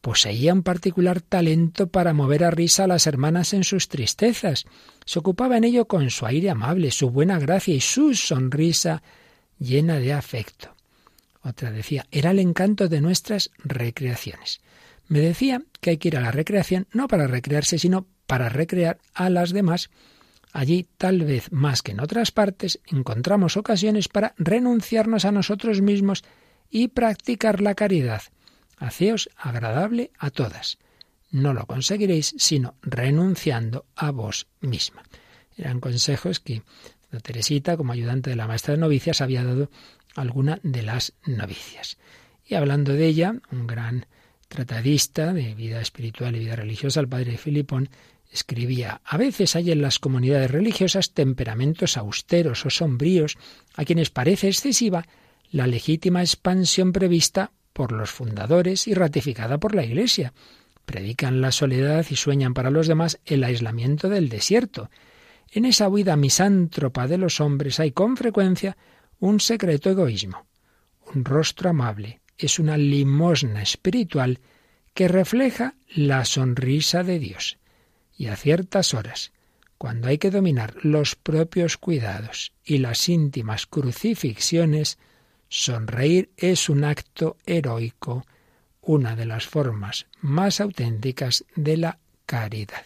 Poseía 0.06 0.54
un 0.54 0.62
particular 0.62 1.20
talento 1.20 1.88
para 1.88 2.14
mover 2.14 2.44
a 2.44 2.52
risa 2.52 2.84
a 2.84 2.88
las 2.88 3.08
hermanas 3.08 3.56
en 3.56 3.64
sus 3.64 3.88
tristezas. 3.90 4.66
Se 5.04 5.18
ocupaba 5.18 5.58
en 5.58 5.64
ello 5.64 5.88
con 5.88 6.12
su 6.12 6.28
aire 6.28 6.52
amable, 6.52 6.92
su 6.92 7.10
buena 7.10 7.40
gracia 7.40 7.74
y 7.74 7.82
su 7.82 8.14
sonrisa 8.14 9.02
llena 9.58 9.96
de 9.96 10.14
afecto. 10.14 10.76
Otra 11.42 11.72
decía, 11.72 12.06
era 12.12 12.30
el 12.30 12.38
encanto 12.38 12.88
de 12.88 13.02
nuestras 13.02 13.50
recreaciones. 13.64 14.62
Me 15.08 15.22
decía 15.22 15.64
que 15.82 15.90
hay 15.90 15.98
que 15.98 16.10
ir 16.10 16.18
a 16.18 16.22
la 16.22 16.32
recreación 16.32 16.86
no 16.94 17.08
para 17.08 17.26
recrearse, 17.26 17.80
sino 17.80 18.06
para 18.28 18.48
recrear 18.48 19.00
a 19.16 19.32
las 19.32 19.54
demás. 19.54 19.90
Allí, 20.54 20.86
tal 21.00 21.24
vez 21.24 21.52
más 21.52 21.82
que 21.82 21.94
en 21.94 22.00
otras 22.00 22.30
partes, 22.30 22.80
encontramos 22.92 23.58
ocasiones 23.58 24.08
para 24.08 24.36
renunciarnos 24.38 25.26
a 25.26 25.32
nosotros 25.32 25.82
mismos 25.82 26.24
y 26.70 26.90
practicar 26.90 27.60
la 27.60 27.74
caridad. 27.74 28.22
Haceos 28.78 29.30
agradable 29.38 30.12
a 30.18 30.30
todas. 30.30 30.78
No 31.32 31.54
lo 31.54 31.66
conseguiréis 31.66 32.36
sino 32.38 32.76
renunciando 32.82 33.86
a 33.96 34.12
vos 34.12 34.48
misma. 34.62 35.04
Eran 35.58 35.80
consejos 35.80 36.40
que 36.40 36.64
Teresita, 37.22 37.78
como 37.78 37.94
ayudante 37.94 38.30
de 38.30 38.36
la 38.36 38.48
maestra 38.48 38.74
de 38.74 38.80
novicias, 38.80 39.22
había 39.22 39.44
dado 39.44 39.70
a 40.16 40.22
alguna 40.22 40.60
de 40.64 40.82
las 40.82 41.14
novicias. 41.26 41.98
Y 42.46 42.56
hablando 42.56 42.94
de 42.94 43.08
ella, 43.08 43.36
un 43.52 43.68
gran 43.68 44.06
tratadista 44.48 45.34
de 45.34 45.56
vida 45.56 45.82
espiritual 45.82 46.36
y 46.36 46.40
vida 46.40 46.56
religiosa, 46.56 47.00
el 47.00 47.08
padre 47.08 47.38
Filipón, 47.38 47.90
escribía 48.32 49.02
A 49.06 49.18
veces 49.18 49.56
hay 49.56 49.72
en 49.72 49.82
las 49.82 50.00
comunidades 50.00 50.52
religiosas 50.52 51.12
temperamentos 51.12 51.98
austeros 51.98 52.66
o 52.66 52.70
sombríos, 52.70 53.38
a 53.76 53.86
quienes 53.86 54.10
parece 54.10 54.48
excesiva 54.48 55.08
la 55.52 55.68
legítima 55.68 56.22
expansión 56.22 56.92
prevista 56.92 57.52
por 57.76 57.92
los 57.92 58.10
fundadores 58.10 58.88
y 58.88 58.94
ratificada 58.94 59.58
por 59.58 59.76
la 59.76 59.84
Iglesia. 59.84 60.34
Predican 60.86 61.42
la 61.42 61.52
soledad 61.52 62.06
y 62.10 62.16
sueñan 62.16 62.54
para 62.54 62.72
los 62.72 62.88
demás 62.88 63.20
el 63.26 63.44
aislamiento 63.44 64.08
del 64.08 64.30
desierto. 64.30 64.90
En 65.52 65.66
esa 65.66 65.90
huida 65.90 66.16
misántropa 66.16 67.06
de 67.06 67.18
los 67.18 67.42
hombres 67.42 67.82
hay 67.82 67.92
con 67.92 68.16
frecuencia 68.16 68.78
un 69.20 69.42
secreto 69.42 69.90
egoísmo. 69.90 70.48
Un 71.14 71.26
rostro 71.26 71.70
amable 71.70 72.22
es 72.38 72.60
una 72.60 72.78
limosna 72.78 73.62
espiritual 73.62 74.40
que 74.94 75.10
refleja 75.10 75.76
la 75.94 76.24
sonrisa 76.24 77.04
de 77.04 77.20
Dios. 77.20 77.58
Y 78.18 78.28
a 78.28 78.38
ciertas 78.38 78.94
horas, 78.94 79.34
cuando 79.78 80.08
hay 80.08 80.18
que 80.18 80.32
dominar 80.32 80.76
los 80.82 81.18
propios 81.18 81.76
cuidados 81.76 82.54
y 82.64 82.78
las 82.78 83.10
íntimas 83.10 83.66
crucifixiones, 83.66 84.98
sonreír 85.50 86.30
es 86.38 86.70
un 86.70 86.84
acto 86.84 87.38
heroico, 87.46 88.26
una 88.82 89.16
de 89.16 89.26
las 89.26 89.48
formas 89.48 90.08
más 90.22 90.62
auténticas 90.62 91.46
de 91.56 91.78
la 91.78 92.00
caridad. 92.26 92.86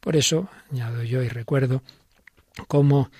Por 0.00 0.16
eso, 0.16 0.48
añado 0.70 1.02
yo 1.02 1.22
y 1.22 1.28
recuerdo 1.28 1.82
cómo 2.68 3.10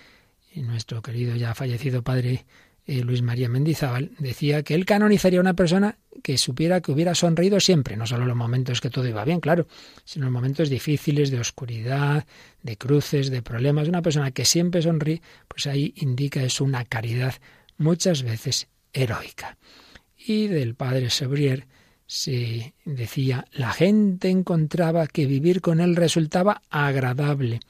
nuestro 0.55 1.03
querido 1.03 1.37
ya 1.37 1.55
fallecido 1.55 2.03
padre 2.03 2.47
eh, 2.87 3.03
Luis 3.03 3.21
María 3.21 3.49
Mendizábal 3.49 4.13
decía 4.19 4.63
que 4.63 4.75
él 4.75 4.85
canonizaría 4.85 5.41
a 5.41 5.43
una 5.43 5.55
persona 5.55 5.99
que 6.23 6.39
supiera 6.39 6.81
que 6.81 6.93
hubiera 6.93 7.15
sonreído 7.15 7.59
siempre, 7.59 7.97
no 7.97 8.07
solo 8.07 8.23
en 8.23 8.29
los 8.29 8.37
momentos 8.37 8.81
que 8.81 8.91
todo 8.91 9.07
iba 9.09 9.25
bien, 9.25 9.41
claro, 9.41 9.67
sino 10.05 10.25
en 10.27 10.33
los 10.33 10.41
momentos 10.41 10.71
difíciles, 10.71 11.31
de 11.31 11.41
oscuridad, 11.41 12.27
de 12.63 12.77
cruces, 12.77 13.31
de 13.31 13.43
problemas. 13.43 13.89
Una 13.89 14.03
persona 14.03 14.31
que 14.31 14.45
siempre 14.45 14.83
sonríe, 14.83 15.21
pues 15.49 15.67
ahí 15.67 15.95
indica 15.97 16.43
es 16.45 16.61
una 16.61 16.85
caridad 16.85 17.35
muchas 17.79 18.23
veces 18.23 18.69
heroica. 18.93 19.57
Y 20.17 20.49
del 20.49 20.75
padre 20.75 21.11
Sebrier 21.11 21.67
se 22.07 22.75
decía, 22.85 23.47
la 23.53 23.73
gente 23.73 24.29
encontraba 24.29 25.07
que 25.07 25.27
vivir 25.27 25.61
con 25.61 25.81
él 25.81 25.97
resultaba 25.97 26.63
agradable. 26.71 27.61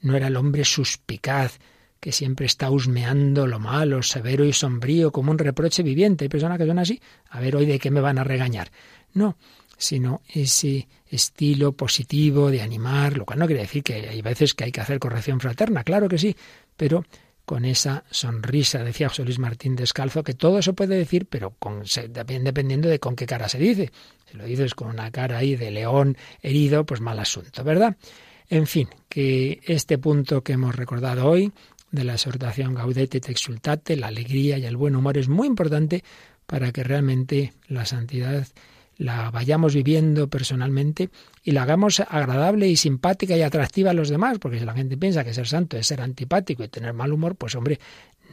No 0.00 0.16
era 0.16 0.26
el 0.26 0.36
hombre 0.36 0.64
suspicaz, 0.64 1.58
que 2.00 2.12
siempre 2.12 2.46
está 2.46 2.70
husmeando 2.70 3.46
lo 3.46 3.58
malo, 3.58 4.02
severo 4.02 4.44
y 4.44 4.52
sombrío, 4.52 5.10
como 5.12 5.30
un 5.30 5.38
reproche 5.38 5.82
viviente. 5.82 6.24
Hay 6.24 6.28
personas 6.28 6.58
que 6.58 6.66
son 6.66 6.78
así, 6.78 7.00
a 7.30 7.40
ver 7.40 7.56
hoy 7.56 7.66
de 7.66 7.78
qué 7.78 7.90
me 7.90 8.00
van 8.00 8.18
a 8.18 8.24
regañar. 8.24 8.70
No, 9.14 9.36
sino 9.78 10.22
ese 10.28 10.88
estilo 11.08 11.72
positivo 11.72 12.50
de 12.50 12.62
animar, 12.62 13.16
lo 13.16 13.24
cual 13.24 13.38
no 13.38 13.46
quiere 13.46 13.62
decir 13.62 13.82
que 13.82 14.08
hay 14.08 14.22
veces 14.22 14.54
que 14.54 14.64
hay 14.64 14.72
que 14.72 14.80
hacer 14.80 14.98
corrección 14.98 15.40
fraterna, 15.40 15.84
claro 15.84 16.08
que 16.08 16.18
sí, 16.18 16.36
pero 16.76 17.04
con 17.46 17.64
esa 17.64 18.04
sonrisa, 18.10 18.82
decía 18.82 19.08
José 19.08 19.24
Luis 19.24 19.38
Martín 19.38 19.76
Descalzo, 19.76 20.24
que 20.24 20.34
todo 20.34 20.60
se 20.60 20.72
puede 20.72 20.96
decir, 20.96 21.26
pero 21.26 21.54
con, 21.58 21.84
dependiendo 22.10 22.88
de 22.88 22.98
con 22.98 23.14
qué 23.14 23.24
cara 23.24 23.48
se 23.48 23.58
dice. 23.58 23.92
Si 24.30 24.36
lo 24.36 24.44
dices 24.44 24.74
con 24.74 24.88
una 24.88 25.12
cara 25.12 25.38
ahí 25.38 25.54
de 25.54 25.70
león 25.70 26.16
herido, 26.42 26.84
pues 26.84 27.00
mal 27.00 27.20
asunto, 27.20 27.62
¿verdad? 27.62 27.96
En 28.48 28.66
fin, 28.66 28.88
que 29.08 29.60
este 29.64 29.96
punto 29.96 30.42
que 30.42 30.54
hemos 30.54 30.74
recordado 30.74 31.26
hoy 31.28 31.52
de 31.92 32.02
la 32.02 32.14
exhortación 32.14 32.74
Gaudete 32.74 33.18
et 33.18 33.28
Exultate, 33.28 33.96
la 33.96 34.08
alegría 34.08 34.58
y 34.58 34.64
el 34.64 34.76
buen 34.76 34.96
humor 34.96 35.16
es 35.16 35.28
muy 35.28 35.46
importante 35.46 36.02
para 36.46 36.72
que 36.72 36.82
realmente 36.82 37.52
la 37.68 37.86
santidad 37.86 38.46
la 38.98 39.30
vayamos 39.30 39.74
viviendo 39.74 40.28
personalmente 40.28 41.10
y 41.42 41.52
la 41.52 41.62
hagamos 41.62 42.00
agradable 42.00 42.68
y 42.68 42.76
simpática 42.76 43.36
y 43.36 43.42
atractiva 43.42 43.90
a 43.90 43.94
los 43.94 44.08
demás, 44.08 44.38
porque 44.38 44.58
si 44.58 44.64
la 44.64 44.74
gente 44.74 44.96
piensa 44.96 45.24
que 45.24 45.34
ser 45.34 45.46
santo 45.46 45.76
es 45.76 45.86
ser 45.86 46.00
antipático 46.00 46.64
y 46.64 46.68
tener 46.68 46.92
mal 46.92 47.12
humor, 47.12 47.36
pues 47.36 47.54
hombre, 47.54 47.78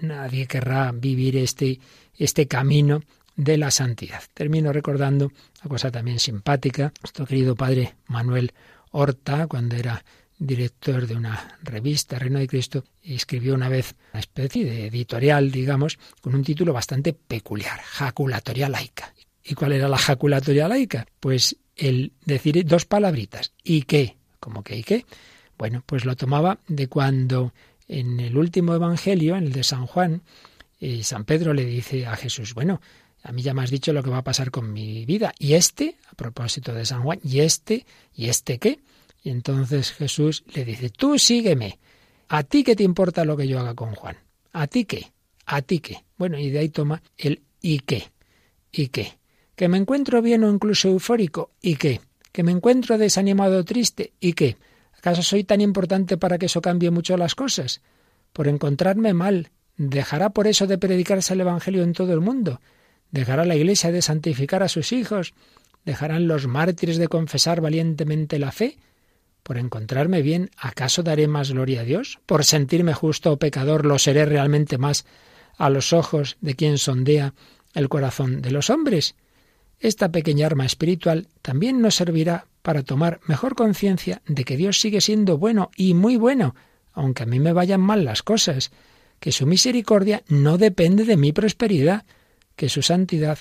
nadie 0.01 0.47
querrá 0.47 0.91
vivir 0.91 1.37
este, 1.37 1.79
este 2.17 2.47
camino 2.47 3.01
de 3.35 3.57
la 3.57 3.71
santidad. 3.71 4.21
Termino 4.33 4.71
recordando 4.71 5.31
una 5.61 5.69
cosa 5.69 5.91
también 5.91 6.19
simpática. 6.19 6.93
Nuestro 7.01 7.25
querido 7.25 7.55
padre 7.55 7.95
Manuel 8.07 8.53
Horta, 8.91 9.47
cuando 9.47 9.75
era 9.75 10.03
director 10.37 11.07
de 11.07 11.15
una 11.15 11.57
revista, 11.61 12.19
Reino 12.19 12.39
de 12.39 12.47
Cristo, 12.47 12.83
escribió 13.01 13.53
una 13.53 13.69
vez 13.69 13.95
una 14.11 14.19
especie 14.19 14.65
de 14.65 14.87
editorial, 14.87 15.51
digamos, 15.51 15.97
con 16.21 16.35
un 16.35 16.43
título 16.43 16.73
bastante 16.73 17.13
peculiar, 17.13 17.79
Jaculatoria 17.81 18.69
laica. 18.69 19.13
¿Y 19.43 19.55
cuál 19.55 19.73
era 19.73 19.87
la 19.89 19.97
jaculatoria 19.97 20.67
laica? 20.67 21.05
Pues 21.19 21.57
el 21.75 22.13
decir 22.25 22.65
dos 22.65 22.85
palabritas. 22.85 23.53
¿Y 23.63 23.83
qué? 23.83 24.17
¿Cómo 24.39 24.63
que 24.63 24.77
y 24.77 24.83
qué? 24.83 25.05
Bueno, 25.57 25.83
pues 25.85 26.05
lo 26.05 26.15
tomaba 26.15 26.59
de 26.67 26.87
cuando 26.87 27.53
en 27.87 28.19
el 28.19 28.37
último 28.37 28.73
evangelio, 28.73 29.35
en 29.35 29.45
el 29.45 29.51
de 29.51 29.63
San 29.63 29.85
Juan, 29.85 30.21
eh, 30.79 31.03
San 31.03 31.25
Pedro 31.25 31.53
le 31.53 31.65
dice 31.65 32.05
a 32.05 32.15
Jesús, 32.15 32.53
bueno, 32.53 32.81
a 33.23 33.31
mí 33.31 33.41
ya 33.41 33.53
me 33.53 33.63
has 33.63 33.71
dicho 33.71 33.93
lo 33.93 34.03
que 34.03 34.09
va 34.09 34.17
a 34.17 34.23
pasar 34.23 34.51
con 34.51 34.71
mi 34.71 35.05
vida. 35.05 35.33
¿Y 35.39 35.53
este? 35.53 35.97
A 36.11 36.15
propósito 36.15 36.73
de 36.73 36.85
San 36.85 37.03
Juan, 37.03 37.19
¿y 37.23 37.39
este? 37.39 37.85
¿Y 38.13 38.27
este 38.27 38.59
qué? 38.59 38.79
Y 39.23 39.29
entonces 39.29 39.91
Jesús 39.93 40.43
le 40.53 40.65
dice, 40.65 40.89
tú 40.89 41.17
sígueme. 41.17 41.79
¿A 42.27 42.43
ti 42.43 42.63
qué 42.63 42.75
te 42.75 42.83
importa 42.83 43.23
lo 43.23 43.37
que 43.37 43.47
yo 43.47 43.59
haga 43.59 43.73
con 43.75 43.95
Juan? 43.95 44.17
¿A 44.51 44.67
ti 44.67 44.85
qué? 44.85 45.13
¿A 45.45 45.61
ti 45.61 45.79
qué? 45.79 46.03
Bueno, 46.17 46.37
y 46.37 46.49
de 46.49 46.59
ahí 46.59 46.69
toma 46.69 47.01
el 47.17 47.41
¿y 47.61 47.79
qué? 47.79 48.11
¿Y 48.71 48.87
qué? 48.87 49.17
¿Que 49.55 49.67
me 49.67 49.77
encuentro 49.77 50.21
bien 50.21 50.43
o 50.43 50.49
incluso 50.49 50.89
eufórico? 50.89 51.51
¿Y 51.61 51.75
qué? 51.75 52.01
¿Que 52.31 52.43
me 52.43 52.51
encuentro 52.51 52.97
desanimado 52.97 53.59
o 53.59 53.63
triste? 53.63 54.13
¿Y 54.19 54.33
qué? 54.33 54.57
¿Acaso 54.97 55.21
soy 55.21 55.43
tan 55.43 55.61
importante 55.61 56.17
para 56.17 56.37
que 56.37 56.47
eso 56.47 56.61
cambie 56.61 56.89
mucho 56.89 57.15
las 57.17 57.35
cosas? 57.35 57.81
Por 58.31 58.47
encontrarme 58.47 59.13
mal, 59.13 59.51
¿dejará 59.77 60.31
por 60.31 60.47
eso 60.47 60.65
de 60.65 60.79
predicarse 60.79 61.33
el 61.33 61.41
Evangelio 61.41 61.83
en 61.83 61.93
todo 61.93 62.13
el 62.13 62.21
mundo? 62.21 62.61
¿Dejará 63.11 63.45
la 63.45 63.55
Iglesia 63.55 63.91
de 63.91 64.01
santificar 64.01 64.63
a 64.63 64.69
sus 64.69 64.91
hijos? 64.91 65.35
¿Dejarán 65.85 66.27
los 66.27 66.47
mártires 66.47 66.97
de 66.97 67.07
confesar 67.07 67.61
valientemente 67.61 68.39
la 68.39 68.51
fe? 68.51 68.77
Por 69.43 69.57
encontrarme 69.57 70.21
bien, 70.21 70.49
¿acaso 70.57 71.03
daré 71.03 71.27
más 71.27 71.51
gloria 71.51 71.81
a 71.81 71.83
Dios? 71.83 72.19
¿Por 72.25 72.43
sentirme 72.43 72.93
justo 72.93 73.33
o 73.33 73.37
pecador 73.37 73.85
lo 73.85 73.99
seré 73.99 74.25
realmente 74.25 74.79
más 74.79 75.05
a 75.57 75.69
los 75.69 75.93
ojos 75.93 76.37
de 76.41 76.55
quien 76.55 76.79
sondea 76.79 77.35
el 77.75 77.89
corazón 77.89 78.41
de 78.41 78.51
los 78.51 78.69
hombres? 78.69 79.15
Esta 79.83 80.13
pequeña 80.13 80.45
arma 80.45 80.65
espiritual 80.65 81.27
también 81.41 81.81
nos 81.81 81.95
servirá 81.95 82.47
para 82.61 82.83
tomar 82.83 83.19
mejor 83.27 83.53
conciencia 83.53 84.21
de 84.25 84.45
que 84.45 84.55
Dios 84.55 84.79
sigue 84.79 85.01
siendo 85.01 85.37
bueno 85.37 85.71
y 85.75 85.93
muy 85.93 86.15
bueno, 86.15 86.55
aunque 86.93 87.23
a 87.23 87.25
mí 87.25 87.41
me 87.41 87.51
vayan 87.51 87.81
mal 87.81 88.05
las 88.05 88.23
cosas, 88.23 88.71
que 89.19 89.33
su 89.33 89.45
misericordia 89.45 90.23
no 90.29 90.57
depende 90.57 91.03
de 91.03 91.17
mi 91.17 91.33
prosperidad, 91.33 92.05
que 92.55 92.69
su 92.69 92.81
santidad 92.81 93.39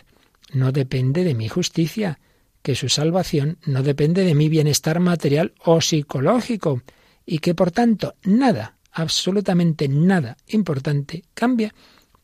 no 0.52 0.72
depende 0.72 1.22
de 1.22 1.36
mi 1.36 1.48
justicia, 1.48 2.18
que 2.62 2.74
su 2.74 2.88
salvación 2.88 3.58
no 3.64 3.84
depende 3.84 4.24
de 4.24 4.34
mi 4.34 4.48
bienestar 4.48 4.98
material 4.98 5.54
o 5.64 5.80
psicológico, 5.80 6.82
y 7.24 7.38
que 7.38 7.54
por 7.54 7.70
tanto 7.70 8.16
nada, 8.24 8.78
absolutamente 8.90 9.86
nada 9.86 10.36
importante 10.48 11.22
cambia 11.34 11.72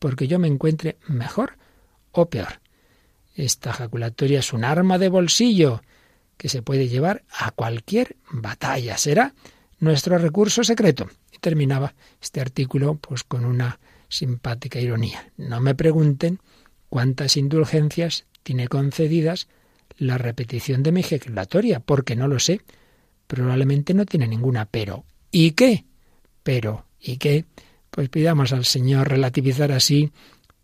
porque 0.01 0.27
yo 0.27 0.41
me 0.41 0.49
encuentre 0.49 0.97
mejor 1.07 1.57
o 2.11 2.29
peor. 2.29 2.61
Esta 3.39 3.73
jaculatoria 3.73 4.41
es 4.41 4.53
un 4.53 4.65
arma 4.65 4.99
de 4.99 5.09
bolsillo 5.09 5.81
que 6.37 6.49
se 6.49 6.61
puede 6.61 6.89
llevar 6.89 7.23
a 7.31 7.53
cualquier 7.53 8.17
batalla. 8.33 8.99
Será 8.99 9.33
nuestro 9.79 10.19
recurso 10.19 10.65
secreto. 10.65 11.09
Y 11.33 11.39
terminaba 11.39 11.95
este 12.21 12.41
artículo 12.41 12.97
pues 12.97 13.23
con 13.23 13.45
una 13.45 13.79
simpática 14.09 14.81
ironía. 14.81 15.31
No 15.37 15.61
me 15.61 15.77
pregunten 15.77 16.41
cuántas 16.89 17.37
indulgencias 17.37 18.27
tiene 18.43 18.67
concedidas 18.67 19.47
la 19.99 20.19
repetición 20.19 20.83
de 20.83 20.91
mi 20.91 21.05
jaculatoria, 21.05 21.79
porque 21.79 22.17
no 22.17 22.27
lo 22.27 22.41
sé. 22.41 22.61
Probablemente 23.29 23.95
no 23.95 24.05
tiene 24.05 24.27
ninguna, 24.27 24.67
pero 24.67 25.05
¿y 25.31 25.53
qué? 25.53 25.85
Pero 26.43 26.87
¿y 27.01 27.19
qué? 27.19 27.45
Pues 27.93 28.09
pidamos 28.09 28.53
al 28.53 28.65
Señor 28.65 29.09
relativizar 29.09 29.71
así 29.71 30.11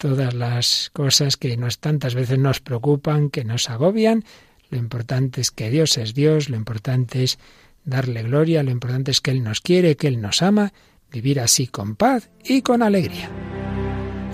todas 0.04 0.34
las 0.34 0.90
cosas 0.92 1.38
que 1.38 1.56
nos 1.56 1.78
tantas 1.78 2.14
veces 2.14 2.38
nos 2.38 2.60
preocupan, 2.60 3.30
que 3.30 3.42
nos 3.42 3.70
agobian. 3.70 4.22
Lo 4.68 4.76
importante 4.76 5.40
es 5.40 5.50
que 5.50 5.70
Dios 5.70 5.96
es 5.96 6.12
Dios, 6.12 6.50
lo 6.50 6.56
importante 6.56 7.22
es 7.22 7.38
darle 7.86 8.22
gloria, 8.22 8.62
lo 8.62 8.70
importante 8.70 9.12
es 9.12 9.22
que 9.22 9.30
Él 9.30 9.42
nos 9.42 9.62
quiere, 9.62 9.96
que 9.96 10.08
Él 10.08 10.20
nos 10.20 10.42
ama, 10.42 10.74
vivir 11.10 11.40
así 11.40 11.68
con 11.68 11.96
paz 11.96 12.28
y 12.44 12.60
con 12.60 12.82
alegría. 12.82 13.30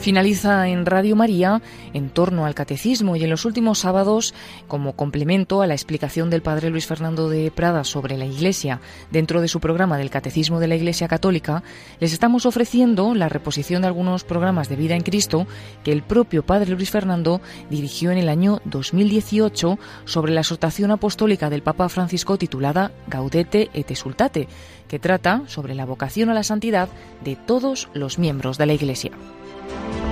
Finaliza 0.00 0.66
en 0.68 0.86
Radio 0.86 1.14
María 1.14 1.60
en 1.92 2.08
torno 2.08 2.46
al 2.46 2.54
catecismo 2.54 3.16
y 3.16 3.24
en 3.24 3.28
los 3.28 3.44
últimos 3.44 3.80
sábados, 3.80 4.32
como 4.66 4.94
complemento 4.94 5.60
a 5.60 5.66
la 5.66 5.74
explicación 5.74 6.30
del 6.30 6.40
padre 6.40 6.70
Luis 6.70 6.86
Fernando 6.86 7.28
de 7.28 7.50
Prada 7.50 7.84
sobre 7.84 8.16
la 8.16 8.24
Iglesia 8.24 8.80
dentro 9.10 9.42
de 9.42 9.48
su 9.48 9.60
programa 9.60 9.98
del 9.98 10.08
Catecismo 10.08 10.58
de 10.58 10.68
la 10.68 10.76
Iglesia 10.76 11.06
Católica, 11.06 11.62
les 12.00 12.14
estamos 12.14 12.46
ofreciendo 12.46 13.14
la 13.14 13.28
reposición 13.28 13.82
de 13.82 13.88
algunos 13.88 14.24
programas 14.24 14.70
de 14.70 14.76
vida 14.76 14.96
en 14.96 15.02
Cristo 15.02 15.46
que 15.84 15.92
el 15.92 16.02
propio 16.02 16.46
padre 16.46 16.74
Luis 16.74 16.90
Fernando 16.90 17.42
dirigió 17.68 18.10
en 18.10 18.16
el 18.16 18.30
año 18.30 18.62
2018 18.64 19.78
sobre 20.06 20.32
la 20.32 20.40
exhortación 20.40 20.92
apostólica 20.92 21.50
del 21.50 21.62
Papa 21.62 21.90
Francisco 21.90 22.38
titulada 22.38 22.90
Gaudete 23.06 23.68
et 23.74 23.90
Exultate, 23.90 24.48
que 24.88 24.98
trata 24.98 25.42
sobre 25.46 25.74
la 25.74 25.84
vocación 25.84 26.30
a 26.30 26.34
la 26.34 26.42
santidad 26.42 26.88
de 27.22 27.36
todos 27.36 27.90
los 27.92 28.18
miembros 28.18 28.56
de 28.56 28.64
la 28.64 28.72
Iglesia. 28.72 29.12
Bye. 29.70 30.09